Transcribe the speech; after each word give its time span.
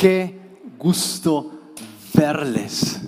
Qué 0.00 0.34
gusto 0.78 1.74
verles. 2.14 3.02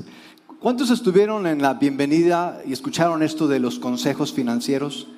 ¿Cuántos 0.61 0.91
estuvieron 0.91 1.47
en 1.47 1.63
la 1.63 1.73
bienvenida 1.73 2.61
y 2.67 2.75
escucharon 2.75 3.23
esto 3.23 3.49
de 3.49 3.61
los 3.61 3.79
consejos 3.79 4.31
financieros? 4.31 5.09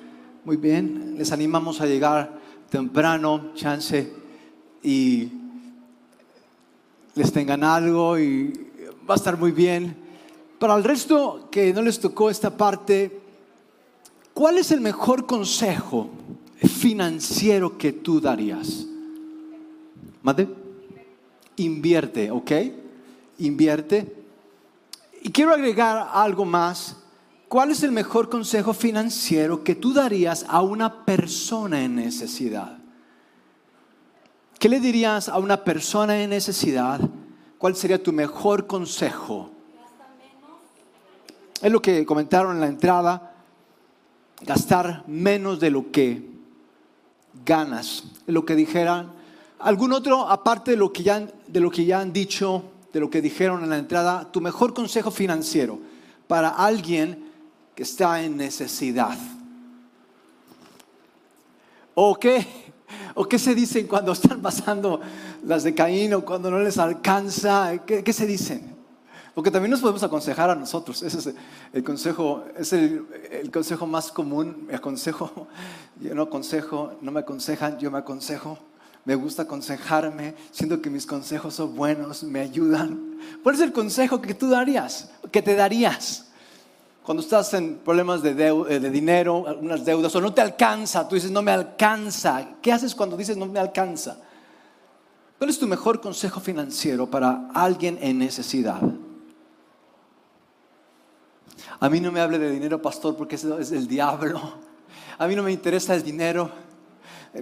Muy 0.45 0.55
bien, 0.55 1.15
les 1.17 1.33
animamos 1.33 1.81
a 1.81 1.85
llegar 1.85 2.39
temprano, 2.69 3.51
chance, 3.55 4.09
y 4.83 5.27
les 7.13 7.33
tengan 7.33 7.61
algo 7.61 8.17
y 8.17 8.53
va 9.09 9.15
a 9.15 9.17
estar 9.17 9.37
muy 9.37 9.51
bien. 9.51 9.97
Para 10.57 10.77
el 10.77 10.83
resto 10.85 11.49
que 11.51 11.73
no 11.73 11.81
les 11.81 11.99
tocó 11.99 12.29
esta 12.29 12.55
parte, 12.55 13.19
¿cuál 14.33 14.59
es 14.59 14.71
el 14.71 14.79
mejor 14.79 15.25
consejo 15.25 16.09
financiero 16.55 17.77
que 17.77 17.91
tú 17.91 18.21
darías? 18.21 18.87
¿Mate? 20.23 20.64
Invierte, 21.57 22.31
¿ok? 22.31 22.51
Invierte. 23.39 24.15
Y 25.21 25.31
quiero 25.31 25.53
agregar 25.53 26.09
algo 26.13 26.45
más. 26.45 26.97
¿Cuál 27.47 27.71
es 27.71 27.83
el 27.83 27.91
mejor 27.91 28.29
consejo 28.29 28.73
financiero 28.73 29.63
que 29.63 29.75
tú 29.75 29.93
darías 29.93 30.45
a 30.47 30.61
una 30.61 31.05
persona 31.05 31.83
en 31.83 31.95
necesidad? 31.95 32.79
¿Qué 34.59 34.69
le 34.69 34.79
dirías 34.79 35.29
a 35.29 35.37
una 35.37 35.63
persona 35.63 36.21
en 36.21 36.29
necesidad? 36.31 36.99
¿Cuál 37.57 37.75
sería 37.75 38.01
tu 38.01 38.11
mejor 38.11 38.67
consejo? 38.67 39.51
Es 41.61 41.71
lo 41.71 41.81
que 41.81 42.05
comentaron 42.05 42.55
en 42.55 42.61
la 42.61 42.67
entrada. 42.67 43.33
Gastar 44.41 45.03
menos 45.07 45.59
de 45.59 45.71
lo 45.71 45.91
que 45.91 46.29
ganas. 47.45 48.03
Es 48.27 48.33
lo 48.33 48.45
que 48.45 48.55
dijeran. 48.55 49.11
¿Algún 49.65 49.93
otro, 49.93 50.29
aparte 50.29 50.69
de 50.69 50.77
lo, 50.77 50.93
que 50.93 51.01
ya, 51.01 51.27
de 51.47 51.59
lo 51.59 51.71
que 51.71 51.85
ya 51.85 51.99
han 51.99 52.13
dicho, 52.13 52.65
de 52.93 52.99
lo 52.99 53.09
que 53.09 53.19
dijeron 53.19 53.63
en 53.63 53.71
la 53.71 53.79
entrada, 53.79 54.31
tu 54.31 54.39
mejor 54.39 54.75
consejo 54.75 55.09
financiero 55.09 55.79
para 56.27 56.49
alguien 56.49 57.31
que 57.73 57.81
está 57.81 58.21
en 58.21 58.37
necesidad? 58.37 59.17
¿O 61.95 62.13
qué? 62.13 62.45
¿O 63.15 63.27
qué 63.27 63.39
se 63.39 63.55
dicen 63.55 63.87
cuando 63.87 64.11
están 64.11 64.39
pasando 64.39 65.01
las 65.43 65.63
de 65.63 65.73
Caín 65.73 66.13
o 66.13 66.23
cuando 66.23 66.51
no 66.51 66.59
les 66.59 66.77
alcanza? 66.77 67.75
¿Qué, 67.87 68.03
qué 68.03 68.13
se 68.13 68.27
dicen? 68.27 68.75
Porque 69.33 69.49
también 69.49 69.71
nos 69.71 69.81
podemos 69.81 70.03
aconsejar 70.03 70.51
a 70.51 70.55
nosotros. 70.55 71.01
Ese 71.01 71.17
es 71.17 71.35
el 71.73 71.83
consejo, 71.83 72.43
es 72.55 72.71
el, 72.71 73.07
el 73.31 73.49
consejo 73.49 73.87
más 73.87 74.11
común. 74.11 74.65
Me 74.67 74.75
aconsejo, 74.75 75.47
yo 75.99 76.13
no 76.13 76.21
aconsejo, 76.21 76.93
no 77.01 77.11
me 77.11 77.21
aconsejan, 77.21 77.79
yo 77.79 77.89
me 77.89 77.97
aconsejo. 77.97 78.59
Me 79.05 79.13
gusta 79.13 79.43
aconsejarme, 79.43 80.33
siento 80.51 80.81
que 80.81 80.89
mis 80.89 81.05
consejos 81.05 81.53
son 81.53 81.75
buenos, 81.75 82.23
me 82.23 82.39
ayudan. 82.39 83.19
¿Cuál 83.43 83.55
es 83.55 83.61
el 83.61 83.71
consejo 83.71 84.19
que 84.19 84.33
tú 84.33 84.49
darías? 84.49 85.11
Que 85.31 85.43
te 85.43 85.55
darías? 85.55 86.25
Cuando 87.03 87.21
estás 87.21 87.53
en 87.53 87.77
problemas 87.77 88.23
de, 88.23 88.33
de, 88.33 88.79
de, 88.79 88.89
dinero, 88.89 89.47
algunas 89.47 89.85
deudas, 89.85 90.15
o 90.15 90.21
no 90.21 90.33
te 90.33 90.41
alcanza, 90.41 91.07
tú 91.07 91.13
dices, 91.13 91.29
no 91.29 91.43
me 91.43 91.51
alcanza. 91.51 92.47
¿Qué 92.63 92.73
haces 92.73 92.95
cuando 92.95 93.15
dices, 93.15 93.37
no 93.37 93.45
me 93.45 93.59
alcanza? 93.59 94.17
¿Cuál 95.37 95.51
es 95.51 95.59
tu 95.59 95.67
mejor 95.67 96.01
consejo 96.01 96.39
financiero 96.39 97.07
para 97.07 97.49
alguien 97.53 97.99
en 98.01 98.17
necesidad? 98.17 98.81
A 101.79 101.89
mí 101.89 101.99
no 101.99 102.11
me 102.11 102.21
hable 102.21 102.39
de 102.39 102.49
dinero, 102.49 102.81
pastor, 102.81 103.15
porque 103.15 103.35
eso 103.35 103.59
es 103.59 103.71
el 103.71 103.87
diablo. 103.87 104.41
A 105.19 105.27
mí 105.27 105.35
no 105.35 105.43
me 105.43 105.51
interesa 105.51 105.93
el 105.93 106.01
dinero. 106.01 106.64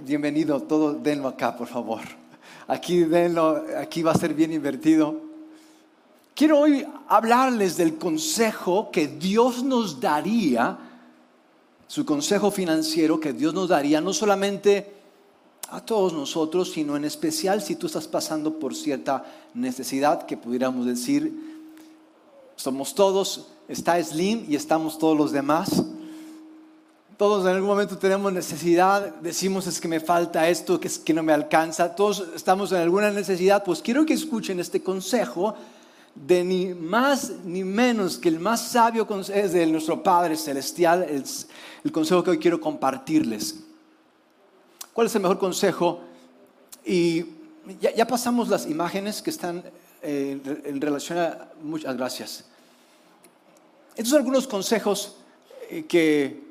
Bienvenido, 0.02 0.60
todo 0.60 0.94
denlo 0.94 1.28
acá, 1.28 1.56
por 1.56 1.68
favor. 1.68 2.00
Aquí 2.66 3.04
denlo, 3.04 3.64
aquí 3.78 4.02
va 4.02 4.10
a 4.10 4.18
ser 4.18 4.34
bien 4.34 4.52
invertido. 4.52 5.20
Quiero 6.34 6.58
hoy 6.58 6.84
hablarles 7.06 7.76
del 7.76 7.96
consejo 7.96 8.90
que 8.90 9.06
Dios 9.06 9.62
nos 9.62 10.00
daría, 10.00 10.76
su 11.86 12.04
consejo 12.04 12.50
financiero 12.50 13.20
que 13.20 13.32
Dios 13.32 13.54
nos 13.54 13.68
daría, 13.68 14.00
no 14.00 14.12
solamente 14.12 14.92
a 15.70 15.80
todos 15.80 16.12
nosotros, 16.12 16.72
sino 16.72 16.96
en 16.96 17.04
especial 17.04 17.62
si 17.62 17.76
tú 17.76 17.86
estás 17.86 18.08
pasando 18.08 18.58
por 18.58 18.74
cierta 18.74 19.24
necesidad 19.54 20.26
que 20.26 20.36
pudiéramos 20.36 20.86
decir, 20.86 21.70
somos 22.56 22.96
todos, 22.96 23.46
está 23.68 24.02
Slim 24.02 24.46
y 24.48 24.56
estamos 24.56 24.98
todos 24.98 25.16
los 25.16 25.30
demás. 25.30 25.84
Todos 27.16 27.44
en 27.44 27.52
algún 27.52 27.68
momento 27.68 27.96
tenemos 27.96 28.32
necesidad, 28.32 29.14
decimos 29.16 29.68
es 29.68 29.80
que 29.80 29.86
me 29.86 30.00
falta 30.00 30.48
esto, 30.48 30.80
que 30.80 30.88
es 30.88 30.98
que 30.98 31.14
no 31.14 31.22
me 31.22 31.32
alcanza. 31.32 31.94
Todos 31.94 32.24
estamos 32.34 32.72
en 32.72 32.78
alguna 32.78 33.10
necesidad. 33.10 33.62
Pues 33.62 33.80
quiero 33.80 34.04
que 34.04 34.14
escuchen 34.14 34.58
este 34.58 34.82
consejo 34.82 35.54
de 36.14 36.42
ni 36.42 36.74
más 36.74 37.30
ni 37.44 37.62
menos 37.62 38.18
que 38.18 38.28
el 38.28 38.40
más 38.40 38.68
sabio 38.68 39.06
es 39.32 39.52
de 39.52 39.66
nuestro 39.66 40.02
Padre 40.02 40.36
Celestial, 40.36 41.04
el, 41.04 41.92
consejo 41.92 42.24
que 42.24 42.30
hoy 42.30 42.38
quiero 42.38 42.60
compartirles. 42.60 43.60
¿Cuál 44.92 45.06
es 45.06 45.14
el 45.14 45.22
mejor 45.22 45.38
consejo? 45.38 46.00
Y 46.84 47.26
ya, 47.80 47.94
ya 47.94 48.06
pasamos 48.06 48.48
las 48.48 48.66
imágenes 48.66 49.22
que 49.22 49.30
están 49.30 49.62
eh, 50.02 50.40
en 50.64 50.80
relación 50.80 51.18
a... 51.18 51.48
Muchas 51.62 51.96
gracias. 51.96 52.44
Estos 53.94 54.08
son 54.08 54.18
algunos 54.18 54.48
consejos 54.48 55.16
eh, 55.70 55.84
que 55.84 56.43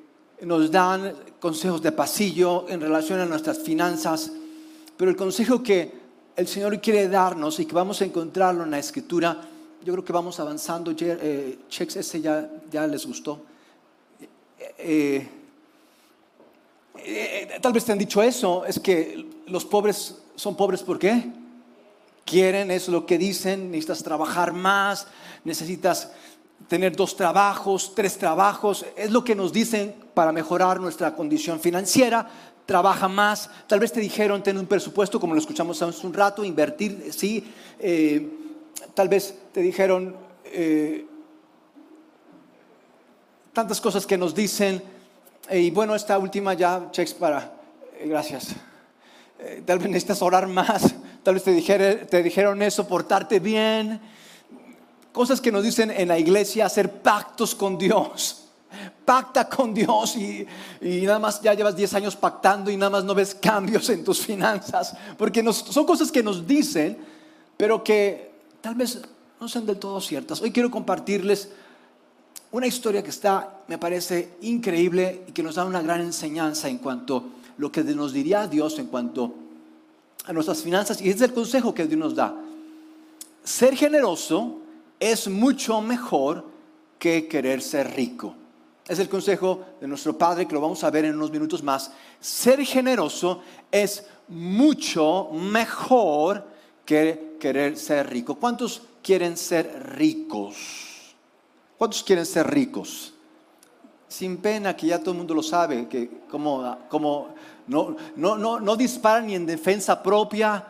nos 0.45 0.71
dan, 0.71 1.13
consejos 1.39 1.81
de 1.81 1.91
pasillo 1.91 2.67
en 2.69 2.81
relación 2.81 3.19
a 3.19 3.25
nuestras 3.25 3.59
finanzas, 3.59 4.31
pero 4.97 5.11
el 5.11 5.17
consejo 5.17 5.61
que 5.61 5.91
el 6.35 6.47
Señor 6.47 6.79
quiere 6.81 7.07
darnos 7.07 7.59
y 7.59 7.65
que 7.65 7.75
vamos 7.75 8.01
a 8.01 8.05
encontrarlo 8.05 8.63
en 8.63 8.71
la 8.71 8.79
Escritura, 8.79 9.41
yo 9.83 9.93
creo 9.93 10.05
que 10.05 10.13
vamos 10.13 10.39
avanzando. 10.39 10.93
Eh, 10.97 11.59
Chex, 11.69 11.97
ese 11.97 12.21
ya, 12.21 12.87
les 12.87 13.05
gustó. 13.05 13.41
Eh, 14.77 15.27
eh, 16.97 17.59
tal 17.61 17.73
vez 17.73 17.83
te 17.85 17.91
han 17.91 17.97
dicho 17.97 18.21
eso, 18.21 18.65
es 18.65 18.79
que 18.79 19.25
los 19.47 19.65
pobres 19.65 20.15
son 20.35 20.55
pobres 20.55 20.81
¿por 20.81 20.97
qué? 20.97 21.31
Quieren, 22.25 22.71
es 22.71 22.87
lo 22.87 23.05
que 23.05 23.17
dicen, 23.17 23.69
necesitas 23.69 24.03
trabajar 24.03 24.53
más, 24.53 25.07
necesitas 25.43 26.11
tener 26.67 26.95
dos 26.95 27.15
trabajos, 27.15 27.93
tres 27.95 28.17
trabajos, 28.17 28.85
es 28.95 29.11
lo 29.11 29.23
que 29.23 29.35
nos 29.35 29.53
dicen 29.53 29.93
para 30.13 30.31
mejorar 30.31 30.79
nuestra 30.79 31.15
condición 31.15 31.59
financiera, 31.59 32.27
trabaja 32.65 33.07
más, 33.07 33.49
tal 33.67 33.79
vez 33.79 33.91
te 33.91 33.99
dijeron 33.99 34.41
tener 34.41 34.59
un 34.59 34.67
presupuesto, 34.67 35.19
como 35.19 35.33
lo 35.33 35.39
escuchamos 35.39 35.81
hace 35.81 36.07
un 36.07 36.13
rato, 36.13 36.43
invertir, 36.43 37.11
sí, 37.11 37.43
eh, 37.79 38.27
tal 38.93 39.09
vez 39.09 39.37
te 39.51 39.61
dijeron 39.61 40.15
eh, 40.45 41.05
tantas 43.51 43.81
cosas 43.81 44.05
que 44.05 44.17
nos 44.17 44.33
dicen, 44.33 44.81
eh, 45.49 45.59
y 45.59 45.71
bueno, 45.71 45.93
esta 45.93 46.17
última 46.17 46.53
ya, 46.53 46.89
checks 46.91 47.13
para, 47.13 47.53
gracias, 48.05 48.55
tal 49.65 49.79
vez 49.79 49.89
necesitas 49.89 50.21
orar 50.21 50.47
más, 50.47 50.95
tal 51.23 51.33
vez 51.33 51.43
te, 51.43 52.05
te 52.05 52.23
dijeron 52.23 52.61
eso, 52.61 52.87
portarte 52.87 53.39
bien, 53.39 53.99
cosas 55.13 55.39
que 55.39 55.51
nos 55.51 55.63
dicen 55.63 55.91
en 55.91 56.09
la 56.09 56.19
iglesia, 56.19 56.65
hacer 56.65 57.01
pactos 57.01 57.55
con 57.55 57.77
Dios. 57.77 58.39
Pacta 59.05 59.47
con 59.47 59.73
Dios 59.73 60.15
y, 60.15 60.47
nada 60.81 61.19
más 61.19 61.39
ya 61.41 61.53
llevas 61.53 61.75
10 61.75 61.93
años 61.93 62.15
pactando 62.15 62.71
y 62.71 62.77
nada 62.77 62.89
más 62.89 63.03
no 63.03 63.13
ves 63.13 63.35
cambios 63.35 63.87
en 63.89 64.03
tus 64.03 64.19
finanzas. 64.19 64.95
Porque 65.17 65.43
nos, 65.43 65.57
son 65.57 65.85
cosas 65.85 66.11
que 66.11 66.23
nos 66.23 66.45
dicen, 66.47 66.97
pero 67.55 67.83
que 67.83 68.31
tal 68.61 68.73
vez 68.75 68.99
no 69.39 69.47
sean 69.47 69.65
del 69.65 69.77
todo 69.77 70.01
ciertas. 70.01 70.41
Hoy 70.41 70.51
quiero 70.51 70.71
compartirles 70.71 71.49
una 72.51 72.65
historia 72.65 73.03
que 73.03 73.11
está, 73.11 73.61
me 73.67 73.77
parece 73.77 74.37
increíble 74.41 75.25
y 75.27 75.31
que 75.31 75.43
nos 75.43 75.55
da 75.55 75.65
una 75.65 75.81
gran 75.81 76.01
enseñanza 76.01 76.67
en 76.67 76.79
cuanto 76.79 77.17
a 77.17 77.23
lo 77.57 77.71
que 77.71 77.83
nos 77.83 78.13
diría 78.13 78.47
Dios 78.47 78.79
en 78.79 78.87
cuanto 78.87 79.35
a 80.25 80.33
nuestras 80.33 80.63
finanzas. 80.63 80.99
Y 80.99 81.09
es 81.09 81.21
el 81.21 81.33
consejo 81.33 81.73
que 81.75 81.85
Dios 81.85 81.99
nos 81.99 82.15
da. 82.15 82.33
Ser 83.43 83.75
generoso 83.75 84.62
es 84.99 85.27
mucho 85.27 85.81
mejor 85.81 86.45
que 86.99 87.27
querer 87.27 87.61
ser 87.61 87.95
rico. 87.95 88.35
Es 88.87 88.99
el 88.99 89.07
consejo 89.07 89.63
de 89.79 89.87
nuestro 89.87 90.17
Padre 90.17 90.45
que 90.45 90.53
lo 90.53 90.61
vamos 90.61 90.83
a 90.83 90.89
ver 90.89 91.05
en 91.05 91.15
unos 91.15 91.31
minutos 91.31 91.63
más. 91.63 91.91
Ser 92.19 92.65
generoso 92.65 93.41
es 93.71 94.05
mucho 94.27 95.29
mejor 95.31 96.45
que 96.85 97.37
querer 97.39 97.77
ser 97.77 98.09
rico. 98.09 98.35
¿Cuántos 98.35 98.81
quieren 99.01 99.37
ser 99.37 99.95
ricos? 99.95 101.15
¿Cuántos 101.77 102.03
quieren 102.03 102.25
ser 102.25 102.47
ricos? 102.47 103.13
Sin 104.07 104.37
pena, 104.37 104.75
que 104.75 104.87
ya 104.87 104.99
todo 104.99 105.11
el 105.11 105.17
mundo 105.17 105.33
lo 105.33 105.43
sabe, 105.43 105.87
que 105.87 106.21
como, 106.29 106.77
como 106.89 107.29
no, 107.67 107.95
no, 108.15 108.37
no, 108.37 108.59
no 108.59 108.75
disparan 108.75 109.27
ni 109.27 109.35
en 109.35 109.45
defensa 109.45 110.03
propia, 110.03 110.65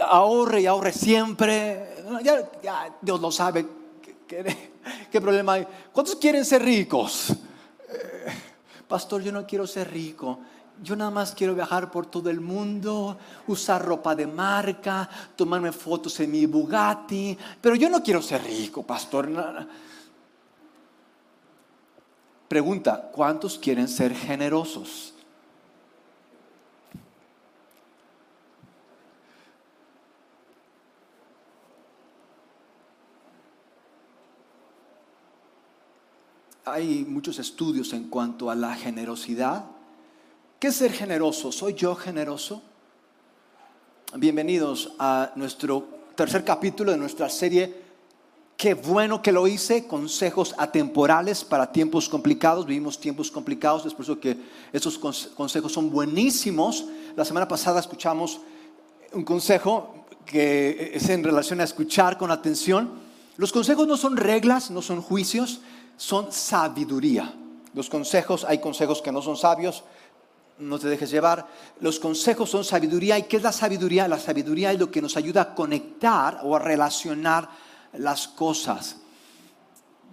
ahorre 0.00 0.62
y 0.62 0.66
ahorre 0.66 0.92
siempre. 0.92 1.91
Ya, 2.20 2.96
Dios 3.00 3.20
lo 3.20 3.30
sabe. 3.30 3.66
¿Qué, 4.02 4.16
qué, 4.26 4.70
qué 5.10 5.20
problema 5.20 5.54
hay? 5.54 5.66
¿Cuántos 5.92 6.16
quieren 6.16 6.44
ser 6.44 6.62
ricos? 6.62 7.30
Eh, 7.30 8.26
pastor, 8.88 9.22
yo 9.22 9.32
no 9.32 9.46
quiero 9.46 9.66
ser 9.66 9.90
rico. 9.90 10.38
yo 10.82 10.96
nada 10.96 11.10
más 11.10 11.32
quiero 11.32 11.54
viajar 11.54 11.90
por 11.90 12.06
todo 12.06 12.28
el 12.28 12.40
mundo, 12.40 13.16
usar 13.46 13.84
ropa 13.84 14.14
de 14.14 14.26
marca, 14.26 15.08
tomarme 15.36 15.70
fotos 15.70 16.18
en 16.20 16.30
mi 16.30 16.46
Bugatti, 16.46 17.36
pero 17.60 17.76
yo 17.76 17.88
no 17.88 18.02
quiero 18.02 18.20
ser 18.20 18.42
rico, 18.42 18.82
pastor. 18.82 19.28
Pregunta, 22.48 23.10
¿cuántos 23.12 23.58
quieren 23.58 23.88
ser 23.88 24.14
generosos? 24.14 25.11
Hay 36.64 37.04
muchos 37.08 37.40
estudios 37.40 37.92
en 37.92 38.04
cuanto 38.04 38.48
a 38.48 38.54
la 38.54 38.76
generosidad. 38.76 39.64
¿Qué 40.60 40.68
es 40.68 40.76
ser 40.76 40.92
generoso? 40.92 41.50
¿Soy 41.50 41.74
yo 41.74 41.96
generoso? 41.96 42.62
Bienvenidos 44.14 44.92
a 45.00 45.32
nuestro 45.34 45.88
tercer 46.14 46.44
capítulo 46.44 46.92
de 46.92 46.98
nuestra 46.98 47.28
serie 47.28 47.82
Qué 48.56 48.74
bueno 48.74 49.22
que 49.22 49.32
lo 49.32 49.48
hice, 49.48 49.88
consejos 49.88 50.54
atemporales 50.56 51.42
para 51.42 51.72
tiempos 51.72 52.08
complicados. 52.08 52.64
Vivimos 52.64 53.00
tiempos 53.00 53.28
complicados, 53.28 53.84
es 53.84 53.92
por 53.92 54.04
eso 54.04 54.20
que 54.20 54.36
estos 54.72 55.00
consejos 55.00 55.72
son 55.72 55.90
buenísimos. 55.90 56.84
La 57.16 57.24
semana 57.24 57.48
pasada 57.48 57.80
escuchamos 57.80 58.40
un 59.12 59.24
consejo 59.24 60.06
que 60.24 60.92
es 60.94 61.08
en 61.08 61.24
relación 61.24 61.60
a 61.60 61.64
escuchar 61.64 62.16
con 62.16 62.30
atención. 62.30 62.88
Los 63.36 63.50
consejos 63.50 63.88
no 63.88 63.96
son 63.96 64.16
reglas, 64.16 64.70
no 64.70 64.80
son 64.80 65.02
juicios, 65.02 65.60
son 65.96 66.32
sabiduría. 66.32 67.34
Los 67.74 67.88
consejos, 67.88 68.44
hay 68.44 68.58
consejos 68.60 69.00
que 69.00 69.12
no 69.12 69.22
son 69.22 69.36
sabios, 69.36 69.84
no 70.58 70.78
te 70.78 70.88
dejes 70.88 71.10
llevar. 71.10 71.46
Los 71.80 71.98
consejos 71.98 72.50
son 72.50 72.64
sabiduría. 72.64 73.18
¿Y 73.18 73.24
qué 73.24 73.38
es 73.38 73.42
la 73.42 73.52
sabiduría? 73.52 74.08
La 74.08 74.18
sabiduría 74.18 74.72
es 74.72 74.78
lo 74.78 74.90
que 74.90 75.02
nos 75.02 75.16
ayuda 75.16 75.42
a 75.42 75.54
conectar 75.54 76.40
o 76.42 76.54
a 76.54 76.58
relacionar 76.58 77.48
las 77.94 78.28
cosas. 78.28 78.96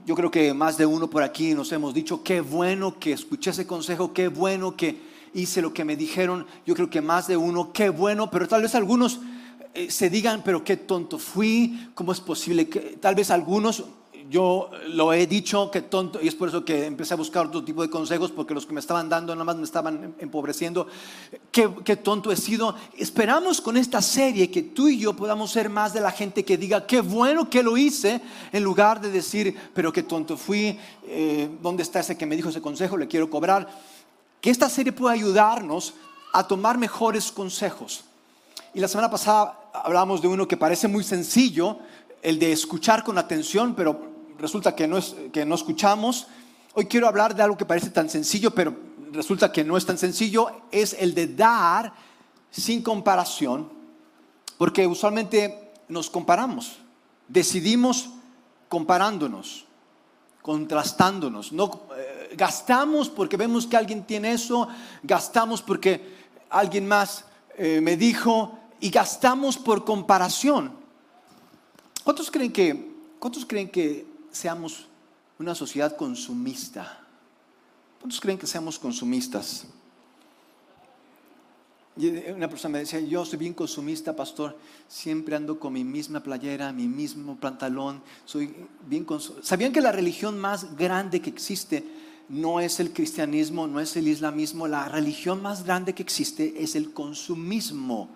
Yo 0.06 0.16
creo 0.16 0.31
que 0.31 0.54
más 0.54 0.78
de 0.78 0.86
uno 0.86 1.10
por 1.10 1.24
aquí 1.24 1.54
nos 1.54 1.72
hemos 1.72 1.94
dicho, 1.94 2.24
qué 2.24 2.42
bueno 2.42 2.98
que 3.00 3.12
escuché 3.12 3.52
ese 3.52 3.68
consejo, 3.68 4.14
qué 4.14 4.28
bueno 4.28 4.76
que 4.76 5.02
hice 5.34 5.62
lo 5.62 5.74
que 5.74 5.86
me 5.86 5.96
dijeron. 5.96 6.48
Yo 6.66 6.74
creo 6.74 6.90
que 6.90 7.02
más 7.02 7.28
de 7.28 7.38
uno, 7.38 7.72
qué 7.74 7.90
bueno, 7.90 8.31
pero 8.31 8.48
tal 8.48 8.62
vez 8.62 8.74
algunos 8.76 9.20
eh, 9.74 9.92
se 9.92 10.10
digan, 10.10 10.42
pero 10.44 10.64
qué 10.64 10.78
tonto 10.78 11.20
fui, 11.20 11.92
¿cómo 11.94 12.12
es 12.12 12.22
posible 12.22 12.70
que 12.70 12.98
tal 13.00 13.16
vez 13.16 13.30
algunos 13.30 13.84
yo 14.30 14.70
lo 14.90 15.12
he 15.12 15.26
dicho, 15.26 15.72
que 15.72 15.81
tonto, 15.81 16.20
y 16.22 16.28
es 16.28 16.36
por 16.36 16.50
eso 16.50 16.64
que 16.64 16.86
empecé 16.86 17.16
a 17.16 17.18
buscar 17.18 17.48
otro 17.48 17.64
tipo 17.64 17.81
de 17.81 17.90
consejos, 17.90 18.31
porque 18.31 18.54
los 18.54 18.68
que 18.68 18.74
me 18.74 18.80
estaban 18.80 19.10
dando 19.10 19.34
nada 19.34 19.44
más 19.44 19.56
me 19.56 19.64
estaban 19.64 20.14
empobreciendo. 20.20 20.86
Qué, 21.52 21.68
qué, 21.84 21.96
tonto 21.96 22.31
he 22.31 22.36
sido. 22.36 22.76
Esperamos 22.96 23.60
con 23.60 23.76
esta 23.76 24.04
serie 24.04 24.52
que 24.52 24.62
tú 24.62 24.88
y 24.88 25.00
yo 25.00 25.14
podamos 25.14 25.52
ser 25.52 25.68
más 25.70 25.94
de 25.94 26.02
la 26.02 26.12
gente 26.12 26.46
que 26.46 26.58
diga, 26.58 26.86
qué 26.86 27.02
bueno 27.02 27.50
que 27.50 27.64
lo 27.64 27.76
hice, 27.76 28.22
en 28.52 28.64
lugar 28.64 29.02
de 29.02 29.10
decir, 29.10 29.58
pero 29.74 29.92
qué 29.92 30.04
tonto 30.04 30.38
fui, 30.38 30.78
eh, 31.08 31.50
¿dónde 31.62 31.81
está 31.81 32.02
ese 32.02 32.16
que 32.16 32.28
me 32.28 32.36
dijo 32.36 32.50
ese 32.50 32.62
consejo? 32.62 32.98
Le 32.98 33.08
quiero 33.08 33.30
cobrar. 33.31 33.68
Que 34.42 34.52
esta 34.52 34.70
serie 34.70 34.94
pueda 34.94 35.14
ayudarnos 35.14 35.96
a 36.34 36.48
tomar 36.48 36.78
mejores 36.78 37.31
consejos. 37.31 38.04
Y 38.76 38.80
la 38.80 38.88
semana 38.88 39.10
pasada 39.10 39.72
hablamos 39.74 40.22
de 40.22 40.28
uno 40.28 40.48
que 40.48 40.56
parece 40.56 40.88
muy 40.88 41.04
sencillo, 41.04 41.80
el 42.22 42.38
de 42.38 42.52
escuchar 42.52 43.04
con 43.04 43.18
atención, 43.18 43.74
pero 43.76 44.08
resulta 44.39 44.75
que 44.75 44.88
no, 44.88 44.97
es, 44.97 45.15
que 45.31 45.45
no 45.45 45.56
escuchamos. 45.56 46.27
Hoy 46.74 46.86
quiero 46.86 47.07
hablar 47.07 47.36
de 47.36 47.44
algo 47.44 47.57
que 47.57 47.65
parece 47.65 47.89
tan 47.89 48.09
sencillo, 48.09 48.51
pero 48.51 48.75
resulta 49.12 49.51
que 49.51 49.63
no 49.63 49.77
es 49.77 49.86
tan 49.86 49.97
sencillo. 49.97 50.50
Es 50.71 50.95
el 51.00 51.13
de 51.13 51.27
dar 51.27 51.94
sin 52.50 52.81
comparación, 52.81 53.69
porque 54.57 54.88
usualmente 54.88 55.71
nos 55.88 56.09
comparamos. 56.09 56.77
Decidimos 57.27 58.09
comparándonos, 58.69 59.65
contrastándonos. 60.42 61.51
No, 61.51 61.81
eh, 61.97 62.35
gastamos 62.35 63.09
porque 63.09 63.38
vemos 63.38 63.68
que 63.68 63.77
alguien 63.77 64.03
tiene 64.03 64.31
eso, 64.31 64.68
gastamos 65.03 65.62
porque 65.62 66.18
alguien 66.50 66.88
más 66.88 67.25
eh, 67.57 67.81
me 67.81 67.97
dijo 67.97 68.57
y 68.80 68.89
gastamos 68.89 69.57
por 69.57 69.83
comparación. 69.83 70.71
¿Cuántos 72.03 72.31
creen 72.31 72.51
que, 72.51 72.95
cuántos 73.19 73.45
creen 73.45 73.69
que 73.69 74.08
seamos 74.31 74.88
una 75.38 75.56
sociedad 75.56 75.96
consumista. 75.96 77.00
¿Cuántos 78.00 78.20
creen 78.20 78.38
que 78.38 78.48
seamos 78.48 78.80
consumistas? 78.80 79.66
Una 82.34 82.50
persona 82.50 82.74
me 82.74 82.80
decía, 82.80 83.02
yo 83.02 83.26
soy 83.26 83.40
bien 83.40 83.54
consumista, 83.54 84.16
pastor, 84.16 84.58
siempre 84.88 85.36
ando 85.36 85.60
con 85.60 85.74
mi 85.74 85.84
misma 85.84 86.22
playera, 86.22 86.72
mi 86.72 86.88
mismo 86.88 87.36
pantalón, 87.36 88.02
soy 88.24 88.56
bien 88.88 89.06
¿Sabían 89.42 89.74
que 89.74 89.81
la 89.81 89.92
religión 89.92 90.40
más 90.40 90.78
grande 90.78 91.20
que 91.20 91.30
existe 91.30 91.84
no 92.30 92.62
es 92.62 92.80
el 92.80 92.94
cristianismo, 92.94 93.68
no 93.68 93.81
es 93.81 93.98
el 93.98 94.08
islamismo? 94.08 94.66
La 94.66 94.88
religión 94.88 95.42
más 95.42 95.66
grande 95.66 95.94
que 95.94 96.04
existe 96.04 96.64
es 96.64 96.76
el 96.76 96.94
consumismo. 96.94 98.08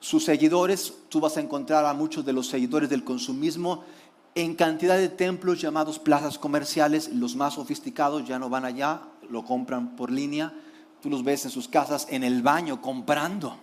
Sus 0.00 0.24
seguidores, 0.24 0.92
tú 1.08 1.20
vas 1.20 1.36
a 1.36 1.40
encontrar 1.40 1.84
a 1.86 1.94
muchos 1.94 2.24
de 2.24 2.32
los 2.32 2.48
seguidores 2.48 2.90
del 2.90 3.04
consumismo 3.04 3.84
en 4.34 4.54
cantidad 4.54 4.96
de 4.96 5.08
templos 5.08 5.60
llamados 5.60 5.98
plazas 5.98 6.38
comerciales. 6.38 7.12
Los 7.12 7.36
más 7.36 7.54
sofisticados 7.54 8.26
ya 8.26 8.38
no 8.38 8.48
van 8.48 8.64
allá, 8.64 9.02
lo 9.30 9.44
compran 9.44 9.96
por 9.96 10.10
línea. 10.10 10.52
Tú 11.00 11.10
los 11.10 11.22
ves 11.22 11.44
en 11.44 11.50
sus 11.50 11.68
casas, 11.68 12.06
en 12.10 12.24
el 12.24 12.42
baño, 12.42 12.80
comprando. 12.80 13.56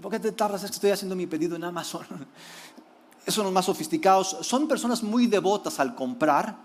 ¿Por 0.00 0.10
qué 0.10 0.18
te 0.18 0.32
tardas? 0.32 0.64
Es 0.64 0.70
que 0.70 0.76
estoy 0.76 0.90
haciendo 0.90 1.14
mi 1.14 1.26
pedido 1.26 1.56
en 1.56 1.64
Amazon. 1.64 2.06
Esos 3.22 3.34
son 3.34 3.44
los 3.44 3.52
más 3.52 3.66
sofisticados. 3.66 4.38
Son 4.40 4.66
personas 4.66 5.02
muy 5.02 5.26
devotas 5.26 5.78
al 5.80 5.94
comprar. 5.94 6.56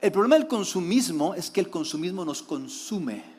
El 0.00 0.12
problema 0.12 0.36
del 0.36 0.46
consumismo 0.46 1.34
es 1.34 1.50
que 1.50 1.60
el 1.60 1.70
consumismo 1.70 2.24
nos 2.24 2.42
consume. 2.42 3.38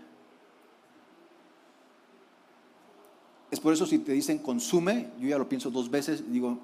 Es 3.49 3.59
por 3.59 3.73
eso 3.73 3.85
si 3.85 3.99
te 3.99 4.11
dicen 4.11 4.39
consume, 4.39 5.09
yo 5.19 5.29
ya 5.29 5.37
lo 5.37 5.49
pienso 5.49 5.71
dos 5.71 5.89
veces, 5.89 6.31
digo, 6.31 6.59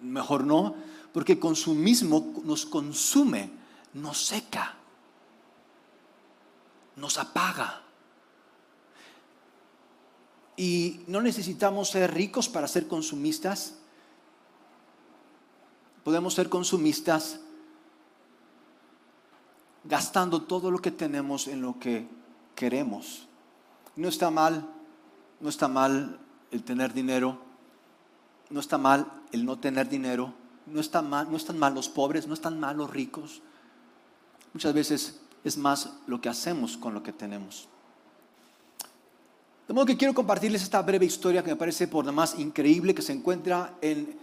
mejor 0.00 0.44
no, 0.44 0.74
porque 1.12 1.38
consumismo 1.38 2.42
nos 2.44 2.66
consume, 2.66 3.50
nos 3.94 4.26
seca, 4.26 4.74
nos 6.96 7.18
apaga. 7.18 7.82
Y 10.56 11.00
no 11.06 11.20
necesitamos 11.20 11.90
ser 11.90 12.14
ricos 12.14 12.48
para 12.48 12.68
ser 12.68 12.88
consumistas. 12.88 13.74
Podemos 16.02 16.34
ser 16.34 16.48
consumistas 16.48 17.40
gastando 19.84 20.42
todo 20.42 20.70
lo 20.70 20.78
que 20.78 20.90
tenemos 20.90 21.48
en 21.48 21.62
lo 21.62 21.78
que 21.78 22.08
queremos. 22.54 23.26
No 23.94 24.08
está 24.08 24.30
mal, 24.30 24.68
no 25.40 25.48
está 25.48 25.68
mal 25.68 26.18
el 26.50 26.62
tener 26.62 26.92
dinero, 26.92 27.45
no 28.50 28.60
está 28.60 28.78
mal 28.78 29.06
el 29.32 29.44
no 29.44 29.58
tener 29.58 29.88
dinero, 29.88 30.32
no, 30.66 30.80
está 30.80 31.02
mal, 31.02 31.30
no 31.30 31.36
están 31.36 31.58
mal 31.58 31.74
los 31.74 31.88
pobres, 31.88 32.26
no 32.26 32.34
están 32.34 32.58
mal 32.60 32.76
los 32.76 32.90
ricos. 32.90 33.42
Muchas 34.52 34.74
veces 34.74 35.20
es 35.44 35.56
más 35.56 35.90
lo 36.06 36.20
que 36.20 36.28
hacemos 36.28 36.76
con 36.76 36.94
lo 36.94 37.02
que 37.02 37.12
tenemos. 37.12 37.68
De 39.68 39.74
modo 39.74 39.86
que 39.86 39.96
quiero 39.96 40.14
compartirles 40.14 40.62
esta 40.62 40.80
breve 40.82 41.06
historia 41.06 41.42
que 41.42 41.50
me 41.50 41.56
parece 41.56 41.88
por 41.88 42.06
demás 42.06 42.38
increíble, 42.38 42.94
que 42.94 43.02
se 43.02 43.12
encuentra 43.12 43.74
en, 43.80 44.16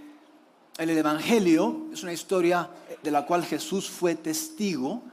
en 0.77 0.89
el 0.89 0.97
Evangelio. 0.97 1.87
Es 1.91 2.01
una 2.03 2.13
historia 2.13 2.69
de 3.01 3.11
la 3.11 3.25
cual 3.25 3.43
Jesús 3.43 3.89
fue 3.89 4.15
testigo. 4.15 5.03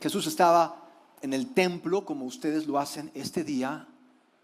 Jesús 0.00 0.26
estaba 0.26 0.76
en 1.22 1.32
el 1.32 1.54
templo, 1.54 2.04
como 2.04 2.26
ustedes 2.26 2.66
lo 2.66 2.78
hacen 2.78 3.10
este 3.14 3.44
día, 3.44 3.88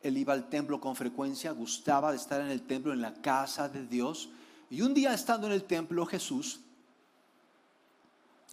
él 0.02 0.16
iba 0.16 0.32
al 0.32 0.48
templo 0.48 0.80
con 0.80 0.96
frecuencia, 0.96 1.52
gustaba 1.52 2.10
de 2.10 2.16
estar 2.16 2.40
en 2.40 2.48
el 2.48 2.62
templo, 2.62 2.92
en 2.92 3.02
la 3.02 3.14
casa 3.14 3.68
de 3.68 3.86
Dios. 3.86 4.30
Y 4.70 4.80
un 4.82 4.94
día 4.94 5.12
estando 5.12 5.46
en 5.46 5.52
el 5.52 5.64
templo 5.64 6.06
Jesús, 6.06 6.60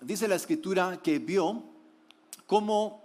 dice 0.01 0.27
la 0.27 0.35
escritura 0.35 0.99
que 1.01 1.19
vio 1.19 1.63
como 2.45 3.01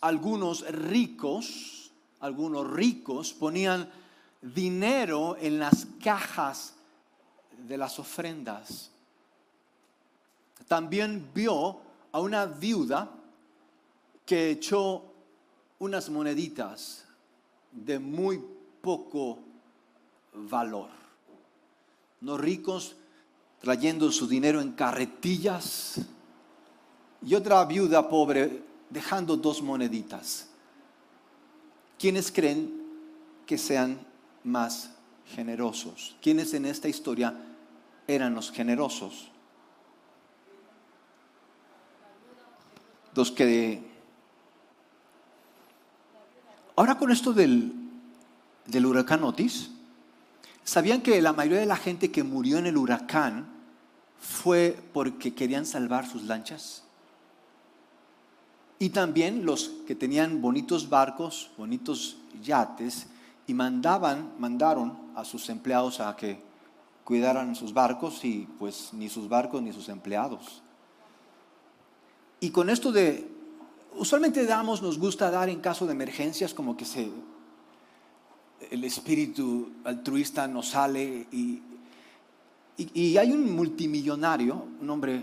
algunos 0.00 0.66
ricos, 0.70 1.90
algunos 2.20 2.70
ricos 2.70 3.32
ponían 3.32 3.90
dinero 4.40 5.36
en 5.38 5.58
las 5.58 5.86
cajas 6.02 6.74
de 7.66 7.76
las 7.76 7.98
ofrendas. 7.98 8.90
También 10.66 11.30
vio 11.34 11.80
a 12.10 12.20
una 12.20 12.46
viuda 12.46 13.10
que 14.24 14.50
echó 14.50 15.04
unas 15.78 16.08
moneditas 16.08 17.04
de 17.72 17.98
muy 17.98 18.42
poco 18.80 19.38
valor. 20.34 20.88
Los 22.20 22.40
ricos 22.40 22.96
trayendo 23.60 24.10
su 24.12 24.26
dinero 24.26 24.60
en 24.60 24.72
carretillas 24.72 26.00
y 27.24 27.34
otra 27.34 27.64
viuda 27.64 28.08
pobre 28.08 28.62
dejando 28.90 29.36
dos 29.36 29.62
moneditas. 29.62 30.48
¿Quiénes 31.98 32.32
creen 32.32 32.82
que 33.46 33.56
sean 33.56 34.04
más 34.44 34.90
generosos? 35.34 36.16
¿Quiénes 36.20 36.52
en 36.54 36.66
esta 36.66 36.88
historia 36.88 37.34
eran 38.06 38.34
los 38.34 38.50
generosos? 38.50 39.30
Los 43.14 43.30
que... 43.30 43.91
Ahora 46.76 46.96
con 46.96 47.10
esto 47.10 47.32
del, 47.32 47.72
del 48.66 48.86
huracán 48.86 49.24
Otis, 49.24 49.70
¿sabían 50.64 51.02
que 51.02 51.20
la 51.20 51.32
mayoría 51.32 51.60
de 51.60 51.66
la 51.66 51.76
gente 51.76 52.10
que 52.10 52.22
murió 52.22 52.58
en 52.58 52.66
el 52.66 52.76
huracán 52.76 53.46
fue 54.18 54.78
porque 54.92 55.34
querían 55.34 55.66
salvar 55.66 56.08
sus 56.08 56.22
lanchas? 56.22 56.84
Y 58.78 58.90
también 58.90 59.44
los 59.44 59.70
que 59.86 59.94
tenían 59.94 60.40
bonitos 60.40 60.88
barcos, 60.88 61.50
bonitos 61.56 62.16
yates, 62.42 63.06
y 63.46 63.54
mandaban, 63.54 64.32
mandaron 64.38 64.96
a 65.14 65.24
sus 65.24 65.48
empleados 65.50 66.00
a 66.00 66.16
que 66.16 66.40
cuidaran 67.04 67.54
sus 67.54 67.72
barcos 67.74 68.24
y 68.24 68.48
pues 68.58 68.90
ni 68.92 69.08
sus 69.08 69.28
barcos 69.28 69.62
ni 69.62 69.72
sus 69.72 69.88
empleados. 69.88 70.62
Y 72.40 72.50
con 72.50 72.70
esto 72.70 72.90
de, 72.90 73.30
usualmente 73.96 74.44
damos, 74.46 74.82
nos 74.82 74.98
gusta 74.98 75.30
dar 75.30 75.48
en 75.48 75.60
caso 75.60 75.86
de 75.86 75.92
emergencias 75.92 76.54
como 76.54 76.76
que 76.76 76.84
se, 76.84 77.10
el 78.70 78.84
espíritu 78.84 79.70
altruista 79.84 80.46
nos 80.46 80.68
sale 80.68 81.26
y, 81.32 81.62
y 82.76 83.16
hay 83.16 83.32
un 83.32 83.54
multimillonario, 83.54 84.66
un 84.80 84.90
hombre 84.90 85.22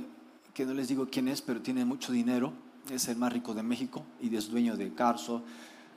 que 0.54 0.66
no 0.66 0.74
les 0.74 0.88
digo 0.88 1.08
quién 1.10 1.28
es, 1.28 1.42
pero 1.42 1.62
tiene 1.62 1.86
mucho 1.86 2.12
dinero, 2.12 2.54
es 2.92 3.08
el 3.08 3.18
más 3.18 3.32
rico 3.32 3.54
de 3.54 3.64
México 3.64 4.04
y 4.22 4.36
es 4.36 4.50
dueño 4.50 4.76
de 4.76 4.94
Carso, 4.94 5.42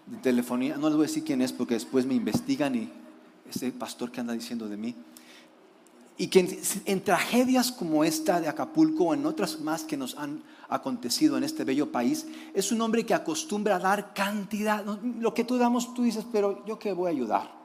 de 0.06 0.18
telefonía. 0.18 0.76
No 0.76 0.88
les 0.88 0.96
voy 0.96 1.04
a 1.04 1.08
decir 1.08 1.24
quién 1.24 1.42
es 1.42 1.52
porque 1.52 1.74
después 1.74 2.06
me 2.06 2.14
investigan 2.14 2.74
y 2.74 2.88
ese 3.48 3.72
pastor 3.72 4.10
que 4.10 4.20
anda 4.20 4.32
diciendo 4.32 4.68
de 4.68 4.76
mí. 4.76 4.94
Y 6.18 6.28
que 6.28 6.60
en, 6.84 7.02
tragedias 7.02 7.72
como 7.72 8.04
esta 8.04 8.40
de 8.40 8.48
Acapulco 8.48 9.04
o 9.04 9.14
en 9.14 9.26
otras 9.26 9.60
más 9.60 9.84
que 9.84 9.96
nos 9.96 10.16
han 10.16 10.42
acontecido 10.68 11.36
en 11.36 11.44
este 11.44 11.64
bello 11.64 11.90
país, 11.90 12.26
es 12.54 12.70
un 12.70 12.80
hombre 12.80 13.04
que 13.04 13.14
acostumbra 13.14 13.76
a 13.76 13.78
dar 13.78 14.14
cantidad. 14.14 14.84
Lo 15.18 15.34
que 15.34 15.44
tú 15.44 15.58
damos, 15.58 15.94
tú 15.94 16.02
dices, 16.02 16.24
pero 16.30 16.64
yo 16.66 16.78
qué 16.78 16.92
voy 16.92 17.08
a 17.08 17.10
ayudar. 17.10 17.62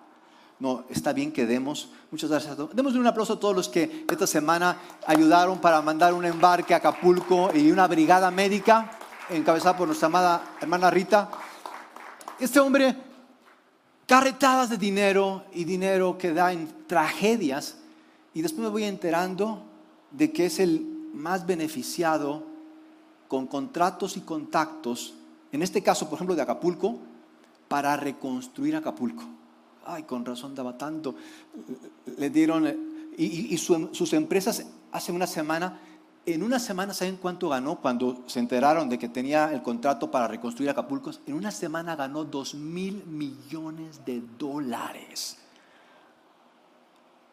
No, 0.59 0.85
está 0.89 1.13
bien 1.13 1.31
que 1.31 1.45
demos. 1.45 1.89
Muchas 2.09 2.29
gracias 2.29 2.53
a 2.53 2.55
todos. 2.55 2.75
Démosle 2.75 2.99
un 2.99 3.07
aplauso 3.07 3.33
a 3.33 3.39
todos 3.39 3.55
los 3.55 3.69
que 3.69 4.05
esta 4.09 4.25
semana 4.25 4.77
ayudaron 5.05 5.59
para 5.59 5.81
mandar 5.81 6.13
un 6.13 6.25
embarque 6.25 6.73
a 6.73 6.77
Acapulco 6.77 7.51
y 7.53 7.69
una 7.69 7.87
brigada 7.87 8.31
médica 8.31 8.91
encabezada 9.29 9.77
por 9.77 9.87
nuestra 9.87 10.07
amada 10.07 10.55
hermana 10.59 10.89
Rita. 10.89 11.29
Este 12.39 12.59
hombre, 12.59 12.95
carretadas 14.07 14.69
de 14.69 14.77
dinero 14.77 15.43
y 15.53 15.63
dinero 15.63 16.17
que 16.17 16.33
da 16.33 16.51
en 16.51 16.87
tragedias, 16.87 17.77
y 18.37 18.43
después 18.43 18.61
me 18.61 18.69
voy 18.69 18.83
enterando 18.83 19.63
de 20.11 20.31
que 20.31 20.45
es 20.45 20.59
el 20.59 21.09
más 21.15 21.47
beneficiado 21.47 22.43
con 23.27 23.47
contratos 23.47 24.15
y 24.15 24.21
contactos, 24.21 25.15
en 25.51 25.63
este 25.63 25.81
caso, 25.81 26.07
por 26.07 26.17
ejemplo, 26.17 26.35
de 26.35 26.43
Acapulco, 26.43 26.99
para 27.67 27.97
reconstruir 27.97 28.75
Acapulco. 28.75 29.23
Ay, 29.87 30.03
con 30.03 30.23
razón 30.23 30.53
daba 30.53 30.77
tanto. 30.77 31.15
Le 32.15 32.29
dieron, 32.29 32.71
y, 33.17 33.57
sus 33.57 34.13
empresas 34.13 34.67
hace 34.91 35.11
una 35.11 35.25
semana 35.25 35.79
en 36.27 36.43
una 36.43 36.59
semana, 36.59 36.93
¿saben 36.93 37.17
cuánto 37.17 37.49
ganó 37.49 37.77
cuando 37.77 38.23
se 38.27 38.37
enteraron 38.37 38.87
de 38.87 38.99
que 38.99 39.09
tenía 39.09 39.51
el 39.51 39.63
contrato 39.63 40.11
para 40.11 40.27
reconstruir 40.27 40.69
Acapulco? 40.69 41.09
En 41.25 41.33
una 41.33 41.49
semana 41.49 41.95
ganó 41.95 42.23
dos 42.23 42.53
mil 42.53 43.03
millones 43.07 44.05
de 44.05 44.21
dólares. 44.37 45.37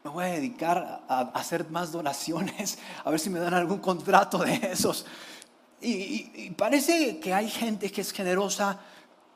Me 0.04 0.10
voy 0.10 0.24
a 0.24 0.28
dedicar 0.28 1.02
a 1.08 1.20
hacer 1.32 1.70
más 1.70 1.90
donaciones, 1.90 2.78
a 3.02 3.10
ver 3.10 3.18
si 3.18 3.30
me 3.30 3.38
dan 3.38 3.54
algún 3.54 3.78
contrato 3.78 4.36
de 4.36 4.60
esos. 4.70 5.06
Y, 5.80 6.50
parece 6.50 7.18
que 7.20 7.32
hay 7.32 7.48
gente 7.48 7.90
que 7.90 8.02
es 8.02 8.12
generosa. 8.12 8.78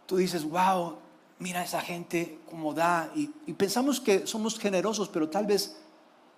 Tú 0.05 0.19
dices, 0.19 0.45
wow, 0.45 0.99
mira 1.39 1.65
esa 1.65 1.81
gente 1.81 2.41
cómo 2.51 2.75
da. 2.75 3.11
Y, 3.15 3.29
pensamos 3.55 3.99
que 3.99 4.27
somos 4.27 4.59
generosos, 4.59 5.09
pero 5.09 5.31
tal 5.31 5.47
vez, 5.47 5.75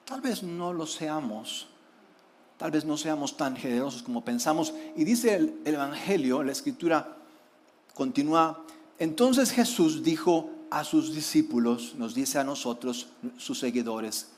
tal 0.05 0.21
vez 0.21 0.45
no 0.45 0.73
lo 0.73 0.87
seamos 0.87 1.67
tal 2.57 2.71
vez 2.71 2.85
no 2.85 2.99
seamos 2.99 3.39
tan 3.39 3.57
generosos 3.57 4.03
como 4.03 4.23
pensamos. 4.23 4.75
Y 4.95 5.03
dice 5.05 5.35
el, 5.35 5.61
Evangelio, 5.65 6.43
la 6.43 6.53
escritura 6.53 7.17
continúa, 7.95 8.63
entonces 8.99 9.51
Jesús 9.51 10.03
dijo 10.03 10.51
a 10.71 10.85
sus 10.85 11.15
discípulos, 11.15 11.95
nos 11.97 12.15
dice 12.15 12.39
a 12.39 12.45
nosotros, 12.45 13.09
sus 13.39 13.59
seguidores, 13.59 14.29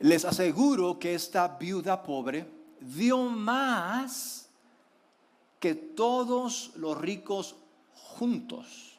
les 0.00 0.24
aseguro 0.24 0.98
que 0.98 1.14
esta 1.14 1.48
viuda 1.48 2.02
pobre 2.02 2.46
dio 2.80 3.18
más 3.18 4.48
que 5.58 5.74
todos 5.74 6.72
los 6.76 6.98
ricos 6.98 7.56
juntos. 7.94 8.98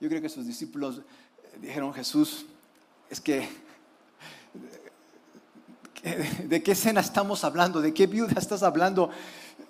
Yo 0.00 0.08
creo 0.08 0.20
que 0.20 0.28
sus 0.28 0.46
discípulos 0.46 1.00
dijeron, 1.60 1.94
Jesús, 1.94 2.46
es 3.08 3.20
que 3.20 3.48
¿De 6.44 6.62
qué 6.62 6.72
escena 6.72 7.00
estamos 7.00 7.44
hablando? 7.44 7.80
¿De 7.80 7.92
qué 7.92 8.06
viuda 8.06 8.34
estás 8.38 8.62
hablando? 8.62 9.10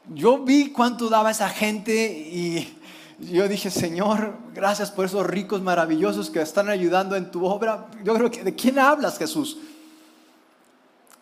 Yo 0.09 0.39
vi 0.39 0.71
cuánto 0.71 1.09
daba 1.09 1.31
esa 1.31 1.49
gente 1.49 2.07
y 2.07 2.79
yo 3.21 3.49
dije, 3.49 3.71
Señor, 3.71 4.35
gracias 4.55 4.91
por 4.91 5.05
esos 5.05 5.27
ricos 5.27 5.63
maravillosos 5.63 6.31
que 6.31 6.41
están 6.41 6.69
ayudando 6.69 7.17
en 7.17 7.31
tu 7.31 7.45
obra. 7.45 7.89
Yo 8.03 8.15
creo 8.15 8.31
que, 8.31 8.43
¿de 8.43 8.55
quién 8.55 8.79
hablas, 8.79 9.19
Jesús? 9.19 9.59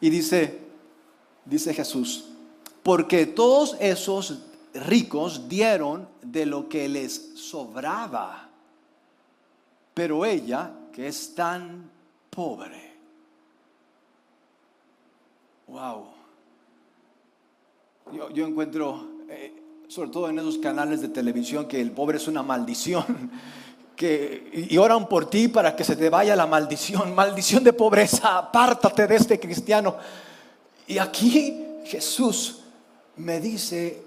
Y 0.01 0.11
dice, 0.11 0.59
dice 1.45 1.75
Jesús, 1.75 2.27
porque 2.83 3.27
todos 3.27 3.77
esos 3.81 4.39
ricos 4.75 5.49
dieron 5.49 6.09
de 6.23 6.47
lo 6.47 6.69
que 6.69 6.89
les 6.89 7.33
sobraba, 7.35 8.49
pero 9.95 10.25
ella, 10.25 10.71
que 10.93 11.09
es 11.09 11.35
tan 11.35 11.91
pobre, 12.31 12.89
Wow. 15.69 16.07
Yo, 18.33 18.47
encuentro, 18.47 19.07
eh, 19.29 19.53
sobre 19.89 20.11
todo 20.11 20.29
en 20.29 20.39
esos 20.39 20.59
canales 20.59 21.01
de 21.01 21.09
televisión, 21.09 21.67
que 21.67 21.81
el 21.81 21.93
pobre 21.93 22.19
es 22.19 22.29
una 22.29 22.43
maldición. 22.43 23.05
Que, 23.99 24.69
y 24.71 24.79
oran 24.79 25.09
por 25.09 25.29
ti 25.29 25.49
para 25.49 25.75
que 25.75 25.83
se 25.83 25.97
te 25.97 26.09
vaya 26.09 26.37
la 26.37 26.47
maldición. 26.47 27.17
Maldición 27.17 27.65
de 27.65 27.73
pobreza, 27.73 28.39
apártate 28.39 29.09
de 29.09 29.17
este 29.17 29.41
cristiano. 29.41 29.97
Y 30.87 30.99
aquí 30.99 31.81
Jesús 31.85 32.61
me 33.17 33.41
dice, 33.41 34.01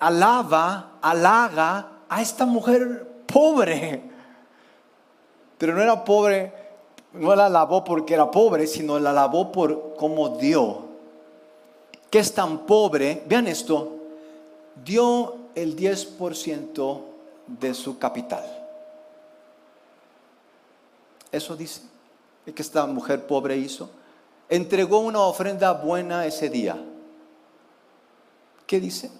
alaba, 0.00 0.94
halaga 1.00 1.88
a 2.08 2.20
esta 2.20 2.44
mujer 2.46 3.22
pobre. 3.24 4.02
Pero 5.56 5.72
no 5.76 5.82
era 5.82 6.04
pobre 6.04 6.52
no 7.14 7.34
la 7.34 7.46
alabó 7.46 7.84
porque 7.84 8.14
era 8.14 8.30
pobre, 8.30 8.66
sino 8.66 8.98
la 8.98 9.10
alabó 9.10 9.52
por 9.52 9.94
cómo 9.96 10.30
dio. 10.30 10.90
Que 12.10 12.18
es 12.18 12.34
tan 12.34 12.66
pobre, 12.66 13.22
vean 13.26 13.46
esto, 13.46 14.01
dio 14.84 15.48
el 15.54 15.76
10% 15.76 17.02
de 17.46 17.74
su 17.74 17.98
capital. 17.98 18.44
Eso 21.30 21.56
dice 21.56 21.82
que 22.54 22.62
esta 22.62 22.86
mujer 22.86 23.26
pobre 23.26 23.56
hizo. 23.56 23.90
Entregó 24.48 24.98
una 24.98 25.20
ofrenda 25.20 25.72
buena 25.72 26.26
ese 26.26 26.50
día. 26.50 26.76
¿Qué 28.66 28.80
dice? 28.80 29.10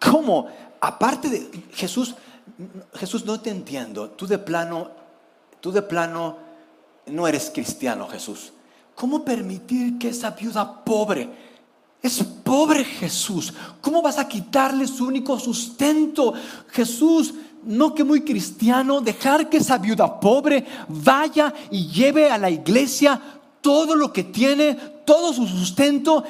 ¿Cómo? 0.00 0.48
Aparte 0.80 1.28
de 1.28 1.50
Jesús, 1.72 2.14
Jesús, 2.94 3.24
no 3.24 3.40
te 3.40 3.50
entiendo. 3.50 4.10
Tú 4.10 4.26
de 4.26 4.38
plano, 4.38 4.90
tú 5.60 5.72
de 5.72 5.82
plano 5.82 6.36
no 7.06 7.26
eres 7.26 7.50
cristiano, 7.50 8.06
Jesús. 8.08 8.52
¿Cómo 8.94 9.24
permitir 9.24 9.98
que 9.98 10.10
esa 10.10 10.30
viuda 10.30 10.84
pobre, 10.84 11.28
es 12.04 12.22
pobre 12.22 12.84
Jesús, 12.84 13.54
cómo 13.80 14.02
vas 14.02 14.18
a 14.18 14.28
quitarle 14.28 14.86
su 14.86 15.06
único 15.06 15.40
sustento? 15.40 16.34
Jesús, 16.68 17.32
no 17.64 17.94
que 17.94 18.04
muy 18.04 18.20
cristiano, 18.20 19.00
dejar 19.00 19.48
que 19.48 19.56
esa 19.56 19.78
viuda 19.78 20.20
pobre 20.20 20.66
vaya 20.86 21.54
y 21.70 21.86
lleve 21.86 22.30
a 22.30 22.36
la 22.36 22.50
iglesia 22.50 23.18
todo 23.62 23.96
lo 23.96 24.12
que 24.12 24.24
tiene, 24.24 24.74
todo 25.06 25.32
su 25.32 25.46
sustento. 25.46 26.22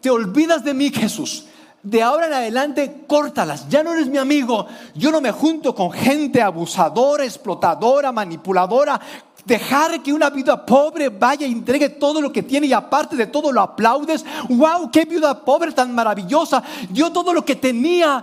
Te 0.00 0.08
olvidas 0.08 0.64
de 0.64 0.72
mí, 0.72 0.88
Jesús 0.90 1.44
de 1.82 2.02
ahora 2.02 2.26
en 2.26 2.32
adelante, 2.32 3.04
córtalas. 3.06 3.68
Ya 3.68 3.82
no 3.82 3.92
eres 3.92 4.08
mi 4.08 4.18
amigo. 4.18 4.66
Yo 4.94 5.10
no 5.10 5.20
me 5.20 5.32
junto 5.32 5.74
con 5.74 5.90
gente 5.90 6.42
abusadora, 6.42 7.24
explotadora, 7.24 8.12
manipuladora. 8.12 9.00
Dejar 9.48 10.02
que 10.02 10.12
una 10.12 10.28
viuda 10.28 10.66
pobre 10.66 11.08
vaya 11.08 11.46
e 11.46 11.50
entregue 11.50 11.88
todo 11.88 12.20
lo 12.20 12.30
que 12.30 12.42
tiene 12.42 12.66
y 12.66 12.74
aparte 12.74 13.16
de 13.16 13.26
todo 13.26 13.50
lo 13.50 13.62
aplaudes. 13.62 14.22
¡Wow! 14.50 14.90
¡Qué 14.90 15.06
viuda 15.06 15.42
pobre 15.42 15.72
tan 15.72 15.94
maravillosa! 15.94 16.62
Dio 16.90 17.10
todo 17.10 17.32
lo 17.32 17.42
que 17.42 17.56
tenía. 17.56 18.22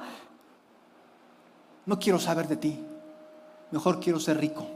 No 1.87 1.97
quiero 1.97 2.19
saber 2.19 2.47
de 2.47 2.57
ti. 2.57 2.79
Mejor 3.71 3.99
quiero 3.99 4.19
ser 4.19 4.37
rico. 4.39 4.67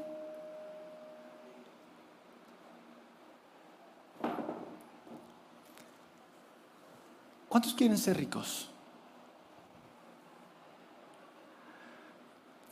¿Cuántos 7.48 7.75
quieren 7.75 7.98
ser 8.00 8.18
ricos? 8.18 8.72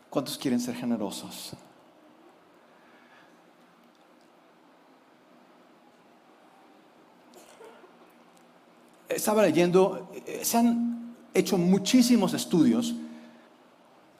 ¿Cuántos 0.10 0.36
quieren 0.36 0.60
ser 0.60 0.74
generosos? 0.74 1.54
Estaba 9.10 9.44
leyendo, 9.44 10.12
eh, 10.26 10.42
se 10.44 10.58
han 10.58 11.16
hecho 11.34 11.58
muchísimos 11.58 12.34
estudios. 12.34 12.96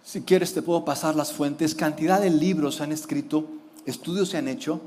Si 0.04 0.22
quieres 0.22 0.54
te 0.54 0.62
puedo 0.62 0.86
pasar 0.86 1.16
las 1.16 1.34
fuentes. 1.34 1.76
Cantidad 1.76 2.22
de 2.22 2.30
libros 2.30 2.76
se 2.76 2.84
han 2.84 2.92
escrito, 2.92 3.48
estudios 3.86 4.30
se 4.30 4.38
han 4.38 4.48
hecho 4.48 4.82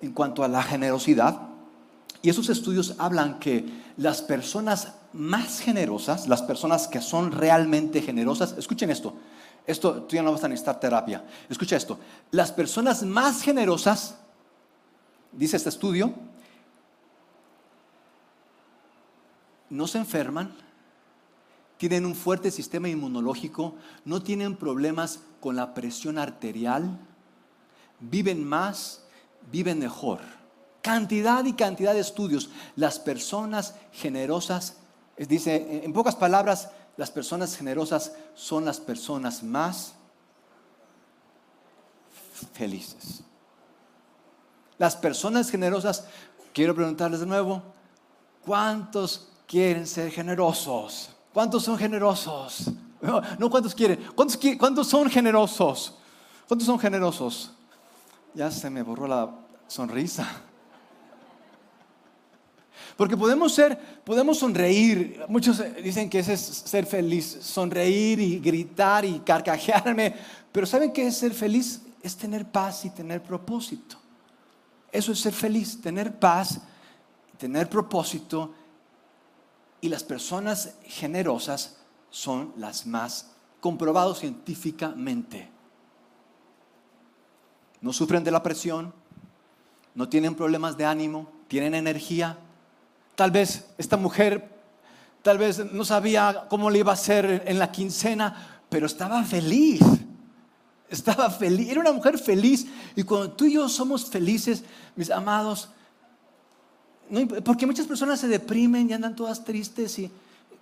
en 0.00 0.12
cuanto 0.12 0.42
a 0.42 0.48
la 0.48 0.62
generosidad. 0.62 1.40
Y 2.22 2.30
esos 2.30 2.48
estudios 2.48 2.94
hablan 2.98 3.38
que 3.38 3.64
las 3.96 4.22
personas 4.22 4.94
más 5.12 5.60
generosas, 5.60 6.28
las 6.28 6.42
personas 6.42 6.86
que 6.88 7.00
son 7.00 7.32
realmente 7.32 8.02
generosas, 8.02 8.54
escuchen 8.58 8.90
esto, 8.90 9.14
esto 9.66 10.02
tú 10.02 10.16
ya 10.16 10.22
no 10.22 10.32
vas 10.32 10.44
a 10.44 10.48
necesitar 10.48 10.78
terapia, 10.78 11.24
escucha 11.48 11.76
esto, 11.76 11.98
las 12.30 12.52
personas 12.52 13.02
más 13.02 13.42
generosas, 13.42 14.16
dice 15.32 15.56
este 15.56 15.68
estudio, 15.68 16.12
no 19.70 19.86
se 19.86 19.98
enferman, 19.98 20.54
tienen 21.78 22.04
un 22.04 22.14
fuerte 22.14 22.50
sistema 22.50 22.88
inmunológico, 22.88 23.74
no 24.04 24.22
tienen 24.22 24.56
problemas 24.56 25.20
con 25.40 25.56
la 25.56 25.72
presión 25.72 26.18
arterial, 26.18 26.98
viven 28.00 28.44
más, 28.44 29.04
viven 29.50 29.78
mejor 29.78 30.20
cantidad 30.82 31.44
y 31.44 31.52
cantidad 31.52 31.94
de 31.94 32.00
estudios. 32.00 32.50
Las 32.76 32.98
personas 32.98 33.74
generosas, 33.92 34.76
dice, 35.16 35.84
en 35.84 35.92
pocas 35.92 36.16
palabras, 36.16 36.70
las 36.96 37.10
personas 37.10 37.56
generosas 37.56 38.12
son 38.34 38.64
las 38.64 38.80
personas 38.80 39.42
más 39.42 39.94
felices. 42.52 43.22
Las 44.78 44.96
personas 44.96 45.50
generosas, 45.50 46.06
quiero 46.52 46.74
preguntarles 46.74 47.20
de 47.20 47.26
nuevo, 47.26 47.62
¿cuántos 48.44 49.29
quieren 49.50 49.84
ser 49.84 50.12
generosos? 50.12 51.10
¿Cuántos 51.34 51.64
son 51.64 51.76
generosos? 51.76 52.70
No, 53.38 53.50
¿cuántos 53.50 53.74
quieren? 53.74 53.98
¿Cuántos, 54.14 54.38
¿Cuántos 54.56 54.86
son 54.86 55.10
generosos? 55.10 55.94
¿Cuántos 56.46 56.66
son 56.66 56.78
generosos? 56.78 57.50
Ya 58.32 58.48
se 58.50 58.70
me 58.70 58.82
borró 58.82 59.08
la 59.08 59.28
sonrisa. 59.66 60.28
Porque 62.96 63.16
podemos 63.16 63.52
ser, 63.52 63.76
podemos 64.04 64.38
sonreír. 64.38 65.24
Muchos 65.28 65.60
dicen 65.82 66.08
que 66.08 66.20
ese 66.20 66.34
es 66.34 66.40
ser 66.40 66.86
feliz, 66.86 67.38
sonreír 67.40 68.20
y 68.20 68.38
gritar 68.38 69.04
y 69.04 69.18
carcajearme. 69.18 70.14
Pero 70.52 70.64
¿saben 70.64 70.92
qué 70.92 71.08
es 71.08 71.16
ser 71.16 71.32
feliz? 71.32 71.82
Es 72.02 72.16
tener 72.16 72.46
paz 72.46 72.84
y 72.84 72.90
tener 72.90 73.20
propósito. 73.20 73.96
Eso 74.92 75.10
es 75.10 75.18
ser 75.18 75.32
feliz, 75.32 75.80
tener 75.80 76.16
paz, 76.18 76.60
tener 77.36 77.68
propósito. 77.68 78.54
Y 79.80 79.88
las 79.88 80.04
personas 80.04 80.74
generosas 80.84 81.78
son 82.10 82.52
las 82.56 82.86
más 82.86 83.32
comprobadas 83.60 84.18
científicamente. 84.18 85.48
No 87.80 87.92
sufren 87.92 88.24
de 88.24 88.30
la 88.30 88.42
presión, 88.42 88.92
no 89.94 90.08
tienen 90.08 90.34
problemas 90.34 90.76
de 90.76 90.84
ánimo, 90.84 91.30
tienen 91.48 91.74
energía, 91.74 92.38
Tal 93.20 93.30
vez 93.30 93.66
esta 93.76 93.98
mujer, 93.98 94.48
tal 95.20 95.36
vez 95.36 95.70
no 95.74 95.84
sabía 95.84 96.46
cómo 96.48 96.70
le 96.70 96.78
iba 96.78 96.90
a 96.90 96.94
hacer 96.94 97.42
en 97.44 97.58
la 97.58 97.70
quincena, 97.70 98.62
pero 98.70 98.86
estaba 98.86 99.22
feliz. 99.24 99.82
Estaba 100.88 101.28
feliz, 101.28 101.68
era 101.68 101.80
una 101.82 101.92
mujer 101.92 102.18
feliz. 102.18 102.66
Y 102.96 103.02
cuando 103.02 103.32
tú 103.32 103.44
y 103.44 103.52
yo 103.52 103.68
somos 103.68 104.06
felices, 104.06 104.64
mis 104.96 105.10
amados, 105.10 105.68
porque 107.44 107.66
muchas 107.66 107.86
personas 107.86 108.20
se 108.20 108.28
deprimen 108.28 108.88
y 108.88 108.92
andan 108.92 109.16
todas 109.16 109.44
tristes 109.44 109.98
y 109.98 110.10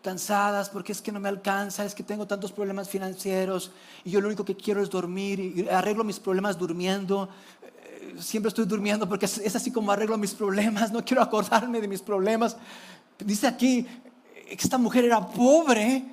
cansadas 0.03 0.71
porque 0.71 0.93
es 0.93 1.03
que 1.03 1.13
no 1.13 1.21
me 1.21 1.29
alcanza, 1.29 1.85
es 1.85 1.95
que 1.95 2.03
tengo 2.03 2.27
tantos 2.27 2.53
problemas 2.53 2.89
financieros 2.89 3.71
y 4.05 4.11
yo 4.11 4.21
lo 4.21 4.29
único 4.29 4.45
que 4.45 4.57
quiero 4.57 4.83
es 4.83 4.91
dormir 4.91 5.41
y 5.41 5.69
arreglo 5.69 6.05
mis 6.05 6.21
problemas 6.21 6.57
durmiendo 6.57 7.29
siempre 8.19 8.49
estoy 8.49 8.65
durmiendo 8.65 9.09
porque 9.09 9.27
es, 9.27 9.55
así 9.55 9.71
como 9.71 9.93
arreglo 9.93 10.19
mis 10.19 10.35
problemas, 10.35 10.93
no 10.93 11.05
quiero 11.05 11.23
acordarme 11.23 11.81
de 11.81 11.89
mis 11.89 12.03
problemas. 12.03 12.57
Dice 13.19 13.47
aquí 13.47 13.87
que 14.47 14.55
esta 14.55 14.79
mujer 14.79 15.05
era 15.05 15.27
pobre, 15.27 16.05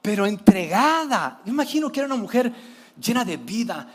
pero 0.00 0.26
entregada. 0.26 1.40
Yo 1.44 1.52
imagino 1.52 1.90
que 1.90 2.00
era 2.00 2.06
una 2.06 2.20
mujer 2.20 2.52
llena 3.00 3.24
de 3.24 3.36
vida, 3.36 3.88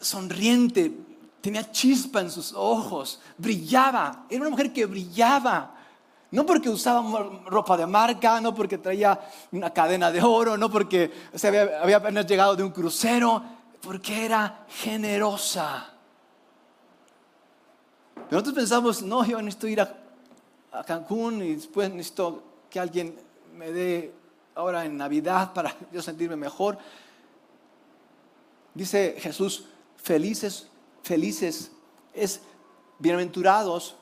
sonriente, 0.00 0.92
tenía 1.40 1.70
chispa 1.70 2.20
en 2.20 2.30
sus 2.30 2.52
ojos, 2.52 3.20
brillaba. 3.36 4.26
Era 4.28 4.42
una 4.42 4.50
mujer 4.50 4.72
que 4.72 4.86
brillaba. 4.86 5.74
No 6.30 6.44
porque 6.44 6.68
usaba 6.68 7.02
ropa 7.46 7.76
de 7.76 7.86
marca, 7.86 8.40
no 8.40 8.54
porque 8.54 8.76
traía 8.76 9.18
una 9.50 9.70
cadena 9.70 10.10
de 10.10 10.22
oro, 10.22 10.58
no 10.58 10.70
porque 10.70 11.10
había, 11.42 11.80
había 11.82 11.96
apenas 11.96 12.26
llegado 12.26 12.54
de 12.54 12.62
un 12.62 12.70
crucero, 12.70 13.42
porque 13.80 14.26
era 14.26 14.66
generosa. 14.68 15.94
Pero 18.14 18.32
nosotros 18.32 18.54
pensamos, 18.54 19.02
no, 19.02 19.24
yo 19.24 19.40
necesito 19.40 19.68
ir 19.68 19.80
a, 19.80 19.94
Cancún 20.86 21.42
y 21.42 21.54
después 21.54 21.90
necesito 21.90 22.42
que 22.68 22.78
alguien 22.78 23.18
me 23.56 23.72
dé 23.72 24.12
ahora 24.54 24.84
en 24.84 24.98
Navidad 24.98 25.54
para 25.54 25.74
yo 25.90 26.02
sentirme 26.02 26.36
mejor. 26.36 26.78
Dice 28.74 29.16
Jesús, 29.18 29.64
felices, 29.96 30.68
felices, 31.02 31.70
es 32.14 32.40
bienaventurados, 32.98 33.96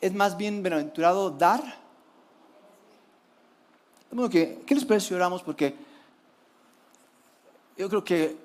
es 0.00 0.14
más 0.14 0.36
bien 0.36 0.62
bienaventurado 0.62 1.30
dar. 1.30 1.78
que, 4.28 4.62
¿Qué 4.66 4.74
les 4.74 4.84
parece 4.84 5.14
si? 5.14 5.42
Porque 5.42 5.74
yo 7.76 7.88
creo 7.88 8.04
que 8.04 8.36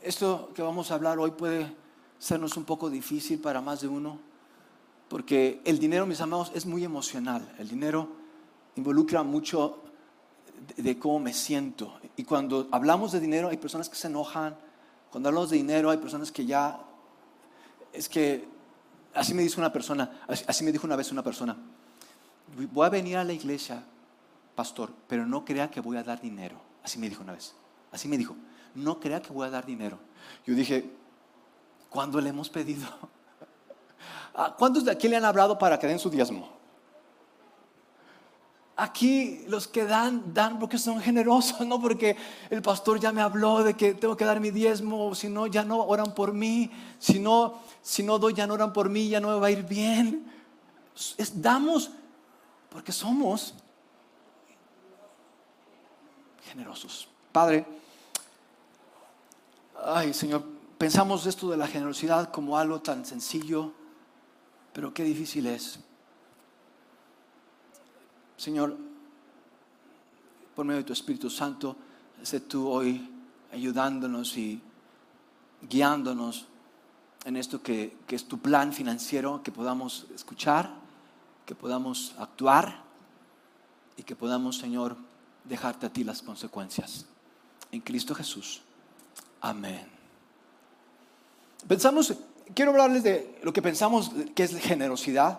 esto 0.00 0.50
que 0.54 0.62
vamos 0.62 0.90
a 0.90 0.94
hablar 0.94 1.18
hoy 1.18 1.32
puede 1.32 1.72
sernos 2.18 2.56
un 2.56 2.64
poco 2.64 2.88
difícil 2.88 3.40
para 3.40 3.60
más 3.60 3.80
de 3.80 3.88
uno, 3.88 4.18
porque 5.08 5.60
el 5.64 5.78
dinero, 5.78 6.06
mis 6.06 6.20
amados, 6.20 6.50
es 6.54 6.66
muy 6.66 6.84
emocional. 6.84 7.54
El 7.58 7.68
dinero 7.68 8.08
involucra 8.76 9.22
mucho 9.22 9.82
de, 10.76 10.98
cómo 10.98 11.18
me 11.18 11.34
siento. 11.34 11.98
Y 12.16 12.24
cuando 12.24 12.68
hablamos 12.70 13.12
de 13.12 13.20
dinero 13.20 13.48
hay 13.48 13.56
personas 13.56 13.88
que 13.88 13.96
se 13.96 14.06
enojan. 14.06 14.56
Cuando 15.12 15.28
hablamos 15.28 15.50
de 15.50 15.58
dinero 15.58 15.90
hay 15.90 15.98
personas 15.98 16.32
que 16.32 16.44
ya... 16.44 16.80
Es 17.92 18.08
que 18.08 18.48
así 19.14 19.34
me 19.34 19.42
dijo 19.42 19.60
una 19.60 19.70
persona, 19.70 20.10
así 20.26 20.64
me 20.64 20.72
dijo 20.72 20.86
una 20.86 20.96
vez 20.96 21.12
una 21.12 21.22
persona, 21.22 21.54
voy 22.72 22.86
a 22.86 22.88
venir 22.88 23.18
a 23.18 23.24
la 23.24 23.34
iglesia, 23.34 23.84
pastor, 24.54 24.90
pero 25.06 25.26
no 25.26 25.44
crea 25.44 25.70
que 25.70 25.80
voy 25.80 25.98
a 25.98 26.02
dar 26.02 26.20
dinero. 26.20 26.56
Así 26.82 26.98
me 26.98 27.10
dijo 27.10 27.22
una 27.22 27.34
vez. 27.34 27.54
Así 27.92 28.08
me 28.08 28.16
dijo, 28.16 28.34
no 28.74 28.98
crea 28.98 29.20
que 29.20 29.30
voy 29.32 29.46
a 29.46 29.50
dar 29.50 29.66
dinero. 29.66 29.98
Yo 30.46 30.54
dije, 30.54 30.90
cuando 31.90 32.18
le 32.18 32.30
hemos 32.30 32.48
pedido? 32.48 32.88
¿Cuántos 34.56 34.86
de 34.86 34.92
aquí 34.92 35.08
le 35.08 35.16
han 35.16 35.26
hablado 35.26 35.58
para 35.58 35.78
que 35.78 35.86
den 35.86 35.98
su 35.98 36.08
diezmo? 36.08 36.61
Aquí 38.76 39.44
los 39.48 39.68
que 39.68 39.84
dan, 39.84 40.32
dan 40.32 40.58
porque 40.58 40.78
son 40.78 41.00
generosos, 41.00 41.60
no 41.66 41.80
porque 41.80 42.16
el 42.50 42.62
pastor 42.62 42.98
ya 43.00 43.12
me 43.12 43.20
habló 43.20 43.62
de 43.62 43.74
que 43.74 43.94
tengo 43.94 44.16
que 44.16 44.24
dar 44.24 44.40
mi 44.40 44.50
diezmo, 44.50 45.14
si 45.14 45.28
no, 45.28 45.46
ya 45.46 45.64
no 45.64 45.84
oran 45.84 46.14
por 46.14 46.32
mí, 46.32 46.70
si 46.98 47.18
no, 47.18 47.60
si 47.82 48.02
no 48.02 48.18
doy, 48.18 48.34
ya 48.34 48.46
no 48.46 48.54
oran 48.54 48.72
por 48.72 48.88
mí, 48.88 49.08
ya 49.08 49.20
no 49.20 49.28
me 49.28 49.38
va 49.38 49.48
a 49.48 49.50
ir 49.50 49.64
bien. 49.64 50.30
damos 51.34 51.90
porque 52.70 52.92
somos 52.92 53.54
generosos. 56.44 57.08
Padre, 57.32 57.66
ay 59.84 60.12
Señor, 60.12 60.42
Pensamos 60.82 61.26
esto 61.26 61.48
de 61.48 61.56
la 61.56 61.68
generosidad 61.68 62.32
como 62.32 62.58
algo 62.58 62.82
tan 62.82 63.06
sencillo, 63.06 63.70
pero 64.72 64.92
qué 64.92 65.04
difícil 65.04 65.46
es. 65.46 65.78
Señor, 68.36 68.76
por 70.54 70.64
medio 70.64 70.78
de 70.78 70.84
tu 70.84 70.92
Espíritu 70.92 71.30
Santo, 71.30 71.76
sé 72.22 72.40
tú 72.40 72.68
hoy 72.68 73.08
ayudándonos 73.52 74.36
y 74.36 74.60
guiándonos 75.68 76.46
en 77.24 77.36
esto 77.36 77.62
que, 77.62 77.96
que 78.06 78.16
es 78.16 78.26
tu 78.26 78.38
plan 78.38 78.72
financiero, 78.72 79.42
que 79.42 79.52
podamos 79.52 80.06
escuchar, 80.14 80.70
que 81.46 81.54
podamos 81.54 82.14
actuar 82.18 82.82
y 83.96 84.02
que 84.02 84.16
podamos, 84.16 84.58
Señor, 84.58 84.96
dejarte 85.44 85.86
a 85.86 85.92
ti 85.92 86.04
las 86.04 86.22
consecuencias. 86.22 87.06
En 87.70 87.80
Cristo 87.80 88.14
Jesús. 88.14 88.62
Amén. 89.40 89.86
Pensamos, 91.66 92.12
quiero 92.54 92.72
hablarles 92.72 93.02
de 93.02 93.38
lo 93.42 93.52
que 93.52 93.62
pensamos 93.62 94.10
que 94.34 94.44
es 94.44 94.56
generosidad 94.58 95.38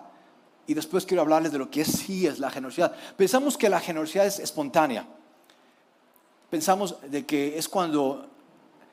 y 0.67 0.73
después 0.73 1.05
quiero 1.05 1.21
hablarles 1.21 1.51
de 1.51 1.57
lo 1.57 1.69
que 1.69 1.83
sí 1.85 2.25
es 2.25 2.39
la 2.39 2.49
generosidad. 2.49 2.95
Pensamos 3.17 3.57
que 3.57 3.69
la 3.69 3.79
generosidad 3.79 4.25
es 4.25 4.39
espontánea. 4.39 5.05
Pensamos 6.49 6.97
de 7.09 7.25
que 7.25 7.57
es 7.57 7.67
cuando, 7.67 8.27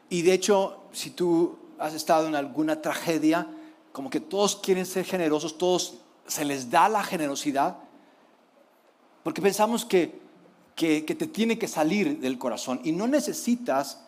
y 0.09 0.23
de 0.23 0.33
hecho, 0.33 0.85
si 0.93 1.11
tú 1.11 1.59
has 1.79 1.95
estado 1.95 2.27
en 2.27 2.35
alguna 2.35 2.81
tragedia, 2.81 3.47
como 3.93 4.11
que 4.11 4.21
todos 4.21 4.57
quieren 4.57 4.87
ser 4.87 5.05
generosos, 5.05 5.59
todos 5.59 5.99
se 6.27 6.45
les 6.45 6.71
da 6.71 6.89
la 6.89 7.03
generosidad, 7.03 7.77
porque 9.23 9.43
pensamos 9.43 9.85
que, 9.85 10.21
que, 10.75 11.03
te 11.03 11.27
tiene 11.27 11.59
que 11.59 11.69
salir 11.69 12.21
del 12.21 12.39
corazón 12.39 12.81
y 12.85 12.93
no 12.93 13.07
necesitas 13.07 14.01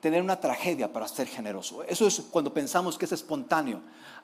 tener 0.00 0.22
una 0.22 0.38
tragedia 0.38 0.92
para 0.92 1.08
ser 1.08 1.26
generoso. 1.26 1.82
Eso 1.82 2.06
es 2.06 2.22
cuando 2.30 2.54
pensamos 2.54 2.96
que 2.96 3.04
es 3.04 3.12
espontáneo. 3.12 3.80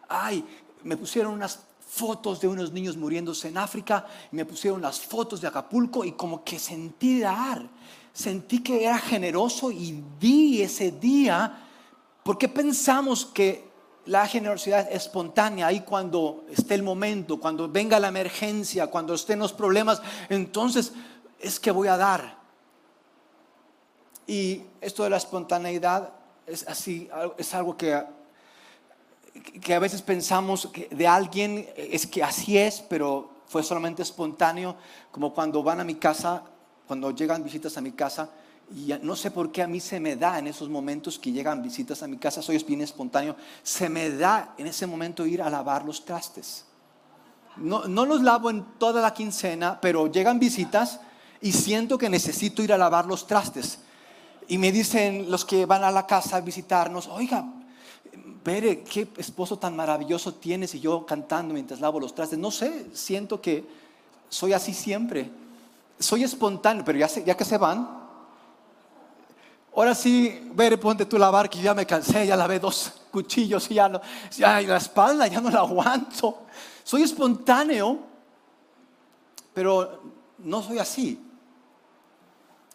Ay, 0.09 0.45
me 0.85 0.97
pusieron 0.97 1.33
unas 1.33 1.61
fotos 1.89 2.41
de 2.41 2.49
unos 2.49 2.73
niños 2.73 2.97
muriéndose 2.97 3.49
en 3.49 3.59
África, 3.59 4.07
me 4.33 4.45
pusieron 4.45 4.83
las 4.83 5.01
fotos 5.01 5.41
de 5.41 5.49
Acapulco 5.49 6.05
y 6.05 6.13
como 6.13 6.45
que 6.45 6.59
sentí 6.59 7.21
dar, 7.21 7.67
sentí 8.13 8.63
que 8.63 8.85
era 8.85 8.99
generoso 8.99 9.71
y 9.71 10.03
di 10.19 10.63
ese 10.63 10.91
día, 10.91 11.65
porque 12.23 12.49
pensamos 12.49 13.25
que 13.25 13.67
la 14.07 14.27
generosidad 14.27 14.91
espontánea, 14.93 15.67
ahí 15.67 15.81
cuando 15.81 16.45
esté 16.51 16.75
el 16.75 16.83
momento, 16.83 17.41
cuando 17.41 17.69
venga 17.69 17.99
la 17.99 18.09
emergencia, 18.09 18.89
cuando 18.89 19.15
estén 19.15 19.39
los 19.39 19.53
problemas, 19.53 20.01
entonces 20.29 20.93
es 21.41 21.59
que 21.59 21.71
voy 21.71 21.89
a 21.89 21.97
dar. 21.97 22.39
Y 24.27 24.63
esto 24.81 25.05
de 25.05 25.11
la 25.11 25.17
espontaneidad 25.17 26.13
es 26.47 26.67
así, 26.69 27.09
es 27.37 27.55
algo 27.55 27.77
que, 27.77 28.01
que 29.43 29.75
a 29.75 29.79
veces 29.79 30.03
pensamos 30.03 30.69
que 30.73 30.89
de 30.91 31.07
alguien 31.07 31.67
es 31.77 32.07
que 32.07 32.23
así 32.23 32.59
es, 32.59 32.81
pero 32.81 33.31
fue 33.47 33.63
solamente 33.63 34.03
espontáneo, 34.03 34.77
como 35.11 35.33
cuando 35.33 35.63
van 35.63 35.81
a 35.81 35.85
mi 35.85 35.95
casa, 35.95 36.43
cuando 36.87 37.11
llegan 37.11 37.43
visitas 37.43 37.77
a 37.77 37.81
mi 37.81 37.93
casa, 37.93 38.31
y 38.75 38.93
no 39.03 39.15
sé 39.15 39.31
por 39.31 39.53
qué 39.53 39.63
a 39.63 39.69
mí 39.69 39.79
se 39.79 40.01
me 40.01 40.17
da 40.17 40.39
en 40.39 40.49
esos 40.49 40.69
momentos 40.69 41.19
que 41.19 41.31
llegan 41.31 41.63
visitas 41.63 42.03
a 42.03 42.09
mi 42.09 42.17
casa, 42.17 42.43
soy 42.43 42.59
bien 42.65 42.81
espontáneo, 42.81 43.37
se 43.63 43.89
me 43.89 44.11
da 44.11 44.55
en 44.59 44.67
ese 44.67 44.87
momento 44.87 45.25
ir 45.25 45.41
a 45.41 45.49
lavar 45.49 45.85
los 45.85 46.05
trastes. 46.05 46.65
No, 47.57 47.87
no 47.87 48.05
los 48.05 48.23
lavo 48.23 48.51
en 48.51 48.65
toda 48.79 49.01
la 49.01 49.15
quincena, 49.15 49.81
pero 49.81 50.11
llegan 50.11 50.39
visitas 50.39 51.01
y 51.41 51.53
siento 51.53 51.97
que 51.97 52.11
necesito 52.11 52.63
ir 52.63 52.73
a 52.73 52.79
lavar 52.79 53.07
los 53.07 53.27
trastes. 53.27 53.79
Y 54.49 54.59
me 54.59 54.73
dicen 54.73 55.31
los 55.31 55.45
que 55.45 55.65
van 55.65 55.85
a 55.85 55.91
la 55.91 56.07
casa 56.07 56.37
a 56.37 56.41
visitarnos, 56.41 57.07
oiga, 57.07 57.45
Pere, 58.43 58.83
qué 58.83 59.09
esposo 59.17 59.59
tan 59.59 59.75
maravilloso 59.75 60.35
tienes 60.35 60.75
y 60.75 60.81
yo 60.81 61.05
cantando 61.05 61.53
mientras 61.53 61.81
lavo 61.81 61.99
los 61.99 62.15
trastes. 62.15 62.39
No 62.39 62.51
sé, 62.51 62.87
siento 62.93 63.41
que 63.41 63.65
soy 64.29 64.53
así 64.53 64.73
siempre. 64.73 65.31
Soy 65.99 66.23
espontáneo, 66.23 66.85
pero 66.85 66.99
ya, 66.99 67.37
que 67.37 67.45
se 67.45 67.59
van, 67.59 68.05
Ahora 69.75 69.95
sí, 69.95 70.49
ver, 70.55 70.81
ponte 70.81 71.05
tú 71.05 71.19
la 71.19 71.29
barca 71.29 71.59
y 71.59 71.61
ya 71.61 71.75
me 71.75 71.85
cansé, 71.85 72.27
ya 72.27 72.35
lavé 72.35 72.59
dos 72.59 72.95
cuchillos 73.11 73.71
y 73.71 73.75
ya, 73.75 73.91
no, 73.91 74.01
ya 74.35 74.59
la 74.63 74.79
espalda 74.79 75.27
ya 75.27 75.39
no 75.39 75.51
la 75.51 75.59
aguanto. 75.59 76.47
Soy 76.83 77.03
espontáneo, 77.03 77.99
pero 79.53 80.03
no 80.39 80.63
soy 80.63 80.79
así. 80.79 81.21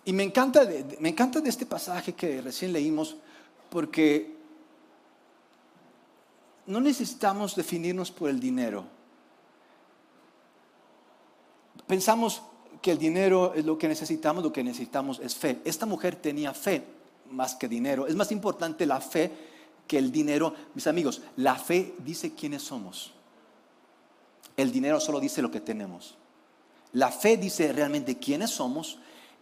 Y 0.06 0.14
me 0.14 0.22
encanta, 0.22 0.62
me 1.00 1.10
encanta 1.10 1.42
de 1.42 1.50
este 1.50 1.66
pasaje 1.66 2.14
que 2.14 2.40
recién 2.40 2.72
leímos 2.72 3.16
porque 3.72 4.41
no 6.72 6.80
necesitamos 6.80 7.56
definirnos 7.56 8.12
por 8.12 8.30
el 8.30 8.40
dinero. 8.40 8.86
Pensamos, 11.88 12.42
que 12.82 12.92
el 12.92 12.98
dinero 12.98 13.54
es 13.54 13.64
lo 13.64 13.78
que 13.78 13.88
necesitamos, 13.88 14.44
lo 14.44 14.52
que 14.52 14.64
necesitamos 14.64 15.20
es 15.20 15.36
fe. 15.36 15.62
Esta 15.64 15.86
mujer 15.86 16.16
tenía 16.16 16.54
fe 16.54 16.84
más 17.30 17.56
que 17.56 17.68
dinero. 17.68 18.08
Es 18.08 18.16
más 18.16 18.32
importante 18.32 18.86
la 18.86 19.00
fe 19.00 19.32
que 19.88 19.98
el 19.98 20.12
dinero. 20.12 20.54
Mis 20.74 20.88
amigos, 20.88 21.22
la 21.38 21.56
fe 21.56 21.94
dice 22.00 22.34
quiénes 22.34 22.64
somos. 22.64 23.14
El 24.58 24.72
dinero 24.72 25.00
solo 25.00 25.20
dice 25.20 25.42
lo 25.42 25.52
que 25.52 25.62
tenemos. 25.62 26.18
La 26.94 27.12
fe 27.12 27.38
dice 27.38 27.72
realmente 27.72 28.18
quiénes 28.18 28.50
somos. 28.50 28.98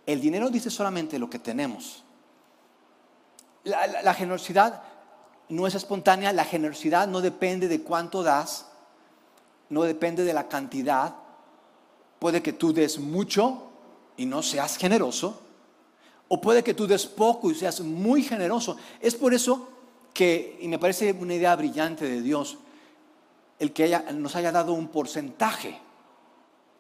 El 0.06 0.20
dinero 0.20 0.50
dice 0.50 0.70
solamente 0.70 1.18
lo 1.18 1.30
que 1.30 1.40
tenemos. 1.40 2.04
La, 3.64 3.88
la 4.02 4.14
generosidad 4.14 4.84
no 5.50 5.68
es 5.68 5.76
espontánea. 5.76 6.32
La 6.32 6.46
generosidad 6.46 7.08
no 7.08 7.22
depende 7.22 7.68
de 7.68 7.82
cuánto 7.82 8.24
das. 8.24 8.68
No 9.70 9.84
depende 9.84 10.24
de 10.24 10.34
la 10.34 10.48
cantidad 10.48 11.14
Puede 12.20 12.44
que 12.44 12.54
tú 12.54 12.74
des 12.74 13.00
mucho 13.00 13.64
y 14.18 14.26
no 14.26 14.44
seas 14.44 14.76
generoso, 14.76 15.40
o 16.28 16.40
puede 16.42 16.64
que 16.64 16.74
tú 16.74 16.86
des 16.86 17.06
poco 17.06 17.50
y 17.50 17.56
seas 17.56 17.80
muy 17.80 18.22
generoso. 18.22 18.76
Es 19.00 19.16
por 19.16 19.34
eso 19.34 19.70
que, 20.14 20.60
y 20.62 20.68
me 20.68 20.78
parece 20.78 21.14
una 21.14 21.34
idea 21.34 21.56
brillante 21.56 22.06
de 22.06 22.22
Dios, 22.22 22.58
el 23.58 23.72
que 23.72 23.98
nos 24.14 24.36
haya 24.36 24.52
dado 24.52 24.74
un 24.74 24.90
porcentaje. 24.90 25.80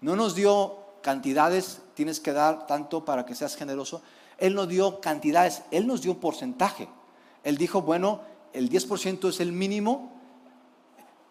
No 0.01 0.17
nos 0.17 0.35
dio 0.35 0.77
cantidades, 1.01 1.79
tienes 1.93 2.19
que 2.19 2.33
dar 2.33 2.67
tanto 2.67 3.05
para 3.05 3.25
que 3.25 3.35
seas 3.35 3.55
generoso. 3.55 4.01
Él 4.37 4.55
no 4.55 4.65
dio 4.65 4.99
cantidades, 4.99 5.63
Él 5.71 5.87
nos 5.87 6.01
dio 6.01 6.11
un 6.11 6.19
porcentaje. 6.19 6.89
Él 7.45 7.57
dijo, 7.57 7.81
bueno, 7.81 8.21
el 8.53 8.69
10% 8.69 9.29
es 9.29 9.39
el 9.39 9.51
mínimo, 9.51 10.19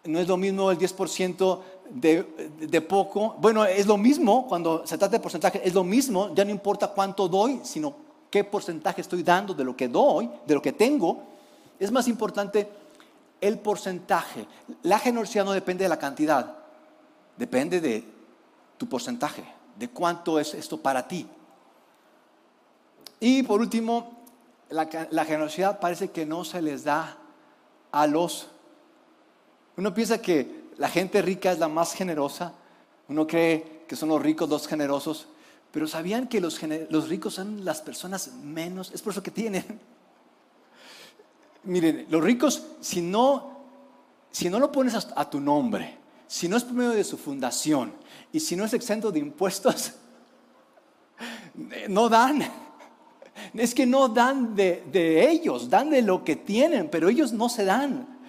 no 0.05 0.19
es 0.19 0.27
lo 0.27 0.37
mismo 0.37 0.71
el 0.71 0.77
10% 0.77 1.59
de, 1.89 2.81
poco. 2.81 3.35
Bueno, 3.39 3.65
es 3.65 3.85
lo 3.85 3.97
mismo 3.97 4.47
cuando 4.47 4.85
se 4.85 4.97
trata 4.97 5.17
de 5.17 5.19
porcentaje, 5.19 5.61
es 5.63 5.73
lo 5.73 5.83
mismo, 5.83 6.33
ya 6.33 6.45
no 6.45 6.51
importa 6.51 6.87
cuánto 6.87 7.27
doy, 7.27 7.59
sino 7.63 7.95
qué 8.29 8.43
porcentaje 8.43 9.01
estoy 9.01 9.23
dando 9.23 9.53
de 9.53 9.63
lo 9.63 9.75
que 9.75 9.87
doy, 9.87 10.29
de 10.45 10.53
lo 10.53 10.61
que 10.61 10.73
tengo. 10.73 11.23
Es 11.79 11.91
más 11.91 12.07
importante 12.07 12.69
el 13.41 13.59
porcentaje. 13.59 14.45
La 14.83 14.99
generosidad 14.99 15.45
no 15.45 15.51
depende 15.51 15.83
de 15.83 15.89
la 15.89 15.99
cantidad, 15.99 16.55
depende 17.37 17.81
de 17.81 18.03
tu 18.77 18.87
porcentaje, 18.87 19.43
de 19.77 19.89
cuánto 19.89 20.39
es 20.39 20.53
esto 20.53 20.79
para 20.79 21.07
ti. 21.07 21.27
Y 23.19 23.43
por 23.43 23.59
último, 23.59 24.18
la, 24.69 25.25
generosidad 25.25 25.79
parece 25.79 26.11
que 26.11 26.25
no 26.25 26.43
se 26.43 26.61
les 26.61 26.83
da 26.83 27.17
a 27.91 28.07
los... 28.07 28.47
Uno 29.77 29.93
piensa 29.93 30.21
que 30.21 30.69
la 30.77 30.89
gente 30.89 31.21
rica 31.21 31.51
es 31.51 31.59
la 31.59 31.67
más 31.67 31.93
generosa. 31.93 32.53
Uno 33.07 33.25
cree 33.25 33.83
que 33.87 33.95
son 33.95 34.09
los 34.09 34.21
ricos 34.21 34.47
los 34.49 34.67
generosos, 34.67 35.27
pero 35.71 35.87
¿sabían 35.87 36.27
que 36.27 36.39
los, 36.39 36.59
ricos 37.09 37.33
son 37.33 37.65
las 37.65 37.81
personas 37.81 38.33
menos? 38.33 38.91
Es 38.93 39.01
por 39.01 39.13
eso 39.13 39.23
que 39.23 39.31
tienen. 39.31 39.65
Miren, 41.63 42.05
los 42.09 42.23
ricos, 42.23 42.63
si 42.81 43.01
no, 43.01 43.65
si 44.31 44.49
no 44.49 44.59
lo 44.59 44.71
pones 44.71 44.95
a, 44.95 45.29
tu 45.29 45.39
nombre, 45.39 45.97
si 46.27 46.47
no 46.47 46.57
es 46.57 46.63
por 46.63 46.73
medio 46.73 46.91
de 46.91 47.03
su 47.03 47.17
fundación 47.17 47.93
y 48.31 48.39
si 48.39 48.55
no 48.55 48.65
es 48.65 48.73
exento 48.73 49.11
de 49.11 49.19
impuestos, 49.19 49.93
no 51.89 52.09
dan. 52.09 52.68
Es 53.53 53.73
que 53.73 53.85
no 53.85 54.07
dan 54.07 54.55
de 54.55 55.29
ellos, 55.29 55.69
dan 55.69 55.89
de 55.89 56.01
lo 56.01 56.23
que 56.23 56.35
tienen, 56.35 56.89
pero 56.89 57.09
ellos 57.09 57.31
no 57.31 57.49
se 57.49 57.65
dan. 57.65 58.19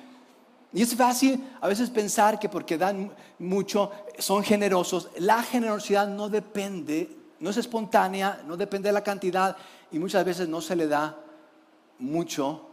Y 0.73 0.83
es 0.83 0.95
fácil 0.95 1.43
a 1.61 1.69
veces 1.69 1.91
pensar 1.91 2.39
que 2.39 2.49
porque 2.49 2.79
dan 2.79 3.11
mucho 3.39 3.91
son 4.19 4.45
generosos. 4.45 5.09
La 5.19 5.43
generosidad 5.43 6.07
no 6.07 6.29
depende, 6.29 7.17
no 7.41 7.51
es 7.51 7.57
espontánea, 7.57 8.43
no 8.47 8.57
depende 8.57 8.89
de 8.89 8.93
la 8.93 9.03
cantidad 9.03 9.57
y 9.91 9.99
muchas 9.99 10.25
veces 10.25 10.49
no 10.49 10.61
se 10.61 10.77
le 10.77 10.87
da 10.87 11.17
mucho. 11.99 12.67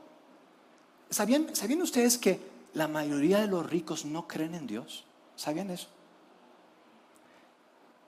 ¿Sabían, 1.09 1.55
¿sabían 1.55 1.81
ustedes 1.81 2.17
que 2.17 2.39
la 2.73 2.87
mayoría 2.87 3.39
de 3.39 3.47
los 3.47 3.67
ricos 3.67 4.05
no 4.05 4.27
creen 4.27 4.53
en 4.53 4.67
Dios? 4.67 5.03
¿Sabían 5.35 5.71
eso? 5.71 5.87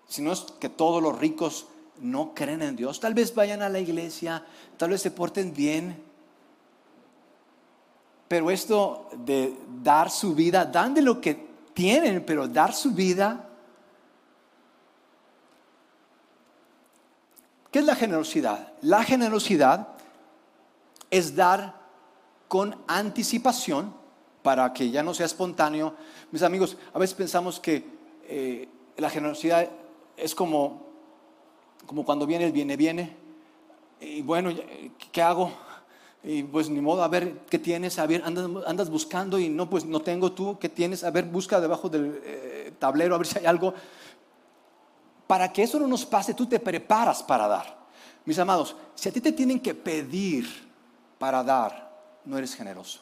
Si 0.08 0.22
no 0.22 0.32
es 0.32 0.42
que 0.60 0.70
todos 0.70 1.02
los 1.02 1.18
ricos 1.18 1.68
no 2.02 2.34
creen 2.34 2.62
en 2.62 2.76
Dios, 2.76 3.00
tal 3.00 3.14
vez 3.14 3.34
vayan 3.34 3.62
a 3.62 3.70
la 3.70 3.80
iglesia, 3.80 4.44
tal 4.78 4.92
vez 4.92 5.02
se 5.02 5.12
porten 5.12 5.54
bien, 5.54 6.02
pero 8.28 8.52
esto 8.52 9.10
de 9.26 9.58
dar 9.84 10.12
su 10.12 10.36
vida, 10.36 10.64
dan 10.66 10.94
de 10.94 11.02
lo 11.02 11.20
que 11.20 11.48
tienen, 11.74 12.24
pero 12.24 12.48
dar 12.48 12.74
su 12.74 12.92
vida. 12.92 13.48
¿Qué 17.72 17.80
es 17.80 17.86
la 17.86 17.96
generosidad? 17.96 18.74
La 18.82 19.04
generosidad 19.04 19.88
es 21.10 21.36
dar 21.36 21.80
con 22.48 22.76
anticipación 22.88 23.94
para 24.44 24.74
que 24.74 24.90
ya 24.92 25.04
no 25.04 25.14
sea 25.14 25.26
espontáneo. 25.26 25.96
Mis 26.32 26.44
amigos, 26.44 26.78
a 26.94 27.00
veces 27.00 27.16
pensamos 27.16 27.60
que 27.60 27.84
eh, 28.28 28.68
la 28.98 29.10
generosidad 29.10 29.70
es 30.18 30.36
como, 30.36 30.88
como 31.89 32.06
cuando 32.06 32.28
viene 32.28 32.45
el 32.45 32.52
viene, 32.52 32.78
viene. 32.78 33.17
Y 33.99 34.21
bueno, 34.21 34.52
¿qué 35.12 35.21
hago? 35.23 35.52
Y 36.23 36.43
pues 36.43 36.69
ni 36.69 36.82
modo, 36.82 37.02
a 37.02 37.08
ver 37.08 37.39
qué 37.49 37.58
tienes, 37.58 37.97
a 37.97 38.06
ver, 38.06 38.21
andas, 38.23 38.91
buscando 38.91 39.39
y 39.39 39.49
no, 39.49 39.67
pues 39.67 39.86
no 39.86 39.99
tengo 39.99 40.32
tú, 40.32 40.60
¿qué 40.60 40.69
tienes? 40.69 41.04
A 41.04 41.10
ver, 41.10 41.25
busca 41.25 41.60
debajo 41.60 41.89
del 41.89 42.21
eh, 42.23 42.73
tablero, 42.78 43.15
a 43.15 43.17
ver 43.17 43.25
si 43.25 43.39
hay 43.39 43.47
algo. 43.47 43.73
Para 45.25 45.52
que 45.52 45.63
eso 45.63 45.80
no 45.80 45.88
nos 45.88 46.06
pase, 46.06 46.36
tú 46.36 46.45
te 46.45 46.60
preparas 46.60 47.23
para 47.23 47.47
dar. 47.47 47.80
Mis 48.23 48.38
amados, 48.38 48.75
si 48.93 49.10
a 49.10 49.12
ti 49.12 49.19
te 49.19 49.32
tienen 49.32 49.60
que 49.60 49.73
pedir 49.73 50.47
para 51.17 51.43
dar, 51.43 51.91
no 52.23 52.38
eres 52.38 52.54
generoso. 52.54 52.99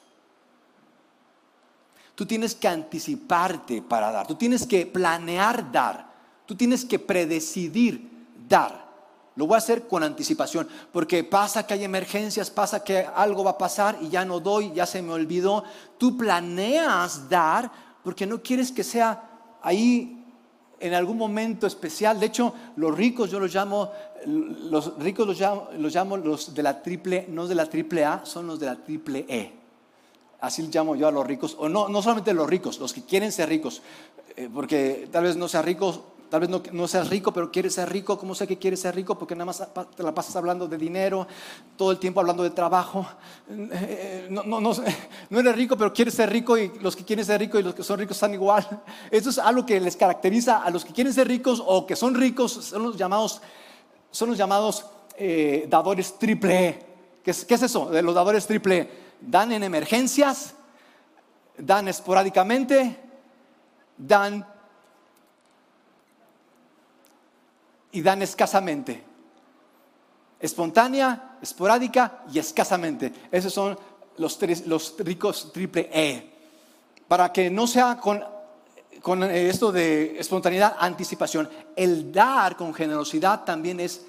Tú 2.16 2.26
tienes 2.26 2.56
que 2.56 2.70
anticiparte 2.70 3.82
para 3.82 4.14
dar, 4.14 4.28
tú 4.28 4.36
tienes 4.36 4.66
que 4.66 4.86
planear 4.86 5.74
dar, 5.74 6.10
tú 6.46 6.56
tienes 6.56 6.86
que 6.86 7.00
predecidir 7.00 8.16
dar. 8.48 8.88
Lo 9.36 9.46
voy 9.46 9.54
a 9.56 9.60
hacer 9.60 9.88
con 9.88 10.02
anticipación, 10.02 10.68
porque 10.92 11.24
pasa 11.24 11.68
que 11.68 11.76
hay 11.76 11.84
emergencias, 11.84 12.50
pasa 12.50 12.84
que 12.84 13.06
algo 13.16 13.44
va 13.44 13.52
a 13.52 13.58
pasar 13.58 13.98
y 14.02 14.10
ya 14.10 14.26
no 14.26 14.40
doy, 14.40 14.72
ya 14.74 14.88
se 14.88 15.02
me 15.04 15.14
olvidó. 15.14 15.64
Tú 16.00 16.18
planeas 16.18 17.30
dar 17.30 17.72
porque 18.04 18.26
no 18.26 18.42
quieres 18.42 18.72
que 18.72 18.84
sea 18.84 19.30
ahí 19.62 20.26
en 20.80 20.94
algún 20.94 21.18
momento 21.18 21.68
especial. 21.68 22.20
De 22.20 22.28
hecho, 22.28 22.54
los 22.78 22.96
ricos 22.96 23.30
yo 23.30 23.40
los 23.40 23.54
llamo, 23.54 23.92
los 24.26 24.98
ricos 24.98 25.28
los 25.28 25.40
llamo, 25.40 25.70
los 25.78 25.94
llamo 25.94 26.18
los 26.18 26.56
de 26.56 26.64
la 26.64 26.82
triple, 26.82 27.28
no 27.30 27.48
de 27.48 27.56
la 27.56 27.68
triple 27.68 28.06
A, 28.06 28.26
son 28.26 28.48
los 28.48 28.60
de 28.60 28.66
la 28.66 28.76
triple 28.76 29.26
E. 29.28 29.54
Así 30.40 30.68
llamo 30.72 30.96
yo 30.96 31.08
a 31.08 31.12
los 31.12 31.26
ricos, 31.26 31.56
o 31.60 31.68
no, 31.68 31.90
no 31.90 32.02
solamente 32.02 32.34
los 32.34 32.48
ricos, 32.48 32.80
los 32.80 32.94
que 32.94 33.04
quieren 33.04 33.32
ser 33.32 33.50
ricos, 33.50 33.82
eh, 34.36 34.50
porque 34.54 35.10
tal 35.12 35.24
vez 35.24 35.36
no 35.36 35.48
sean 35.48 35.64
ricos 35.64 36.02
Tal 36.30 36.42
vez 36.42 36.50
no, 36.50 36.88
seas 36.90 37.10
rico, 37.10 37.32
pero 37.32 37.50
quieres 37.50 37.76
ser 37.76 37.90
rico. 37.90 38.18
¿Cómo 38.18 38.36
sé 38.36 38.46
que 38.46 38.58
quieres 38.58 38.82
ser 38.82 38.94
rico? 38.94 39.18
Porque 39.18 39.34
nada 39.34 39.46
más 39.46 39.64
te 39.96 40.04
la 40.04 40.14
pasas 40.14 40.36
hablando 40.36 40.68
de 40.68 40.78
dinero, 40.78 41.26
todo 41.78 41.92
el 41.92 42.00
tiempo 42.00 42.20
hablando 42.20 42.44
de 42.44 42.50
trabajo. 42.50 43.08
Eh, 43.50 44.28
no, 44.30 44.44
no, 44.44 44.60
no, 45.30 45.40
eres 45.40 45.56
rico, 45.56 45.78
pero 45.78 45.94
quieres 45.94 46.14
ser 46.14 46.30
rico 46.30 46.58
y 46.58 46.80
los 46.80 46.98
que 46.98 47.06
quieren 47.06 47.24
ser 47.24 47.40
ricos 47.40 47.62
y 47.62 47.64
los 47.64 47.74
que 47.74 47.84
son 47.84 47.98
ricos 47.98 48.18
están 48.18 48.34
igual. 48.34 48.68
Eso 49.12 49.30
es 49.30 49.38
algo 49.38 49.66
que 49.66 49.80
les 49.80 49.96
caracteriza 49.96 50.64
a 50.64 50.70
los 50.70 50.84
que 50.84 50.92
quieren 50.92 51.14
ser 51.14 51.30
ricos 51.30 51.64
o 51.66 51.88
que 51.88 51.96
son 51.96 52.14
ricos, 52.14 52.52
son 52.52 52.84
los 52.84 52.98
llamados, 52.98 53.42
son 54.12 54.30
los 54.30 54.38
llamados 54.38 54.86
eh, 55.16 55.66
dadores 55.70 56.20
triple 56.20 56.68
E. 56.68 56.86
¿Qué 57.24 57.32
es, 57.32 57.46
¿Qué 57.46 57.54
es 57.54 57.62
eso 57.64 57.90
de 57.90 58.02
los 58.02 58.14
dadores 58.14 58.46
triple 58.46 58.78
E? 58.80 59.08
Dan 59.22 59.54
en 59.54 59.64
emergencias, 59.64 60.56
dan 61.58 61.88
esporádicamente, 61.88 63.00
dan 63.98 64.46
y 67.98 68.02
dan 68.04 68.22
escasamente. 68.22 69.04
Espontánea, 70.40 71.40
esporádica 71.42 72.26
y 72.32 72.38
escasamente. 72.38 73.12
Esos 73.32 73.52
son 73.52 73.76
los, 74.18 74.38
los 74.68 74.96
ricos 75.00 75.52
triple 75.52 75.90
E. 75.92 76.32
Para 77.08 77.34
que 77.34 77.50
no 77.50 77.66
sea 77.66 77.98
con, 77.98 78.24
con 79.02 79.24
esto 79.24 79.72
de 79.72 80.20
espontaneidad, 80.20 80.76
anticipación. 80.80 81.50
El 81.76 82.12
dar 82.12 82.56
con 82.56 82.72
generosidad 82.72 83.44
también 83.44 83.80
es, 83.80 84.06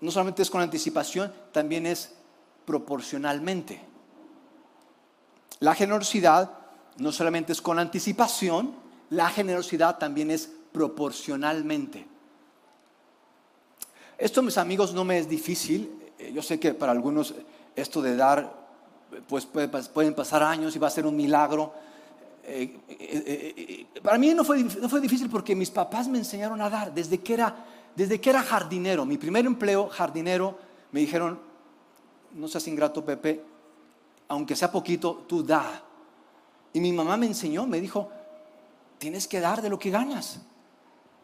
no 0.00 0.12
solamente 0.12 0.42
es 0.42 0.50
con 0.50 0.60
anticipación, 0.60 1.32
también 1.50 1.86
es 1.86 2.14
proporcionalmente. 2.64 3.84
La 5.58 5.74
generosidad 5.74 6.52
no 6.98 7.10
solamente 7.10 7.50
es 7.50 7.60
con 7.60 7.80
anticipación, 7.80 8.76
la 9.10 9.28
generosidad 9.28 9.98
también 9.98 10.30
es 10.30 10.52
proporcionalmente. 10.70 12.11
Esto, 14.22 14.40
mis 14.40 14.56
amigos, 14.56 14.94
no 14.94 15.04
me 15.04 15.18
es 15.18 15.28
difícil. 15.28 15.90
Eh, 16.16 16.30
yo 16.32 16.42
sé 16.42 16.60
que 16.60 16.74
para 16.74 16.92
algunos 16.92 17.34
esto 17.74 18.00
de 18.00 18.14
dar, 18.14 18.54
pues 19.26 19.46
pueden 19.46 20.14
pasar 20.14 20.44
años 20.44 20.76
y 20.76 20.78
va 20.78 20.86
a 20.86 20.90
ser 20.90 21.06
un 21.06 21.16
milagro. 21.16 21.74
Eh, 22.44 22.78
eh, 22.88 23.86
para 24.00 24.18
mí 24.18 24.32
no 24.32 24.44
fue, 24.44 24.62
no 24.62 24.88
fue 24.88 25.00
difícil 25.00 25.28
porque 25.28 25.56
mis 25.56 25.70
papás 25.70 26.06
me 26.06 26.18
enseñaron 26.18 26.60
a 26.60 26.70
dar 26.70 26.94
desde 26.94 27.18
que, 27.18 27.34
era, 27.34 27.66
desde 27.96 28.20
que 28.20 28.30
era 28.30 28.44
jardinero. 28.44 29.04
Mi 29.04 29.18
primer 29.18 29.44
empleo, 29.44 29.88
jardinero, 29.88 30.56
me 30.92 31.00
dijeron, 31.00 31.40
no 32.34 32.46
seas 32.46 32.68
ingrato, 32.68 33.04
Pepe, 33.04 33.42
aunque 34.28 34.54
sea 34.54 34.70
poquito, 34.70 35.24
tú 35.26 35.42
da. 35.42 35.82
Y 36.72 36.78
mi 36.78 36.92
mamá 36.92 37.16
me 37.16 37.26
enseñó, 37.26 37.66
me 37.66 37.80
dijo, 37.80 38.08
tienes 38.98 39.26
que 39.26 39.40
dar 39.40 39.60
de 39.60 39.68
lo 39.68 39.80
que 39.80 39.90
ganas. 39.90 40.42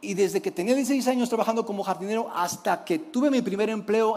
Y 0.00 0.14
desde 0.14 0.40
que 0.40 0.52
tenía 0.52 0.76
16 0.76 1.08
años 1.08 1.28
trabajando 1.28 1.66
como 1.66 1.82
jardinero 1.82 2.30
hasta 2.32 2.84
que 2.84 3.00
tuve 3.00 3.30
mi 3.30 3.42
primer 3.42 3.68
empleo, 3.68 4.16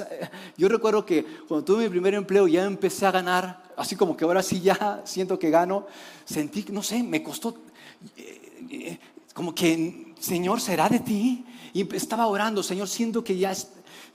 yo 0.56 0.68
recuerdo 0.68 1.04
que 1.04 1.24
cuando 1.46 1.64
tuve 1.64 1.84
mi 1.84 1.90
primer 1.90 2.14
empleo 2.14 2.48
ya 2.48 2.64
empecé 2.64 3.04
a 3.04 3.10
ganar, 3.10 3.62
así 3.76 3.94
como 3.94 4.16
que 4.16 4.24
ahora 4.24 4.42
sí 4.42 4.60
ya 4.60 5.02
siento 5.04 5.38
que 5.38 5.50
gano, 5.50 5.86
sentí, 6.24 6.64
no 6.72 6.82
sé, 6.82 7.02
me 7.02 7.22
costó, 7.22 7.56
eh, 8.16 8.66
eh, 8.70 8.98
como 9.34 9.54
que, 9.54 10.14
Señor, 10.18 10.62
¿será 10.62 10.88
de 10.88 11.00
ti? 11.00 11.44
Y 11.74 11.94
estaba 11.94 12.26
orando, 12.26 12.62
Señor, 12.62 12.88
siento 12.88 13.22
que 13.22 13.36
ya, 13.36 13.54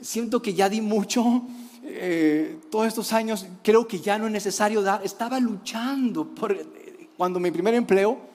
siento 0.02 0.42
que 0.42 0.56
ya 0.56 0.68
di 0.68 0.82
mucho, 0.82 1.44
eh, 1.84 2.58
todos 2.72 2.88
estos 2.88 3.14
años, 3.14 3.46
creo 3.62 3.88
que 3.88 4.00
ya 4.00 4.18
no 4.18 4.26
es 4.26 4.32
necesario 4.32 4.82
dar, 4.82 5.06
estaba 5.06 5.40
luchando 5.40 6.26
por, 6.26 6.58
cuando 7.16 7.40
mi 7.40 7.52
primer 7.52 7.76
empleo, 7.76 8.33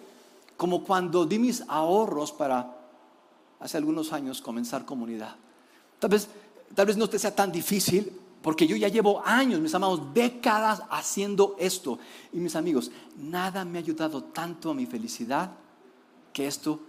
como 0.58 0.82
cuando 0.82 1.24
di 1.24 1.38
mis 1.38 1.62
ahorros 1.68 2.32
para 2.32 2.76
hace 3.60 3.76
algunos 3.76 4.12
años 4.12 4.42
comenzar 4.42 4.84
comunidad. 4.84 5.36
Tal 6.00 6.10
vez, 6.10 6.28
tal 6.74 6.84
vez 6.84 6.96
no 6.96 7.08
te 7.08 7.18
sea 7.18 7.34
tan 7.34 7.52
difícil, 7.52 8.12
porque 8.42 8.66
yo 8.66 8.74
ya 8.74 8.88
llevo 8.88 9.22
años, 9.24 9.60
mis 9.60 9.74
amados, 9.74 10.12
décadas 10.12 10.82
haciendo 10.90 11.54
esto. 11.60 12.00
Y 12.32 12.38
mis 12.38 12.56
amigos, 12.56 12.90
nada 13.16 13.64
me 13.64 13.78
ha 13.78 13.80
ayudado 13.80 14.24
tanto 14.24 14.72
a 14.72 14.74
mi 14.74 14.84
felicidad 14.84 15.52
que 16.32 16.48
esto 16.48 16.80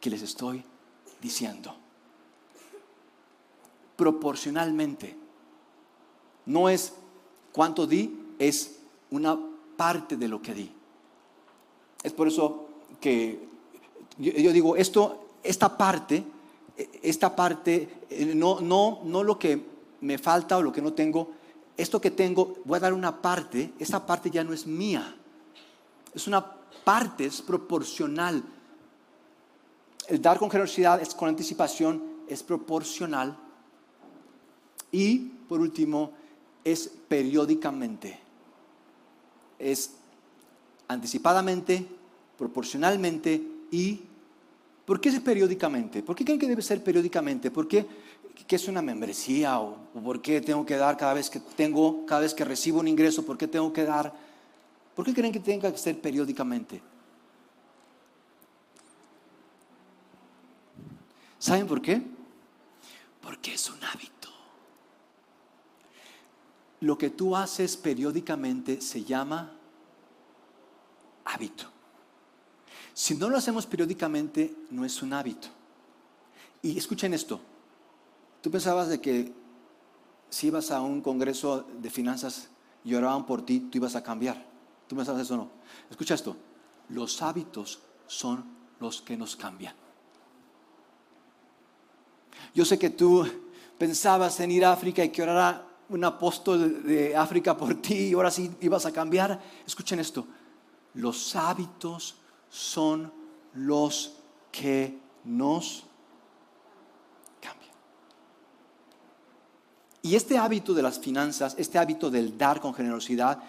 que 0.00 0.08
les 0.08 0.22
estoy 0.22 0.64
diciendo. 1.20 1.74
Proporcionalmente. 3.96 5.18
No 6.44 6.68
es 6.68 6.92
cuánto 7.50 7.88
di, 7.88 8.34
es 8.38 8.78
una 9.10 9.36
parte 9.76 10.16
de 10.16 10.28
lo 10.28 10.40
que 10.40 10.54
di. 10.54 10.72
Es 12.04 12.12
por 12.12 12.28
eso 12.28 12.65
que 13.00 13.46
yo, 14.18 14.52
digo, 14.52 14.76
esto, 14.76 15.28
esta 15.42 15.76
parte, 15.76 16.24
esta 17.02 17.34
parte, 17.34 17.88
eh, 18.10 18.32
no, 18.34 18.60
no, 18.60 19.00
no 19.04 19.22
lo 19.22 19.38
que 19.38 19.60
me 20.00 20.18
falta 20.18 20.56
o 20.56 20.62
lo 20.62 20.72
que 20.72 20.82
no 20.82 20.92
tengo, 20.92 21.30
esto 21.76 22.00
que 22.00 22.10
tengo, 22.10 22.56
voy 22.64 22.76
a 22.76 22.80
dar 22.80 22.94
una 22.94 23.20
parte, 23.20 23.72
esa 23.78 24.06
parte 24.06 24.30
ya 24.30 24.42
no 24.42 24.52
es 24.52 24.66
mía, 24.66 25.14
es 26.14 26.26
una 26.26 26.44
parte, 26.84 27.26
es 27.26 27.42
proporcional. 27.42 28.42
El 30.08 30.22
dar 30.22 30.38
con 30.38 30.50
generosidad 30.50 31.02
es 31.02 31.14
con 31.14 31.28
anticipación, 31.28 32.02
es 32.28 32.42
proporcional. 32.42 33.36
Y 34.90 35.18
por 35.18 35.60
último, 35.60 36.12
es 36.64 36.90
periódicamente. 37.08 38.18
Es 39.58 39.92
anticipadamente, 40.88 41.86
proporcionalmente 42.38 43.42
y 43.70 44.00
¿por 44.84 45.00
qué 45.00 45.08
es 45.08 45.20
periódicamente? 45.20 46.02
¿Por 46.02 46.14
qué 46.14 46.24
creen 46.24 46.38
que 46.38 46.48
debe 46.48 46.62
ser 46.62 46.82
periódicamente? 46.82 47.50
¿Por 47.50 47.66
qué, 47.66 47.86
qué 48.46 48.56
es 48.56 48.68
una 48.68 48.82
membresía 48.82 49.60
o, 49.60 49.76
por 50.02 50.20
qué 50.20 50.40
tengo 50.40 50.64
que 50.64 50.76
dar 50.76 50.96
cada 50.96 51.14
vez 51.14 51.30
que 51.30 51.40
tengo, 51.40 52.06
cada 52.06 52.22
vez 52.22 52.34
que 52.34 52.44
recibo 52.44 52.80
un 52.80 52.88
ingreso, 52.88 53.24
por 53.24 53.38
qué 53.38 53.48
tengo 53.48 53.72
que 53.72 53.84
dar? 53.84 54.12
¿Por 54.94 55.04
qué 55.04 55.12
creen 55.12 55.32
que 55.32 55.40
tenga 55.40 55.70
que 55.70 55.78
ser 55.78 56.00
periódicamente? 56.00 56.80
¿Saben 61.38 61.66
por 61.66 61.82
qué? 61.82 62.02
Porque 63.20 63.54
es 63.54 63.70
un 63.70 63.82
hábito. 63.84 64.28
Lo 66.80 66.96
que 66.96 67.10
tú 67.10 67.36
haces 67.36 67.76
periódicamente 67.76 68.80
se 68.80 69.04
llama 69.04 69.52
hábito. 71.24 71.75
Si 72.96 73.14
no 73.14 73.28
lo 73.28 73.36
hacemos 73.36 73.66
periódicamente, 73.66 74.56
no 74.70 74.82
es 74.82 75.02
un 75.02 75.12
hábito. 75.12 75.48
Y 76.62 76.78
escuchen 76.78 77.12
esto. 77.12 77.38
Tú 78.40 78.50
pensabas 78.50 78.88
de 78.88 79.02
que 79.02 79.34
si 80.30 80.46
ibas 80.46 80.70
a 80.70 80.80
un 80.80 81.02
congreso 81.02 81.66
de 81.78 81.90
finanzas 81.90 82.48
y 82.86 82.94
oraban 82.94 83.26
por 83.26 83.44
ti, 83.44 83.60
tú 83.60 83.76
ibas 83.76 83.96
a 83.96 84.02
cambiar. 84.02 84.42
¿Tú 84.88 84.96
pensabas 84.96 85.20
eso 85.20 85.34
o 85.34 85.36
no? 85.36 85.50
Escucha 85.90 86.14
esto. 86.14 86.38
Los 86.88 87.20
hábitos 87.20 87.80
son 88.06 88.42
los 88.80 89.02
que 89.02 89.14
nos 89.14 89.36
cambian. 89.36 89.74
Yo 92.54 92.64
sé 92.64 92.78
que 92.78 92.88
tú 92.88 93.28
pensabas 93.76 94.40
en 94.40 94.52
ir 94.52 94.64
a 94.64 94.72
África 94.72 95.04
y 95.04 95.10
que 95.10 95.22
orara 95.22 95.68
un 95.90 96.02
apóstol 96.02 96.82
de 96.82 97.14
África 97.14 97.54
por 97.54 97.74
ti 97.74 97.94
y 97.94 98.12
ahora 98.14 98.30
sí 98.30 98.50
ibas 98.62 98.86
a 98.86 98.90
cambiar. 98.90 99.38
Escuchen 99.66 99.98
esto, 99.98 100.26
los 100.94 101.36
hábitos 101.36 102.16
son 102.50 103.12
los 103.54 104.14
que 104.52 104.98
nos 105.24 105.84
cambian. 107.40 107.72
Y 110.02 110.14
este 110.14 110.38
hábito 110.38 110.74
de 110.74 110.82
las 110.82 110.98
finanzas, 110.98 111.54
este 111.58 111.78
hábito 111.78 112.10
del 112.10 112.36
dar 112.38 112.60
con 112.60 112.74
generosidad, 112.74 113.42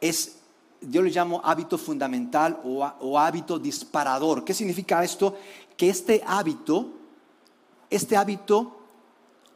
es, 0.00 0.38
yo 0.80 1.02
le 1.02 1.10
llamo 1.10 1.40
hábito 1.44 1.76
fundamental 1.76 2.60
o, 2.64 2.84
o 3.00 3.18
hábito 3.18 3.58
disparador. 3.58 4.44
¿Qué 4.44 4.54
significa 4.54 5.02
esto? 5.02 5.36
Que 5.76 5.90
este 5.90 6.22
hábito, 6.26 6.92
este 7.90 8.16
hábito 8.16 8.78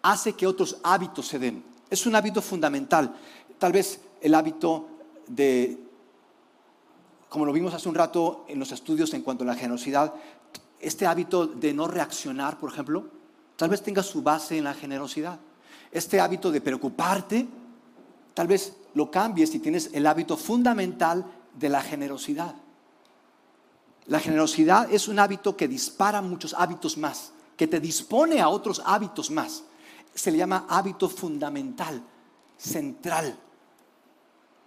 hace 0.03 0.33
que 0.35 0.47
otros 0.47 0.79
hábitos 0.83 1.29
se 1.29 1.39
den. 1.39 1.65
Es 1.89 2.07
un 2.07 2.17
hábito 2.17 2.43
fundamental. 2.43 3.15
Tal 3.59 3.73
vez 3.73 4.01
el 4.21 4.35
hábito 4.35 4.89
de, 5.27 5.79
como 7.33 7.47
lo 7.47 7.53
vimos 7.55 7.73
hace 7.73 7.89
un 7.89 7.95
rato 7.95 8.45
en 8.47 8.59
los 8.59 8.73
estudios 8.73 9.15
en 9.15 9.23
cuanto 9.23 9.43
a 9.43 9.47
la 9.47 9.55
generosidad, 9.55 10.13
este 10.79 11.07
hábito 11.07 11.47
de 11.47 11.73
no 11.73 11.89
reaccionar, 11.89 12.59
por 12.59 12.71
ejemplo, 12.71 13.07
tal 13.57 13.71
vez 13.71 13.83
tenga 13.83 14.03
su 14.03 14.23
base 14.23 14.59
en 14.59 14.65
la 14.65 14.75
generosidad. 14.75 15.41
Este 15.91 16.21
hábito 16.21 16.51
de 16.51 16.61
preocuparte, 16.61 17.49
tal 18.35 18.49
vez 18.49 18.77
lo 18.93 19.11
cambies 19.11 19.49
si 19.49 19.61
tienes 19.61 19.89
el 19.95 20.07
hábito 20.07 20.37
fundamental 20.37 21.25
de 21.59 21.71
la 21.71 21.81
generosidad. 21.81 22.55
La 24.09 24.21
generosidad 24.21 24.93
es 24.93 25.09
un 25.09 25.19
hábito 25.19 25.57
que 25.57 25.69
dispara 25.69 26.21
muchos 26.21 26.53
hábitos 26.53 26.99
más, 26.99 27.33
que 27.57 27.67
te 27.67 27.81
dispone 27.81 28.43
a 28.43 28.51
otros 28.51 28.83
hábitos 28.85 29.31
más 29.31 29.63
se 30.15 30.31
le 30.31 30.37
llama 30.37 30.67
hábito 30.69 31.09
fundamental, 31.09 32.03
central. 32.59 33.35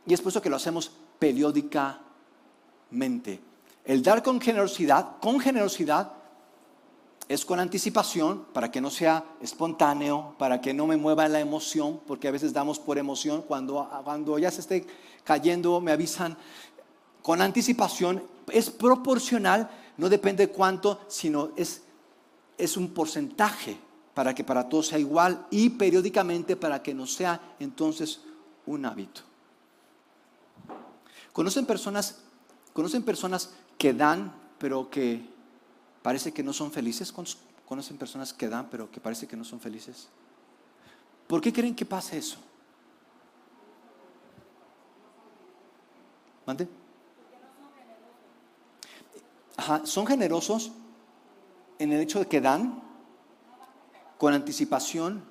Y 0.07 0.15
es 0.15 0.19
por 0.19 0.31
eso 0.31 0.41
que 0.41 0.49
lo 0.49 0.55
hacemos 0.55 0.91
periódicamente. 1.19 2.04
El 3.83 4.01
dar 4.01 4.23
con 4.23 4.39
generosidad, 4.41 5.17
con 5.19 5.39
generosidad, 5.39 6.13
es 7.27 7.43
con 7.43 7.59
anticipación 7.59 8.45
para 8.53 8.69
que 8.71 8.81
no 8.81 8.91
sea 8.91 9.23
espontáneo, 9.41 10.35
para 10.37 10.61
que 10.61 10.73
no 10.73 10.85
me 10.85 10.95
mueva 10.95 11.27
la 11.27 11.39
emoción, 11.39 11.99
porque 12.05 12.27
a 12.27 12.31
veces 12.31 12.53
damos 12.53 12.79
por 12.79 12.97
emoción. 12.97 13.41
Cuando, 13.41 13.89
cuando 14.03 14.37
ya 14.37 14.51
se 14.51 14.61
esté 14.61 14.85
cayendo, 15.23 15.81
me 15.81 15.91
avisan. 15.91 16.37
Con 17.21 17.41
anticipación 17.41 18.23
es 18.51 18.69
proporcional, 18.69 19.69
no 19.97 20.09
depende 20.09 20.47
de 20.47 20.53
cuánto, 20.53 20.99
sino 21.07 21.49
es, 21.55 21.81
es 22.57 22.77
un 22.77 22.93
porcentaje 22.93 23.77
para 24.13 24.33
que 24.35 24.43
para 24.43 24.69
todos 24.69 24.87
sea 24.87 24.99
igual 24.99 25.47
y 25.49 25.69
periódicamente 25.69 26.55
para 26.55 26.81
que 26.83 26.93
no 26.93 27.07
sea 27.07 27.55
entonces 27.59 28.21
un 28.67 28.85
hábito. 28.85 29.21
¿Conocen 31.33 31.65
personas, 31.65 32.19
conocen 32.75 33.03
personas 33.03 33.51
que 33.77 33.93
dan 33.93 34.35
pero 34.59 34.89
que 34.89 35.25
parece 36.03 36.33
que 36.33 36.43
no 36.43 36.51
son 36.51 36.71
felices? 36.73 37.13
¿Conocen 37.65 37.97
personas 37.97 38.33
que 38.33 38.49
dan 38.49 38.69
pero 38.69 38.91
que 38.91 38.99
parece 38.99 39.27
que 39.27 39.37
no 39.37 39.45
son 39.45 39.61
felices? 39.61 40.09
¿Por 41.25 41.39
qué 41.39 41.53
creen 41.53 41.73
que 41.73 41.85
pasa 41.85 42.17
eso? 42.17 42.37
¿Mande? 46.45 46.67
Ajá, 49.55 49.85
son 49.85 50.05
generosos 50.05 50.71
en 51.79 51.93
el 51.93 52.01
hecho 52.01 52.19
de 52.19 52.27
que 52.27 52.41
dan, 52.41 52.83
con 54.17 54.33
anticipación, 54.33 55.23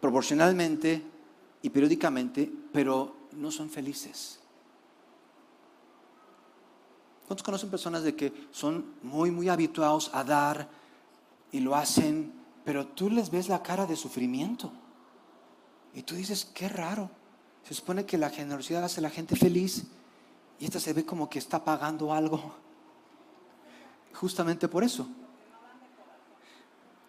proporcionalmente 0.00 1.02
y 1.60 1.70
periódicamente, 1.70 2.50
pero 2.72 3.16
no 3.32 3.50
son 3.50 3.68
felices. 3.68 4.38
¿Cuántos 7.26 7.44
conocen 7.44 7.70
personas 7.70 8.02
de 8.02 8.14
que 8.14 8.32
son 8.50 8.84
muy, 9.02 9.30
muy 9.30 9.48
habituados 9.48 10.10
a 10.12 10.24
dar 10.24 10.68
y 11.52 11.60
lo 11.60 11.74
hacen, 11.74 12.32
pero 12.64 12.86
tú 12.86 13.10
les 13.10 13.30
ves 13.30 13.48
la 13.48 13.62
cara 13.62 13.86
de 13.86 13.96
sufrimiento? 13.96 14.72
Y 15.94 16.02
tú 16.02 16.14
dices, 16.14 16.44
qué 16.44 16.68
raro. 16.68 17.10
Se 17.64 17.74
supone 17.74 18.06
que 18.06 18.18
la 18.18 18.30
generosidad 18.30 18.84
hace 18.84 19.00
a 19.00 19.02
la 19.02 19.10
gente 19.10 19.34
feliz 19.34 19.84
y 20.60 20.66
esta 20.66 20.78
se 20.78 20.92
ve 20.92 21.04
como 21.04 21.28
que 21.28 21.38
está 21.38 21.64
pagando 21.64 22.12
algo. 22.12 22.54
Justamente 24.14 24.68
por 24.68 24.84
eso. 24.84 25.08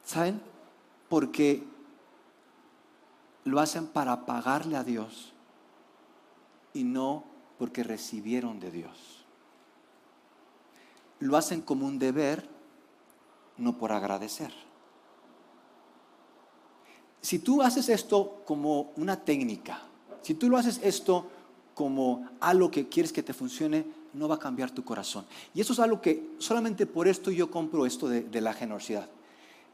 ¿Saben? 0.03 0.41
porque 1.09 1.63
lo 3.45 3.59
hacen 3.59 3.87
para 3.87 4.25
pagarle 4.25 4.75
a 4.75 4.83
Dios 4.83 5.33
y 6.73 6.83
no 6.83 7.23
porque 7.57 7.83
recibieron 7.83 8.59
de 8.59 8.71
Dios. 8.71 9.16
Lo 11.19 11.37
hacen 11.37 11.61
como 11.61 11.87
un 11.87 11.99
deber, 11.99 12.47
no 13.57 13.77
por 13.77 13.91
agradecer. 13.91 14.53
Si 17.21 17.39
tú 17.39 17.61
haces 17.61 17.89
esto 17.89 18.41
como 18.45 18.91
una 18.95 19.23
técnica, 19.25 19.81
si 20.21 20.33
tú 20.33 20.49
lo 20.49 20.57
haces 20.57 20.79
esto 20.83 21.27
como 21.73 22.27
algo 22.39 22.71
que 22.71 22.87
quieres 22.87 23.11
que 23.11 23.23
te 23.23 23.33
funcione, 23.33 23.85
no 24.13 24.27
va 24.27 24.35
a 24.35 24.39
cambiar 24.39 24.71
tu 24.71 24.83
corazón. 24.83 25.25
Y 25.53 25.61
eso 25.61 25.73
es 25.73 25.79
algo 25.79 26.01
que 26.01 26.31
solamente 26.39 26.85
por 26.85 27.07
esto 27.07 27.31
yo 27.31 27.51
compro 27.51 27.85
esto 27.85 28.07
de, 28.09 28.41
la 28.41 28.53
generosidad. 28.53 29.09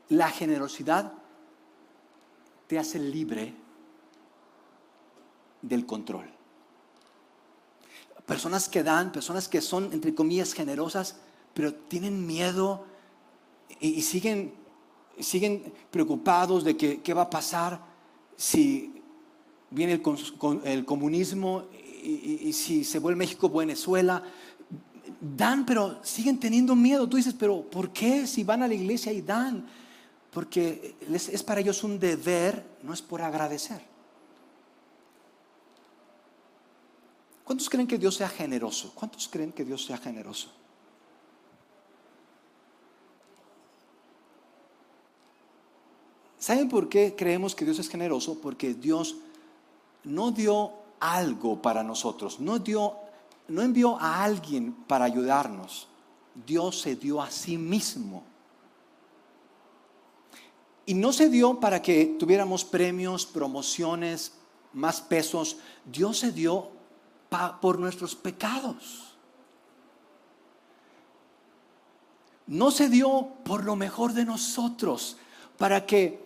La 0.10 0.30
generosidad 0.30 1.14
te 2.68 2.78
hace 2.78 3.00
libre 3.00 3.54
del 5.62 5.86
control. 5.86 6.30
Personas 8.26 8.70
que 8.70 8.84
dan, 8.84 9.12
personas 9.12 9.48
que 9.48 9.62
son, 9.62 9.92
entre 9.94 10.14
comillas, 10.14 10.54
generosas, 10.54 11.18
pero 11.54 11.74
tienen 11.74 12.26
miedo 12.26 12.86
y, 13.80 14.02
siguen, 14.02 14.54
siguen 15.20 15.74
preocupados 15.92 16.64
de 16.64 16.78
que, 16.78 17.02
qué 17.02 17.14
va 17.14 17.24
a 17.24 17.30
pasar 17.30 17.82
si 18.36 19.02
viene 19.70 20.02
el, 20.64 20.86
comunismo 20.86 21.66
y, 22.04 22.52
si 22.54 22.84
se 22.84 23.00
vuelve 23.00 23.18
México 23.18 23.50
Venezuela. 23.50 24.24
Dan, 25.20 25.66
pero 25.66 26.00
siguen 26.04 26.40
teniendo 26.40 26.76
miedo. 26.76 27.08
Tú 27.08 27.18
dices, 27.18 27.36
pero 27.38 27.62
¿por 27.62 27.92
qué 27.92 28.28
si 28.28 28.44
van 28.44 28.64
a 28.64 28.68
la 28.68 28.74
iglesia 28.74 29.12
y 29.12 29.22
dan? 29.22 29.66
porque 30.34 30.96
es 31.12 31.44
para 31.44 31.62
ellos 31.62 31.84
un 31.84 32.00
deber, 32.00 32.66
no 32.82 32.94
es 32.94 33.02
por 33.02 33.22
agradecer. 33.22 33.82
¿Cuántos 37.44 37.70
creen 37.70 37.86
que 37.86 38.00
Dios 38.00 38.16
sea 38.16 38.30
generoso? 38.30 38.92
¿Cuántos 38.96 39.28
creen 39.28 39.52
que 39.52 39.64
Dios 39.64 39.86
sea 39.86 39.98
generoso? 39.98 40.52
¿Saben 46.44 46.68
por 46.68 46.90
qué 46.90 47.16
creemos 47.16 47.56
que 47.56 47.64
Dios 47.64 47.80
es 47.80 47.88
generoso? 47.88 48.42
Porque 48.42 48.74
Dios 48.74 49.16
no 50.04 50.30
dio 50.30 50.74
algo 51.00 51.62
para 51.62 51.84
nosotros, 51.84 52.42
no 52.42 52.60
dio 52.60 52.98
no 53.48 53.62
envió 53.62 53.98
a 53.98 54.26
alguien 54.26 54.74
para 54.74 55.06
ayudarnos. 55.06 55.88
Dios 56.46 56.82
se 56.82 56.98
dio 56.98 57.22
a 57.22 57.32
sí 57.32 57.58
mismo 57.58 58.24
y 60.86 60.94
no 60.96 61.14
se 61.14 61.30
dio 61.30 61.62
para 61.62 61.82
que 61.82 62.18
tuviéramos 62.20 62.66
premios, 62.66 63.26
promociones, 63.26 64.34
más 64.74 65.00
pesos. 65.00 65.56
Dios 65.86 66.20
se 66.20 66.34
dio 66.34 66.72
por 67.62 67.80
nuestros 67.80 68.16
pecados. 68.16 69.16
No 72.48 72.70
se 72.70 72.90
dio 72.90 73.30
por 73.46 73.64
lo 73.64 73.78
mejor 73.78 74.12
de 74.12 74.26
nosotros, 74.26 75.16
para 75.58 75.86
que 75.86 76.23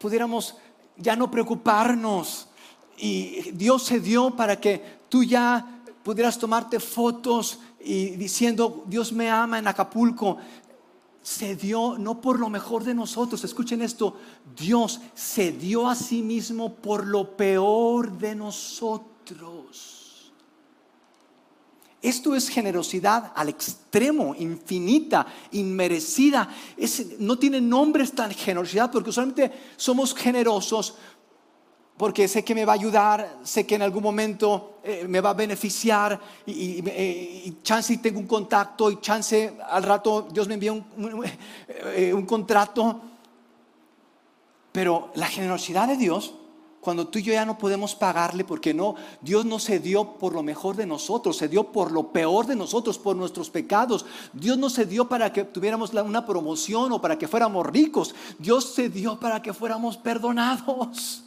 pudiéramos 0.00 0.56
ya 0.96 1.14
no 1.14 1.30
preocuparnos. 1.30 2.48
Y 2.96 3.52
Dios 3.52 3.84
se 3.84 4.00
dio 4.00 4.34
para 4.34 4.60
que 4.60 5.00
tú 5.08 5.22
ya 5.22 5.82
pudieras 6.02 6.38
tomarte 6.38 6.80
fotos 6.80 7.60
y 7.78 8.16
diciendo, 8.16 8.84
Dios 8.86 9.12
me 9.12 9.30
ama 9.30 9.58
en 9.58 9.68
Acapulco 9.68 10.38
se 11.22 11.54
dio 11.54 11.98
no 11.98 12.20
por 12.20 12.38
lo 12.40 12.48
mejor 12.48 12.84
de 12.84 12.94
nosotros, 12.94 13.44
escuchen 13.44 13.82
esto, 13.82 14.16
Dios 14.56 15.00
se 15.14 15.52
dio 15.52 15.86
a 15.88 15.94
sí 15.94 16.22
mismo 16.22 16.74
por 16.76 17.06
lo 17.06 17.36
peor 17.36 18.12
de 18.18 18.34
nosotros. 18.34 20.09
Esto 22.02 22.34
es 22.34 22.48
generosidad 22.48 23.32
al 23.34 23.50
extremo, 23.50 24.34
infinita, 24.34 25.26
inmerecida. 25.52 26.48
no 27.18 27.38
tiene 27.38 27.60
nombre 27.60 28.04
esta 28.04 28.28
generosidad 28.30 28.90
porque 28.90 29.10
usualmente 29.10 29.52
somos 29.76 30.14
generosos 30.14 30.94
porque 31.98 32.26
sé 32.28 32.42
que 32.42 32.54
me 32.54 32.64
va 32.64 32.72
a 32.72 32.76
ayudar, 32.76 33.40
sé 33.44 33.66
que 33.66 33.74
en 33.74 33.82
algún 33.82 34.02
momento 34.02 34.78
eh, 34.82 35.04
me 35.06 35.20
va 35.20 35.30
a 35.30 35.34
beneficiar 35.34 36.18
y, 36.46 36.80
y, 36.80 37.58
chance 37.62 37.94
tengo 37.98 38.18
un 38.18 38.26
contacto 38.26 38.90
y 38.90 39.02
chance 39.02 39.52
al 39.68 39.82
rato 39.82 40.26
Dios 40.32 40.48
me 40.48 40.54
envía 40.54 40.72
un, 40.72 40.82
eh, 41.94 42.14
un 42.14 42.24
contrato. 42.24 43.02
Pero 44.72 45.10
la 45.14 45.26
generosidad 45.26 45.88
de 45.88 45.98
Dios 45.98 46.32
cuando 46.80 47.08
tú 47.08 47.18
y 47.18 47.22
yo 47.22 47.32
ya 47.32 47.44
no 47.44 47.58
podemos 47.58 47.94
pagarle, 47.94 48.42
porque 48.42 48.72
no, 48.72 48.94
Dios 49.20 49.44
no 49.44 49.58
se 49.58 49.80
dio 49.80 50.14
por 50.14 50.32
lo 50.32 50.42
mejor 50.42 50.76
de 50.76 50.86
nosotros, 50.86 51.36
se 51.36 51.46
dio 51.46 51.64
por 51.72 51.92
lo 51.92 52.10
peor 52.10 52.46
de 52.46 52.56
nosotros, 52.56 52.98
por 52.98 53.16
nuestros 53.16 53.50
pecados. 53.50 54.06
Dios 54.32 54.56
no 54.56 54.70
se 54.70 54.86
dio 54.86 55.06
para 55.06 55.30
que 55.30 55.44
tuviéramos 55.44 55.92
una 55.92 56.24
promoción 56.24 56.92
o 56.92 57.00
para 57.00 57.18
que 57.18 57.28
fuéramos 57.28 57.66
ricos. 57.66 58.14
Dios 58.38 58.72
se 58.72 58.88
dio 58.88 59.20
para 59.20 59.42
que 59.42 59.52
fuéramos 59.52 59.98
perdonados. 59.98 61.24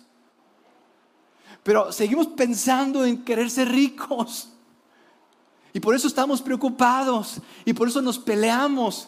Pero 1.61 1.91
seguimos 1.91 2.27
pensando 2.27 3.05
en 3.05 3.23
querer 3.23 3.49
ser 3.49 3.69
ricos. 3.69 4.49
Y 5.71 5.79
por 5.79 5.95
eso 5.95 6.07
estamos 6.07 6.41
preocupados. 6.41 7.39
Y 7.63 7.73
por 7.73 7.87
eso 7.87 8.01
nos 8.01 8.17
peleamos. 8.17 9.07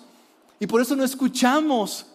Y 0.60 0.68
por 0.68 0.80
eso 0.80 0.96
no 0.96 1.04
escuchamos. 1.04 2.06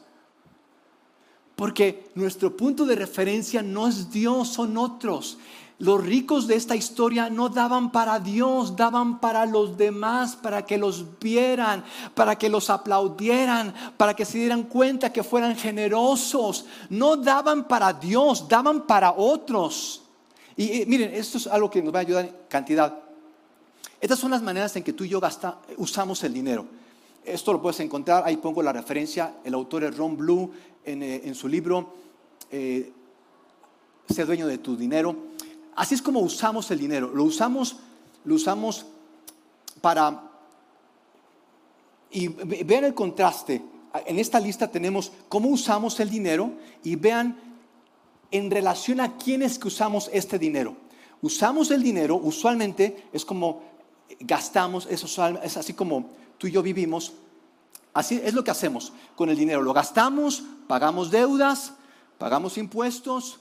Porque 1.61 2.11
nuestro 2.15 2.57
punto 2.57 2.87
de 2.87 2.97
referencia 2.97 3.61
no 3.61 3.87
es 3.87 4.11
Dios, 4.11 4.49
son 4.49 4.79
otros. 4.79 5.37
Los 5.79 6.03
ricos 6.03 6.47
de 6.47 6.55
esta 6.55 6.75
historia 6.75 7.29
no 7.29 7.51
daban 7.51 7.93
para 7.93 8.19
Dios, 8.19 8.77
daban 8.77 9.21
para 9.21 9.45
los 9.45 9.77
demás, 9.77 10.37
para 10.37 10.65
que 10.65 10.79
los 10.79 11.05
vieran, 11.21 11.85
para 12.15 12.39
que 12.39 12.49
los 12.49 12.71
aplaudieran, 12.71 13.75
para 13.99 14.17
que 14.17 14.25
se 14.25 14.39
dieran 14.39 14.63
cuenta 14.63 15.13
que 15.13 15.23
fueran 15.23 15.55
generosos. 15.55 16.65
No 16.89 17.15
daban 17.19 17.69
para 17.69 17.93
Dios, 17.93 18.49
daban 18.49 18.87
para 18.87 19.13
otros. 19.13 20.01
Y, 20.57 20.87
miren, 20.87 21.13
esto 21.13 21.37
es 21.37 21.47
algo 21.47 21.71
que 21.71 21.83
nos 21.83 21.95
va 21.95 21.99
a 21.99 22.01
ayudar 22.01 22.25
en 22.25 22.35
cantidad. 22.49 22.97
Estas 24.01 24.19
son 24.19 24.31
las 24.31 24.41
maneras 24.41 24.75
en 24.77 24.83
que 24.83 24.95
tú 24.95 25.05
y 25.05 25.11
yo 25.11 25.21
usamos 25.77 26.25
el 26.25 26.33
dinero. 26.33 26.80
Esto 27.25 27.53
lo 27.53 27.61
puedes 27.61 27.81
encontrar, 27.81 28.23
ahí 28.27 28.39
pongo 28.39 28.63
la 28.63 28.73
referencia, 28.73 29.37
el 29.45 29.55
autor 29.55 29.85
es 29.85 29.97
Ron 29.97 30.17
Blue, 30.17 30.51
eh, 30.85 31.23
en, 31.25 31.35
su 31.35 31.47
libro 31.47 31.93
eh, 32.51 32.91
dueño 34.09 34.47
de 34.47 34.59
tu 34.59 34.77
dinero. 34.77 35.15
Así 35.77 35.95
es 35.95 36.03
como 36.03 36.21
usamos 36.21 36.71
el 36.71 36.79
dinero. 36.79 37.11
Lo 37.15 37.25
usamos, 37.25 37.77
lo 38.25 38.35
usamos 38.35 38.87
para... 39.81 40.29
Y 42.11 42.29
vean 42.29 42.85
el 42.85 42.95
contraste. 42.95 43.63
En 44.07 44.19
esta 44.19 44.41
lista 44.41 44.69
tenemos 44.69 45.13
cómo 45.29 45.49
usamos 45.49 46.01
el 46.01 46.11
dinero 46.11 46.53
y 46.83 46.97
vean 46.97 47.39
en 48.31 48.51
relación 48.51 49.01
a 49.01 49.17
quiénes 49.17 49.59
que 49.59 49.69
usamos 49.69 50.11
este 50.13 50.39
dinero. 50.39 50.77
Usamos 51.23 51.71
el 51.71 51.83
dinero, 51.83 52.17
usualmente 52.17 53.05
es 53.13 53.25
como 53.25 53.63
gastamos, 54.21 54.87
es, 54.91 55.05
es 55.43 55.57
así 55.57 55.75
como 55.75 56.11
tú 56.41 56.47
y 56.47 56.53
yo 56.53 56.63
vivimos 56.63 57.13
Así 57.93 58.21
es 58.23 58.35
lo 58.35 58.45
que 58.45 58.51
hacemos 58.51 58.93
con 59.17 59.29
el 59.31 59.37
dinero. 59.37 59.63
Lo 59.63 59.73
gastamos, 59.73 60.45
pagamos 60.69 61.11
deudas, 61.11 61.75
pagamos 62.19 62.57
impuestos, 62.57 63.41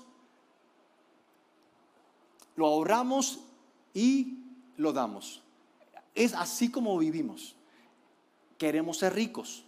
lo 2.56 2.66
ahorramos 2.66 3.40
y 3.94 4.40
lo 4.78 4.92
damos. 4.92 5.42
Es 6.16 6.34
así 6.34 6.72
como 6.72 6.98
vivimos. 6.98 7.56
Queremos 8.58 8.98
ser 8.98 9.14
ricos. 9.14 9.64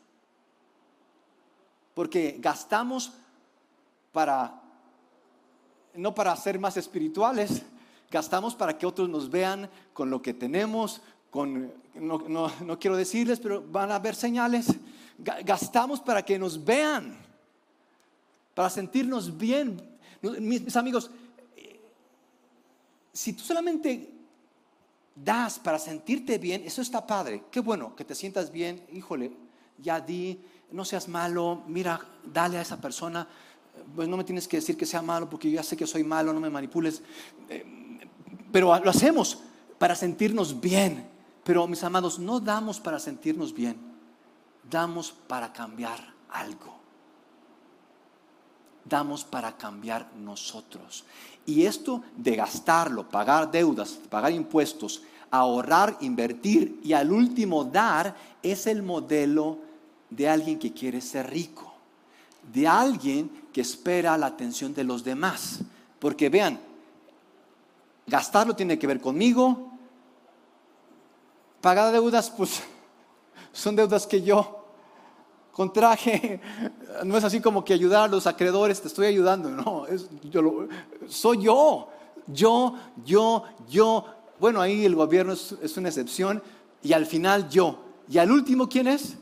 Porque 1.93 2.37
gastamos 2.39 3.13
para, 4.11 4.61
no 5.93 6.15
para 6.15 6.35
ser 6.35 6.57
más 6.57 6.75
espirituales, 6.77 7.63
gastamos 8.09 8.55
para 8.55 8.77
que 8.77 8.85
otros 8.85 9.09
nos 9.09 9.29
vean 9.29 9.69
con 9.93 10.09
lo 10.09 10.21
que 10.21 10.33
tenemos, 10.33 11.01
no, 11.33 12.79
quiero 12.79 12.97
decirles, 12.97 13.39
pero 13.39 13.61
van 13.61 13.91
a 13.91 13.95
haber 13.95 14.15
señales. 14.15 14.67
Gastamos 15.17 15.99
para 16.01 16.23
que 16.23 16.37
nos 16.37 16.63
vean, 16.63 17.15
para 18.53 18.69
sentirnos 18.69 19.37
bien. 19.37 19.81
Mis, 20.21 20.75
amigos, 20.75 21.09
si 23.13 23.33
tú 23.33 23.43
solamente 23.43 24.09
das 25.15 25.59
para 25.59 25.79
sentirte 25.79 26.37
bien, 26.37 26.63
eso 26.65 26.81
está 26.81 27.05
padre. 27.05 27.43
Qué 27.51 27.59
bueno 27.59 27.95
que 27.95 28.05
te 28.05 28.15
sientas 28.15 28.51
bien, 28.51 28.83
híjole, 28.91 29.31
ya 29.77 29.99
di, 29.99 30.39
no 30.71 30.83
seas 30.85 31.07
malo, 31.07 31.63
mira, 31.67 31.99
dale 32.25 32.57
a 32.57 32.61
esa 32.61 32.79
persona. 32.79 33.27
Pues 33.95 34.07
no 34.07 34.17
me 34.17 34.23
tienes 34.23 34.47
que 34.47 34.57
decir 34.57 34.75
que 34.75 34.85
sea 34.85 35.01
malo 35.01 35.29
porque 35.29 35.49
yo 35.49 35.55
ya 35.55 35.63
sé 35.63 35.77
que 35.77 35.87
soy 35.87 36.03
malo, 36.03 36.33
no 36.33 36.39
me 36.39 36.49
manipules. 36.49 37.01
Eh, 37.49 37.65
pero 38.51 38.77
lo 38.83 38.89
hacemos 38.89 39.39
para 39.77 39.95
sentirnos 39.95 40.59
bien. 40.59 41.10
Pero 41.43 41.67
mis 41.67 41.83
amados, 41.83 42.19
no 42.19 42.39
damos 42.39 42.79
para 42.79 42.99
sentirnos 42.99 43.53
bien, 43.53 43.77
damos 44.69 45.11
para 45.11 45.51
cambiar 45.51 46.13
algo. 46.29 46.79
Damos 48.83 49.23
para 49.23 49.57
cambiar 49.57 50.11
nosotros. 50.15 51.05
Y 51.45 51.65
esto 51.65 52.03
de 52.15 52.35
gastarlo, 52.35 53.07
pagar 53.09 53.51
deudas, 53.51 53.99
pagar 54.09 54.31
impuestos, 54.31 55.03
ahorrar, 55.31 55.97
invertir 56.01 56.79
y 56.83 56.93
al 56.93 57.11
último 57.11 57.63
dar 57.63 58.15
es 58.43 58.67
el 58.67 58.83
modelo 58.83 59.59
de 60.09 60.27
alguien 60.27 60.59
que 60.59 60.73
quiere 60.73 60.99
ser 60.99 61.29
rico, 61.29 61.73
de 62.53 62.67
alguien 62.67 63.31
que 63.53 63.61
espera 63.61 64.17
la 64.17 64.27
atención 64.27 64.73
de 64.73 64.83
los 64.83 65.03
demás. 65.03 65.61
Porque 65.99 66.29
vean, 66.29 66.59
gastarlo 68.07 68.55
tiene 68.55 68.77
que 68.77 68.87
ver 68.87 68.99
conmigo, 68.99 69.70
Pagar 71.61 71.91
deudas, 71.91 72.29
pues 72.29 72.61
son 73.53 73.75
deudas 73.75 74.05
que 74.07 74.21
yo 74.21 74.61
contraje. 75.51 76.41
No 77.05 77.17
es 77.17 77.23
así 77.23 77.39
como 77.39 77.63
que 77.63 77.73
ayudar 77.73 78.03
a 78.03 78.07
los 78.09 78.27
acreedores, 78.27 78.81
te 78.81 78.89
estoy 78.89 79.07
ayudando. 79.07 79.49
No, 79.49 79.87
es, 79.87 80.07
yo 80.29 80.67
soy 81.07 81.43
yo. 81.43 81.87
Yo, 82.27 82.75
yo, 83.05 83.43
yo. 83.69 84.05
Bueno, 84.39 84.61
ahí 84.61 84.85
el 84.85 84.93
gobierno 84.93 85.33
es, 85.33 85.55
es 85.61 85.77
una 85.77 85.87
excepción. 85.87 86.43
Y 86.83 86.91
al 86.91 87.05
final 87.05 87.49
yo. 87.49 87.79
Y 88.09 88.17
al 88.17 88.29
último, 88.29 88.67
¿quién 88.67 88.87
es? 88.87 89.15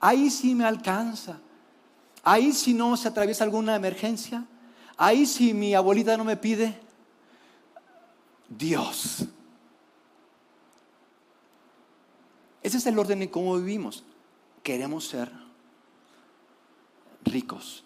Ahí 0.00 0.30
sí 0.30 0.54
me 0.54 0.64
alcanza. 0.64 1.40
Ahí 2.22 2.52
si 2.52 2.74
no 2.74 2.96
se 2.96 3.08
atraviesa 3.08 3.44
alguna 3.44 3.74
emergencia. 3.74 4.46
Ahí 4.96 5.26
si 5.26 5.52
mi 5.52 5.74
abuelita 5.74 6.16
no 6.16 6.24
me 6.24 6.36
pide. 6.36 6.78
Dios. 8.48 9.24
Ese 12.62 12.78
es 12.78 12.86
el 12.86 12.98
orden 12.98 13.22
en 13.22 13.28
cómo 13.28 13.56
vivimos. 13.56 14.04
Queremos 14.62 15.08
ser 15.08 15.30
ricos. 17.24 17.84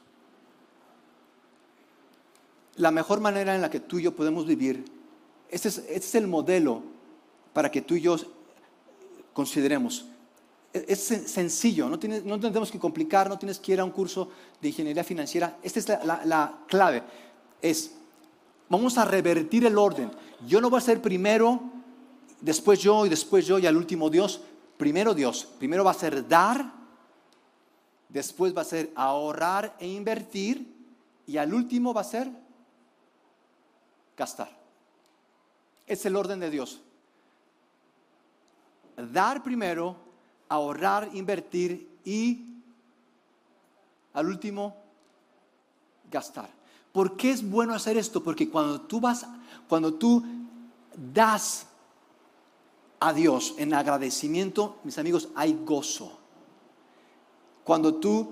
La 2.77 2.91
mejor 2.91 3.21
manera 3.21 3.55
en 3.55 3.63
la 3.63 3.71
que 3.71 3.81
tú 3.81 3.99
y 3.99 4.03
yo 4.03 4.15
podemos 4.15 4.47
vivir, 4.47 4.85
este 5.49 5.69
es, 5.69 5.79
este 5.79 5.95
es 5.95 6.15
el 6.17 6.27
modelo 6.27 6.83
para 7.55 7.71
que 7.71 7.81
tú 7.81 7.95
y 7.95 8.03
yo 8.03 8.17
consideremos. 9.33 10.07
E, 10.75 10.85
es 10.89 11.01
sencillo, 11.01 11.89
no, 11.89 11.99
tienes, 11.99 12.23
tenemos 12.23 12.71
que 12.71 12.79
complicar, 12.79 13.31
no 13.31 13.39
tienes 13.39 13.59
que 13.59 13.73
ir 13.73 13.81
a 13.81 13.85
un 13.85 13.93
curso 13.93 14.29
de 14.61 14.69
ingeniería 14.69 15.05
financiera. 15.05 15.57
Esta 15.63 15.79
es 15.79 15.89
la, 15.89 16.23
la 16.27 16.59
clave. 16.69 17.03
Es, 17.63 17.93
vamos 18.69 18.99
a 18.99 19.07
revertir 19.07 19.65
el 19.65 19.79
orden. 19.79 20.11
Yo 20.47 20.61
no 20.61 20.69
voy 20.69 20.79
a 20.79 20.83
ser 20.83 21.01
primero, 21.01 21.63
después 22.43 22.79
yo 22.81 23.07
y 23.07 23.09
después 23.09 23.47
yo 23.47 23.59
y 23.59 23.67
al 23.67 23.77
último 23.79 24.11
Dios 24.11 24.43
primero 24.77 25.15
Dios, 25.15 25.45
primero 25.59 25.85
va 25.85 25.91
a 25.91 25.95
ser 25.95 26.27
dar, 26.27 26.73
después 28.09 28.57
va 28.57 28.63
a 28.63 28.65
ser 28.65 28.93
ahorrar 28.95 29.77
e 29.79 29.89
invertir 29.89 30.75
y 31.27 31.37
al 31.37 31.53
último 31.53 31.93
va 31.93 32.03
a 32.03 32.05
ser 32.05 32.31
gastar. 34.17 34.51
Es 35.87 36.05
el 36.07 36.17
orden 36.17 36.41
de 36.41 36.51
Dios. 36.51 36.81
Dar 39.13 39.43
primero, 39.43 39.97
ahorrar, 40.49 41.11
invertir 41.13 41.89
y 42.05 42.45
al 44.15 44.29
último 44.29 44.75
gastar. 46.11 46.49
¿Por 46.93 47.17
qué 47.17 47.31
es 47.31 47.49
bueno 47.49 47.75
hacer 47.75 47.99
esto? 47.99 48.23
Porque 48.23 48.49
cuando 48.49 48.81
tú 48.81 49.01
vas, 49.01 49.27
cuando 49.69 49.93
tú 49.95 50.25
das 50.97 51.67
a 53.01 53.13
Dios 53.13 53.55
en 53.59 53.75
agradecimiento, 53.75 54.77
mis 54.85 54.99
amigos, 54.99 55.29
hay 55.35 55.59
gozo. 55.65 56.19
Cuando 57.65 57.95
tú 57.95 58.31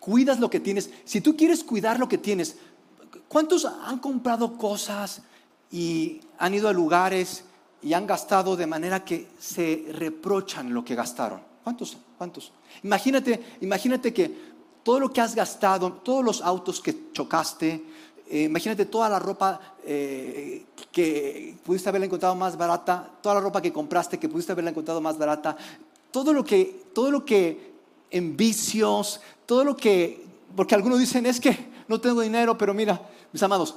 cuidas 0.00 0.40
lo 0.40 0.50
que 0.50 0.60
tienes, 0.60 0.90
si 1.04 1.20
tú 1.20 1.36
quieres 1.36 1.64
cuidar 1.64 1.98
lo 1.98 2.08
que 2.08 2.18
tienes, 2.18 2.56
¿cuántos 3.28 3.64
han 3.64 3.98
comprado 3.98 4.56
cosas 4.56 5.22
y 5.70 6.20
han 6.38 6.54
ido 6.54 6.68
a 6.68 6.72
lugares 6.72 7.44
y 7.82 7.92
han 7.92 8.06
gastado 8.06 8.56
de 8.56 8.66
manera 8.66 9.04
que 9.04 9.28
se 9.38 9.86
reprochan 9.92 10.74
lo 10.74 10.84
que 10.84 10.94
gastaron? 10.94 11.40
¿Cuántos? 11.62 11.96
¿Cuántos? 12.18 12.52
Imagínate, 12.82 13.58
imagínate 13.60 14.12
que 14.12 14.56
todo 14.82 15.00
lo 15.00 15.12
que 15.12 15.20
has 15.20 15.34
gastado, 15.34 15.92
todos 15.92 16.24
los 16.24 16.40
autos 16.40 16.80
que 16.80 17.10
chocaste, 17.12 17.84
eh, 18.28 18.42
imagínate 18.42 18.86
toda 18.86 19.08
la 19.08 19.18
ropa 19.18 19.60
eh, 19.84 20.64
que 20.90 21.56
pudiste 21.64 21.88
haberla 21.88 22.06
encontrado 22.06 22.34
más 22.34 22.56
barata, 22.56 23.08
toda 23.22 23.36
la 23.36 23.40
ropa 23.40 23.62
que 23.62 23.72
compraste 23.72 24.18
que 24.18 24.28
pudiste 24.28 24.52
haberla 24.52 24.70
encontrado 24.70 25.00
más 25.00 25.16
barata, 25.16 25.56
todo 26.10 26.32
lo 26.32 26.44
que, 26.44 26.86
todo 26.92 27.10
lo 27.10 27.24
que 27.24 27.74
en 28.10 28.36
vicios, 28.36 29.20
todo 29.46 29.62
lo 29.62 29.76
que, 29.76 30.24
porque 30.56 30.74
algunos 30.74 30.98
dicen 30.98 31.26
es 31.26 31.38
que 31.38 31.56
no 31.86 32.00
tengo 32.00 32.20
dinero, 32.20 32.58
pero 32.58 32.74
mira, 32.74 33.00
mis 33.32 33.42
amados, 33.42 33.76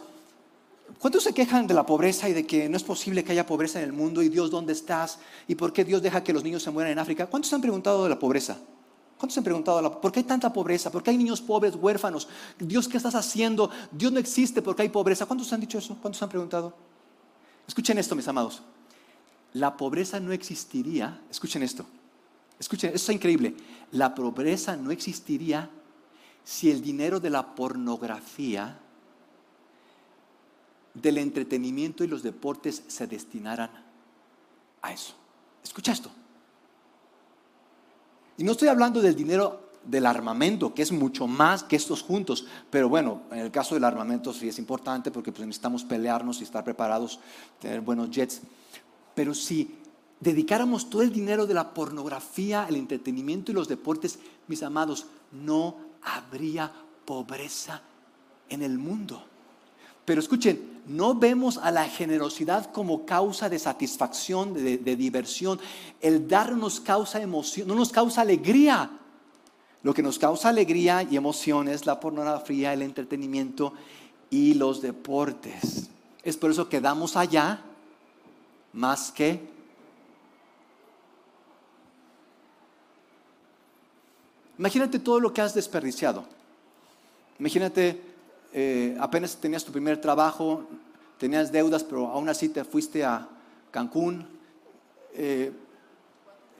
¿cuántos 0.97 1.23
se 1.23 1.33
quejan 1.33 1.67
de 1.67 1.75
la 1.75 1.85
pobreza 1.85 2.27
y 2.27 2.33
de 2.33 2.47
que 2.47 2.67
no 2.69 2.77
es 2.77 2.83
posible 2.83 3.23
que 3.23 3.33
haya 3.33 3.45
pobreza 3.45 3.79
en 3.79 3.85
el 3.85 3.93
mundo 3.93 4.23
y 4.23 4.29
Dios 4.29 4.49
dónde 4.49 4.73
estás 4.73 5.19
y 5.47 5.55
por 5.55 5.73
qué 5.73 5.85
Dios 5.85 6.01
deja 6.01 6.23
que 6.23 6.33
los 6.33 6.43
niños 6.43 6.63
se 6.63 6.71
mueran 6.71 6.93
en 6.93 6.99
África? 6.99 7.27
¿Cuántos 7.27 7.53
han 7.53 7.61
preguntado 7.61 8.03
de 8.03 8.09
la 8.09 8.17
pobreza? 8.17 8.57
¿Cuántos 9.19 9.37
han 9.37 9.43
preguntado 9.43 9.99
por 9.99 10.13
qué 10.13 10.21
hay 10.21 10.25
tanta 10.25 10.51
pobreza? 10.53 10.89
¿Por 10.89 11.03
qué 11.03 11.09
hay 11.09 11.17
niños 11.17 11.41
pobres, 11.41 11.75
huérfanos? 11.75 12.29
Dios, 12.57 12.87
¿qué 12.87 12.95
estás 12.95 13.15
haciendo? 13.15 13.69
Dios 13.91 14.13
no 14.13 14.17
existe 14.17 14.61
porque 14.61 14.83
hay 14.83 14.89
pobreza. 14.89 15.25
¿Cuántos 15.25 15.51
han 15.51 15.59
dicho 15.59 15.77
eso? 15.77 15.97
¿Cuántos 16.01 16.23
han 16.23 16.29
preguntado? 16.29 16.73
Escuchen 17.67 17.97
esto, 17.97 18.15
mis 18.15 18.29
amados. 18.29 18.61
La 19.51 19.75
pobreza 19.75 20.21
no 20.21 20.31
existiría. 20.31 21.19
Escuchen 21.29 21.63
esto. 21.63 21.85
Escuchen, 22.57 22.93
esto 22.95 23.11
es 23.11 23.15
increíble. 23.17 23.55
La 23.91 24.15
pobreza 24.15 24.77
no 24.77 24.89
existiría 24.89 25.69
si 26.45 26.71
el 26.71 26.81
dinero 26.81 27.19
de 27.19 27.29
la 27.29 27.55
pornografía, 27.55 28.79
del 30.93 31.17
entretenimiento 31.17 32.05
y 32.05 32.07
los 32.07 32.23
deportes 32.23 32.83
se 32.87 33.05
destinaran 33.05 33.69
a 34.81 34.93
eso. 34.93 35.13
Escucha 35.61 35.91
esto. 35.91 36.09
Y 38.39 38.45
no 38.45 38.53
estoy 38.53 38.69
hablando 38.69 39.01
del 39.01 39.17
dinero 39.17 39.69
del 39.83 40.05
armamento, 40.05 40.73
que 40.73 40.81
es 40.81 40.93
mucho 40.93 41.27
más 41.27 41.61
que 41.61 41.75
estos 41.75 42.01
juntos, 42.01 42.45
pero 42.69 42.87
bueno, 42.87 43.23
en 43.31 43.39
el 43.39 43.51
caso 43.51 43.75
del 43.75 43.83
armamento 43.83 44.31
sí 44.31 44.47
es 44.47 44.57
importante 44.59 45.11
porque 45.11 45.33
pues, 45.33 45.45
necesitamos 45.45 45.83
pelearnos 45.83 46.39
y 46.39 46.45
estar 46.45 46.63
preparados, 46.63 47.19
tener 47.59 47.81
buenos 47.81 48.09
jets. 48.09 48.39
Pero 49.13 49.33
si 49.33 49.75
dedicáramos 50.21 50.89
todo 50.89 51.01
el 51.01 51.11
dinero 51.11 51.47
de 51.47 51.53
la 51.53 51.73
pornografía, 51.73 52.65
el 52.69 52.77
entretenimiento 52.77 53.51
y 53.51 53.55
los 53.55 53.67
deportes, 53.67 54.19
mis 54.47 54.63
amados, 54.63 55.07
no 55.33 55.75
habría 56.01 56.71
pobreza 57.03 57.81
en 58.47 58.63
el 58.63 58.77
mundo. 58.77 59.21
Pero 60.05 60.21
escuchen, 60.21 60.78
no 60.89 61.13
vemos 61.13 61.57
a 61.59 61.69
la 61.69 61.87
generosidad 61.87 62.71
como 62.71 63.05
causa 63.05 63.47
de 63.47 63.59
satisfacción, 63.59 64.55
de, 64.55 64.95
diversión. 64.95 65.59
El 66.01 66.27
dar 66.27 66.53
nos 66.53 66.79
causa 66.79 67.21
emoción, 67.21 67.67
no 67.67 67.75
nos 67.75 67.91
causa 67.91 68.21
alegría. 68.21 68.89
Lo 69.83 69.93
que 69.93 70.01
nos 70.01 70.17
causa 70.17 70.49
alegría 70.49 71.03
y 71.03 71.15
emoción 71.15 71.67
es 71.67 71.85
la 71.85 71.99
pornografía, 71.99 72.73
el 72.73 72.81
entretenimiento 72.81 73.73
y 74.31 74.55
los 74.55 74.81
deportes. 74.81 75.89
Es 76.23 76.37
por 76.37 76.49
eso 76.49 76.67
que 76.67 76.81
damos 76.81 77.15
allá 77.15 77.61
más 78.73 79.11
que 79.11 79.59
Imagínate 84.57 84.99
todo 84.99 85.21
lo 85.21 85.31
que 85.31 85.39
has 85.39 85.53
desperdiciado. 85.53 86.25
Imagínate 87.39 88.08
eh, 88.53 88.97
apenas 88.99 89.35
tenías 89.37 89.63
tu 89.63 89.71
primer 89.71 90.01
trabajo, 90.01 90.63
tenías 91.17 91.51
deudas, 91.51 91.83
pero 91.83 92.07
aún 92.07 92.29
así 92.29 92.49
te 92.49 92.63
fuiste 92.63 93.03
a 93.03 93.27
Cancún. 93.71 94.25
Eh, 95.13 95.51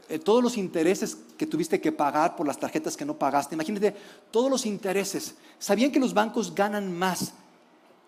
eh, 0.10 0.20
todos 0.20 0.44
los 0.44 0.58
intereses 0.58 1.18
que 1.38 1.46
tuviste 1.46 1.80
que 1.80 1.92
pagar 1.92 2.36
por 2.36 2.48
las 2.48 2.60
tarjetas 2.60 2.98
que 2.98 3.06
no 3.06 3.18
pagaste. 3.18 3.56
Imagínate 3.56 3.96
todos 4.32 4.50
los 4.50 4.66
intereses. 4.66 5.36
¿Sabían 5.60 5.92
que 5.92 6.00
los 6.00 6.14
bancos 6.14 6.54
ganan 6.54 6.92
más? 6.92 7.34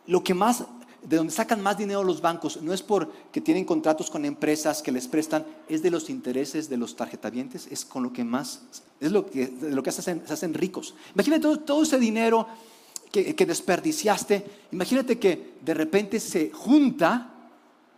Lo 0.08 0.24
que 0.24 0.34
más, 0.34 0.64
de 1.04 1.18
donde 1.18 1.32
sacan 1.32 1.62
más 1.62 1.78
dinero 1.78 2.04
los 2.04 2.22
bancos, 2.22 2.62
no 2.62 2.74
es 2.74 2.82
porque 2.82 3.40
tienen 3.40 3.66
contratos 3.66 4.10
con 4.10 4.26
empresas 4.26 4.82
que 4.82 4.92
les 4.92 5.08
prestan, 5.08 5.46
es 5.70 5.84
de 5.84 5.92
los 5.92 6.10
intereses 6.10 6.70
de 6.70 6.78
los 6.78 6.96
tarjetavientes, 6.96 7.68
es 7.72 7.86
con 7.86 8.04
lo 8.04 8.12
que 8.12 8.24
más, 8.24 8.64
es 9.00 9.12
lo 9.12 9.28
que, 9.28 9.54
lo 9.62 9.84
que 9.84 9.92
se 9.92 10.02
hacen, 10.02 10.24
se 10.26 10.34
hacen 10.34 10.56
ricos. 10.56 10.96
Imagínate 11.14 11.42
todo, 11.42 11.60
todo 11.60 11.84
ese 11.84 12.00
dinero 12.00 12.48
que, 13.12 13.46
desperdiciaste, 13.46 14.46
imagínate 14.72 15.20
que 15.20 15.56
de 15.62 15.74
repente 15.74 16.20
se 16.20 16.52
junta 16.52 17.34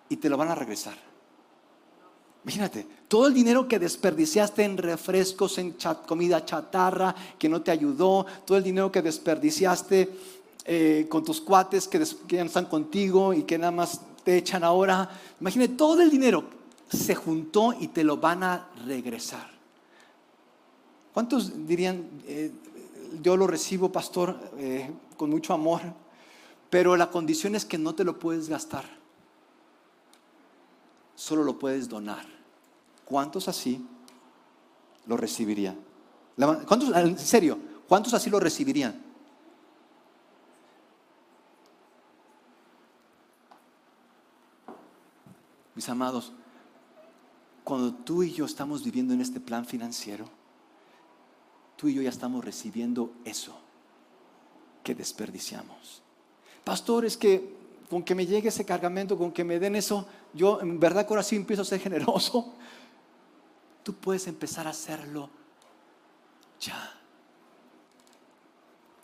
y 0.10 0.18
te 0.18 0.30
lo 0.30 0.38
van 0.38 0.50
a 0.50 0.56
regresar. 0.56 0.96
Imagínate, 2.44 2.86
todo 3.08 3.28
el 3.28 3.34
dinero 3.34 3.68
que 3.68 3.80
desperdiciaste 3.80 4.64
en 4.64 4.78
refrescos, 4.78 5.58
en 5.60 5.76
comida 6.06 6.44
chatarra, 6.44 7.16
que 7.38 7.48
no 7.48 7.62
te 7.62 7.72
ayudó, 7.72 8.26
todo 8.46 8.58
el 8.58 8.64
dinero 8.64 8.92
que 8.92 9.02
desperdiciaste 9.02 10.10
eh, 10.66 11.06
con 11.10 11.24
tus 11.24 11.40
cuates 11.40 11.88
que, 11.88 12.00
que, 12.00 12.36
ya 12.36 12.44
no 12.44 12.48
están 12.48 12.66
contigo 12.66 13.34
y 13.34 13.44
que 13.44 13.58
nada 13.58 13.72
más 13.72 14.02
te 14.24 14.38
echan 14.38 14.64
ahora. 14.64 15.10
Imagínate, 15.40 15.76
todo 15.76 16.02
el 16.02 16.10
dinero 16.10 16.44
se 16.90 17.16
juntó 17.16 17.74
y 17.80 17.90
te 17.90 18.04
lo 18.04 18.18
van 18.18 18.44
a 18.44 18.68
regresar. 18.86 19.54
¿Cuántos 21.14 21.68
dirían, 21.68 22.10
eh, 22.28 22.52
yo 23.22 23.38
lo 23.38 23.46
recibo, 23.46 23.92
pastor, 23.92 24.36
eh, 24.58 24.90
con 25.16 25.30
mucho 25.30 25.54
amor, 25.54 25.82
pero 26.70 26.96
la 26.98 27.12
condición 27.12 27.56
es 27.56 27.66
que 27.66 27.78
no 27.78 27.94
te 27.94 28.04
lo 28.04 28.18
puedes 28.20 28.50
gastar, 28.50 28.84
solo 31.16 31.44
lo 31.44 31.60
puedes 31.60 31.88
donar. 31.88 32.26
¿Cuántos 33.06 33.48
así 33.48 33.86
lo 35.06 35.16
recibirían? 35.18 35.78
¿Cuántos, 36.36 36.96
en 36.96 37.20
serio, 37.20 37.60
cuántos 37.88 38.14
así 38.14 38.30
lo 38.30 38.40
recibirían? 38.40 39.00
Mis 45.76 45.90
amados, 45.90 46.32
cuando 47.64 47.94
tú 47.94 48.24
y 48.24 48.32
yo 48.32 48.46
estamos 48.46 48.84
viviendo 48.84 49.14
en 49.14 49.22
este 49.22 49.40
plan 49.40 49.66
financiero, 49.66 50.26
tú 51.76 51.88
y 51.88 51.94
yo 51.94 52.02
ya 52.02 52.10
estamos 52.10 52.44
recibiendo 52.44 53.12
eso 53.26 53.63
que 54.84 54.94
desperdiciamos. 54.94 56.02
Pastor, 56.64 57.06
es 57.06 57.18
que 57.18 57.56
con 57.90 58.04
que 58.04 58.16
me 58.16 58.26
llegue 58.26 58.50
ese 58.50 58.66
cargamento, 58.66 59.18
con 59.18 59.32
que 59.32 59.44
me 59.44 59.60
den 59.60 59.76
eso, 59.76 60.08
yo 60.34 60.62
en 60.62 60.80
verdad 60.80 61.06
ahora 61.10 61.24
sí 61.24 61.36
empiezo 61.36 61.62
a 61.62 61.66
ser 61.66 61.80
generoso. 61.80 62.54
Tú 63.84 63.94
puedes 63.94 64.28
empezar 64.28 64.68
a 64.68 64.72
hacerlo 64.72 65.30
ya. 66.60 67.00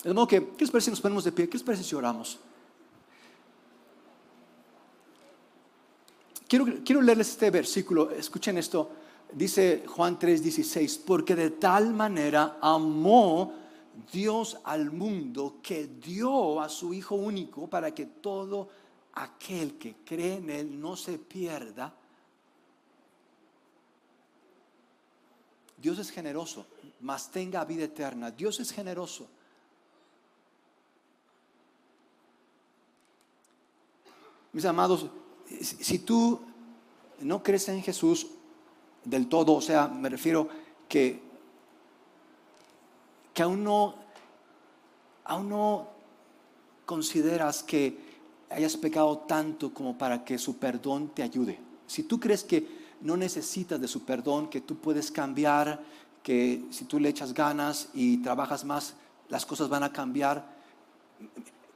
De 0.04 0.14
modo 0.14 0.28
que, 0.28 0.50
¿qué 0.50 0.62
les 0.62 0.72
parece 0.72 0.86
si 0.86 0.92
nos 0.92 1.02
ponemos 1.02 1.24
de 1.24 1.32
pie? 1.32 1.50
¿Qué 1.50 1.58
les 1.58 1.64
parece 1.64 1.84
si 1.84 1.94
oramos? 1.96 2.40
Quiero, 6.48 6.66
quiero 6.84 7.02
leerles 7.02 7.30
este 7.30 7.52
versículo. 7.52 8.12
Escuchen 8.12 8.58
esto 8.58 8.92
dice 9.34 9.84
Juan 9.88 10.18
3:16, 10.18 11.02
porque 11.06 11.36
de 11.36 11.52
tal 11.52 11.94
manera 11.94 12.58
amó 12.62 13.54
Dios 14.12 14.58
al 14.64 14.92
mundo 14.92 15.58
que 15.62 15.88
dio 15.88 16.62
a 16.62 16.70
su 16.70 16.94
Hijo 16.94 17.16
único 17.16 17.68
para 17.68 17.94
que 17.94 18.06
todo 18.06 18.70
aquel 19.14 19.78
que 19.78 19.96
cree 20.06 20.36
en 20.36 20.50
Él 20.50 20.80
no 20.80 20.96
se 20.96 21.18
pierda. 21.18 21.94
Dios 25.78 25.98
es 26.00 26.12
generoso, 26.12 26.66
mas 27.02 27.32
tenga 27.32 27.64
vida 27.66 27.86
eterna. 27.86 28.32
Dios 28.32 28.60
es 28.60 28.72
generoso. 28.72 29.28
Mis 34.52 34.66
amados, 34.66 35.08
si 35.62 36.00
tú 36.00 36.42
no 37.22 37.42
crees 37.44 37.70
en 37.70 37.82
Jesús, 37.82 38.28
del 39.04 39.28
todo, 39.28 39.54
o 39.54 39.62
sea, 39.62 39.88
me 39.88 40.10
refiero 40.10 40.50
que, 40.88 41.29
que 43.40 43.44
aún 43.44 43.64
no, 45.48 45.88
consideras 46.86 47.64
que 47.64 47.98
hayas 48.50 48.76
pecado 48.76 49.20
tanto 49.20 49.74
como 49.74 49.98
para 49.98 50.26
que 50.26 50.38
su 50.38 50.58
perdón 50.58 51.12
te 51.16 51.24
ayude. 51.24 51.58
Si 51.88 52.04
tú 52.04 52.20
crees 52.20 52.44
que 52.44 52.68
no 53.00 53.16
necesitas 53.16 53.80
de 53.80 53.88
su 53.88 54.04
perdón, 54.04 54.50
que 54.50 54.60
tú 54.60 54.76
puedes 54.76 55.10
cambiar, 55.10 55.82
que 56.22 56.66
si 56.70 56.84
tú 56.84 57.00
le 57.00 57.08
echas 57.08 57.34
ganas 57.34 57.88
y 57.94 58.18
trabajas 58.18 58.66
más, 58.66 58.96
las 59.30 59.46
cosas 59.46 59.70
van 59.70 59.84
a 59.84 59.94
cambiar. 59.94 60.46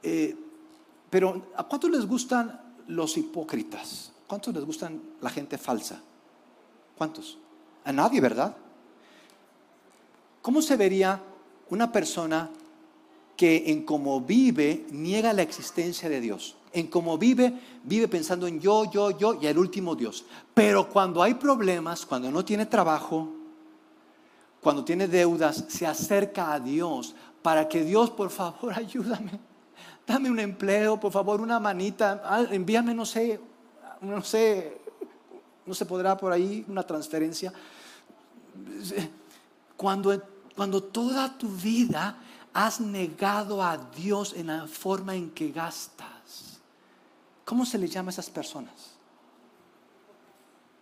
Eh, 0.02 0.36
pero 1.08 1.46
¿a 1.56 1.64
cuántos 1.64 1.90
les 1.90 2.04
gustan 2.04 2.60
los 2.88 3.16
hipócritas? 3.16 4.12
¿Cuántos 4.26 4.52
les 4.52 4.66
gustan 4.66 5.00
la 5.22 5.30
gente 5.30 5.56
falsa? 5.56 5.98
¿Cuántos? 6.98 7.38
A 7.84 7.90
nadie, 7.90 8.20
¿verdad? 8.20 8.54
¿Cómo 10.42 10.60
se 10.60 10.76
vería 10.76 11.22
una 11.70 11.90
persona 11.92 12.50
que 13.36 13.70
en 13.70 13.84
cómo 13.84 14.20
vive 14.20 14.86
niega 14.90 15.32
la 15.32 15.42
existencia 15.42 16.08
de 16.08 16.20
Dios? 16.20 16.56
En 16.72 16.88
cómo 16.88 17.18
vive, 17.18 17.52
vive 17.84 18.08
pensando 18.08 18.46
en 18.46 18.60
yo, 18.60 18.90
yo, 18.90 19.16
yo 19.16 19.38
y 19.40 19.46
el 19.46 19.58
último 19.58 19.94
Dios. 19.94 20.24
Pero 20.52 20.88
cuando 20.88 21.22
hay 21.22 21.34
problemas, 21.34 22.04
cuando 22.04 22.30
no 22.30 22.44
tiene 22.44 22.66
trabajo, 22.66 23.28
cuando 24.60 24.84
tiene 24.84 25.06
deudas, 25.06 25.64
se 25.68 25.86
acerca 25.86 26.52
a 26.52 26.60
Dios 26.60 27.14
para 27.42 27.68
que 27.68 27.84
Dios, 27.84 28.10
por 28.10 28.30
favor, 28.30 28.72
ayúdame. 28.76 29.38
Dame 30.06 30.30
un 30.30 30.38
empleo, 30.38 30.98
por 30.98 31.12
favor, 31.12 31.40
una 31.40 31.60
manita, 31.60 32.22
ah, 32.24 32.44
envíame, 32.50 32.94
no 32.94 33.06
sé, 33.06 33.40
no 34.00 34.22
sé, 34.22 34.78
no 35.64 35.74
se 35.74 35.86
podrá 35.86 36.16
por 36.16 36.32
ahí 36.32 36.64
una 36.68 36.82
transferencia. 36.82 37.52
Cuando, 39.76 40.12
cuando 40.54 40.82
toda 40.82 41.36
tu 41.36 41.48
vida 41.48 42.16
has 42.52 42.80
negado 42.80 43.62
a 43.62 43.76
Dios 43.76 44.32
en 44.34 44.46
la 44.46 44.66
forma 44.66 45.14
en 45.14 45.30
que 45.30 45.50
gastas. 45.50 46.60
¿Cómo 47.44 47.66
se 47.66 47.78
le 47.78 47.88
llama 47.88 48.10
a 48.10 48.12
esas 48.12 48.30
personas? 48.30 48.94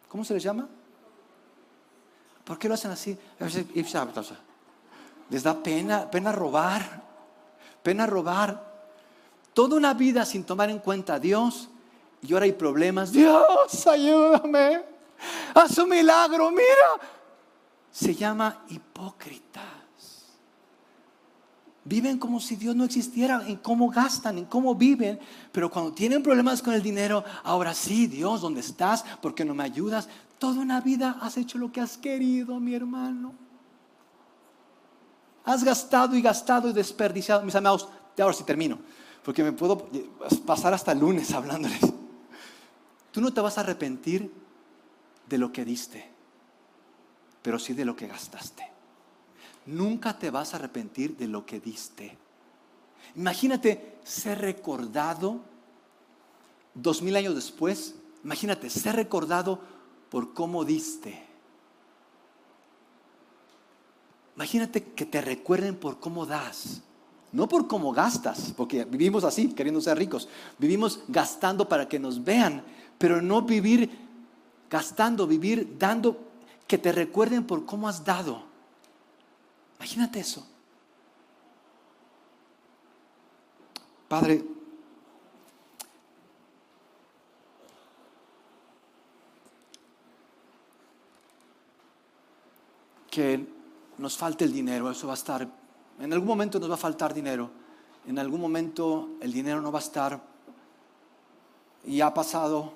¿Cómo 0.08 0.24
se 0.24 0.34
les 0.34 0.42
llama? 0.42 0.68
¿Por 2.44 2.58
qué 2.58 2.68
lo 2.68 2.74
hacen 2.74 2.90
así? 2.90 3.16
Les 5.30 5.42
da 5.42 5.62
pena, 5.62 6.10
pena 6.10 6.30
robar, 6.30 7.02
pena 7.82 8.06
robar. 8.06 8.70
Toda 9.54 9.76
una 9.76 9.94
vida 9.94 10.26
sin 10.26 10.44
tomar 10.44 10.68
en 10.68 10.78
cuenta 10.78 11.14
a 11.14 11.18
Dios 11.18 11.70
y 12.20 12.32
ahora 12.34 12.44
hay 12.44 12.52
problemas. 12.52 13.12
Dios, 13.12 13.86
ayúdame. 13.86 14.82
Haz 15.54 15.78
un 15.78 15.88
milagro, 15.88 16.50
mira. 16.50 17.21
Se 17.92 18.14
llama 18.14 18.64
hipócritas. 18.70 19.62
Viven 21.84 22.18
como 22.18 22.40
si 22.40 22.56
Dios 22.56 22.76
no 22.76 22.84
existiera, 22.84 23.42
en 23.46 23.56
cómo 23.56 23.90
gastan, 23.90 24.38
en 24.38 24.44
cómo 24.44 24.74
viven, 24.74 25.18
pero 25.50 25.70
cuando 25.70 25.92
tienen 25.92 26.22
problemas 26.22 26.62
con 26.62 26.74
el 26.74 26.82
dinero, 26.82 27.24
ahora 27.42 27.74
sí, 27.74 28.06
Dios, 28.06 28.40
¿dónde 28.40 28.60
estás? 28.60 29.02
¿Por 29.20 29.34
qué 29.34 29.44
no 29.44 29.54
me 29.54 29.64
ayudas? 29.64 30.08
Toda 30.38 30.60
una 30.60 30.80
vida 30.80 31.18
has 31.20 31.36
hecho 31.36 31.58
lo 31.58 31.72
que 31.72 31.80
has 31.80 31.98
querido, 31.98 32.60
mi 32.60 32.74
hermano. 32.74 33.34
Has 35.44 35.64
gastado 35.64 36.14
y 36.16 36.22
gastado 36.22 36.68
y 36.68 36.72
desperdiciado. 36.72 37.42
Mis 37.44 37.54
amados, 37.56 37.88
ahora 38.16 38.32
sí 38.32 38.44
termino, 38.44 38.78
porque 39.24 39.42
me 39.42 39.50
puedo 39.50 39.88
pasar 40.46 40.72
hasta 40.72 40.92
el 40.92 41.00
lunes 41.00 41.32
hablándoles. 41.32 41.80
Tú 43.10 43.20
no 43.20 43.32
te 43.32 43.40
vas 43.40 43.58
a 43.58 43.62
arrepentir 43.62 44.32
de 45.28 45.38
lo 45.38 45.52
que 45.52 45.64
diste, 45.64 46.11
pero 47.42 47.58
sí 47.58 47.74
de 47.74 47.84
lo 47.84 47.96
que 47.96 48.06
gastaste. 48.06 48.66
Nunca 49.66 50.18
te 50.18 50.30
vas 50.30 50.54
a 50.54 50.56
arrepentir 50.56 51.16
de 51.16 51.28
lo 51.28 51.44
que 51.44 51.60
diste. 51.60 52.16
Imagínate 53.16 53.98
ser 54.04 54.40
recordado 54.40 55.40
dos 56.74 57.02
mil 57.02 57.16
años 57.16 57.34
después. 57.34 57.94
Imagínate 58.24 58.70
ser 58.70 58.96
recordado 58.96 59.60
por 60.10 60.32
cómo 60.34 60.64
diste. 60.64 61.32
Imagínate 64.36 64.82
que 64.82 65.04
te 65.04 65.20
recuerden 65.20 65.76
por 65.76 66.00
cómo 66.00 66.24
das, 66.24 66.80
no 67.32 67.48
por 67.48 67.68
cómo 67.68 67.92
gastas, 67.92 68.52
porque 68.56 68.84
vivimos 68.84 69.24
así, 69.24 69.52
queriendo 69.52 69.80
ser 69.80 69.98
ricos. 69.98 70.28
Vivimos 70.58 71.00
gastando 71.08 71.68
para 71.68 71.88
que 71.88 71.98
nos 71.98 72.24
vean, 72.24 72.64
pero 72.98 73.20
no 73.20 73.42
vivir 73.42 73.90
gastando, 74.70 75.26
vivir 75.26 75.76
dando, 75.78 76.31
que 76.72 76.78
te 76.78 76.90
recuerden 76.90 77.46
por 77.46 77.66
cómo 77.66 77.86
has 77.86 78.02
dado. 78.02 78.44
Imagínate 79.76 80.20
eso. 80.20 80.42
Padre, 84.08 84.42
que 93.10 93.46
nos 93.98 94.16
falte 94.16 94.46
el 94.46 94.52
dinero, 94.54 94.90
eso 94.90 95.06
va 95.06 95.12
a 95.12 95.16
estar, 95.16 95.46
en 96.00 96.10
algún 96.14 96.28
momento 96.28 96.58
nos 96.58 96.70
va 96.70 96.76
a 96.76 96.78
faltar 96.78 97.12
dinero, 97.12 97.50
en 98.06 98.18
algún 98.18 98.40
momento 98.40 99.10
el 99.20 99.30
dinero 99.30 99.60
no 99.60 99.70
va 99.70 99.80
a 99.80 99.82
estar 99.82 100.22
y 101.84 102.00
ha 102.00 102.14
pasado, 102.14 102.72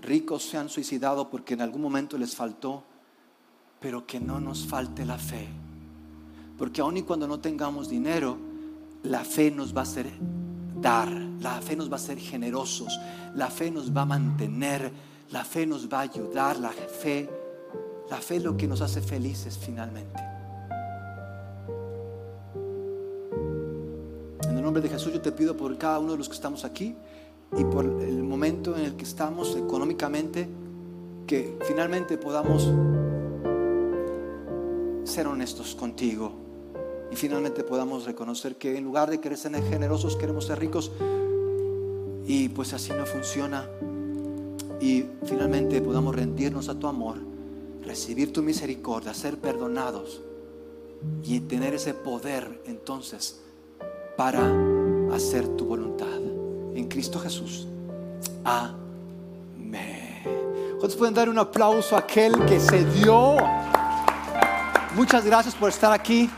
ricos 0.00 0.42
se 0.44 0.56
han 0.56 0.68
suicidado 0.68 1.28
porque 1.30 1.54
en 1.54 1.60
algún 1.60 1.82
momento 1.82 2.18
les 2.18 2.34
faltó, 2.34 2.84
pero 3.80 4.06
que 4.06 4.20
no 4.20 4.40
nos 4.40 4.66
falte 4.66 5.04
la 5.04 5.18
fe, 5.18 5.48
porque 6.56 6.80
aun 6.80 6.96
y 6.96 7.02
cuando 7.02 7.28
no 7.28 7.40
tengamos 7.40 7.88
dinero, 7.88 8.36
la 9.04 9.24
fe 9.24 9.50
nos 9.50 9.74
va 9.74 9.80
a 9.80 9.84
hacer 9.84 10.10
dar, 10.80 11.10
la 11.10 11.60
fe 11.60 11.76
nos 11.76 11.88
va 11.88 11.94
a 11.94 11.96
hacer 11.96 12.18
generosos, 12.18 12.98
la 13.34 13.48
fe 13.48 13.70
nos 13.70 13.96
va 13.96 14.02
a 14.02 14.06
mantener, 14.06 14.92
la 15.30 15.44
fe 15.44 15.66
nos 15.66 15.88
va 15.88 15.98
a 15.98 16.02
ayudar, 16.02 16.58
la 16.58 16.70
fe 16.70 17.28
la 18.10 18.16
fe 18.16 18.36
es 18.36 18.42
lo 18.42 18.56
que 18.56 18.66
nos 18.66 18.80
hace 18.80 19.02
felices 19.02 19.58
finalmente. 19.58 20.22
En 24.48 24.56
el 24.56 24.62
nombre 24.62 24.82
de 24.82 24.88
Jesús 24.88 25.12
yo 25.12 25.20
te 25.20 25.32
pido 25.32 25.56
por 25.56 25.76
cada 25.76 25.98
uno 25.98 26.12
de 26.12 26.18
los 26.18 26.28
que 26.28 26.34
estamos 26.34 26.64
aquí 26.64 26.96
y 27.56 27.64
por 27.64 27.84
el 27.84 28.22
momento 28.22 28.76
en 28.76 28.84
el 28.84 28.96
que 28.96 29.04
estamos 29.04 29.56
económicamente, 29.56 30.48
que 31.26 31.58
finalmente 31.66 32.18
podamos 32.18 32.70
ser 35.04 35.26
honestos 35.26 35.74
contigo 35.74 36.32
y 37.10 37.16
finalmente 37.16 37.64
podamos 37.64 38.04
reconocer 38.04 38.56
que 38.56 38.76
en 38.76 38.84
lugar 38.84 39.10
de 39.10 39.20
querer 39.20 39.38
ser 39.38 39.52
generosos 39.62 40.16
queremos 40.16 40.46
ser 40.46 40.58
ricos 40.58 40.92
y 42.26 42.50
pues 42.50 42.74
así 42.74 42.92
no 42.92 43.06
funciona 43.06 43.68
y 44.80 45.04
finalmente 45.24 45.80
podamos 45.80 46.14
rendirnos 46.14 46.68
a 46.68 46.78
tu 46.78 46.86
amor 46.86 47.16
recibir 47.88 48.32
tu 48.32 48.42
misericordia, 48.42 49.14
ser 49.14 49.38
perdonados 49.38 50.20
y 51.24 51.40
tener 51.40 51.74
ese 51.74 51.94
poder 51.94 52.62
entonces 52.66 53.40
para 54.16 54.42
hacer 55.12 55.48
tu 55.56 55.64
voluntad. 55.64 56.17
En 56.78 56.86
Cristo 56.86 57.18
Jesús. 57.18 57.66
Amén. 58.44 60.22
¿Cuántos 60.78 60.94
pueden 60.94 61.12
dar 61.12 61.28
un 61.28 61.36
aplauso 61.36 61.96
a 61.96 61.98
aquel 61.98 62.32
que 62.46 62.60
se 62.60 62.84
dio? 62.84 63.36
Muchas 64.94 65.24
gracias 65.24 65.56
por 65.56 65.70
estar 65.70 65.92
aquí. 65.92 66.30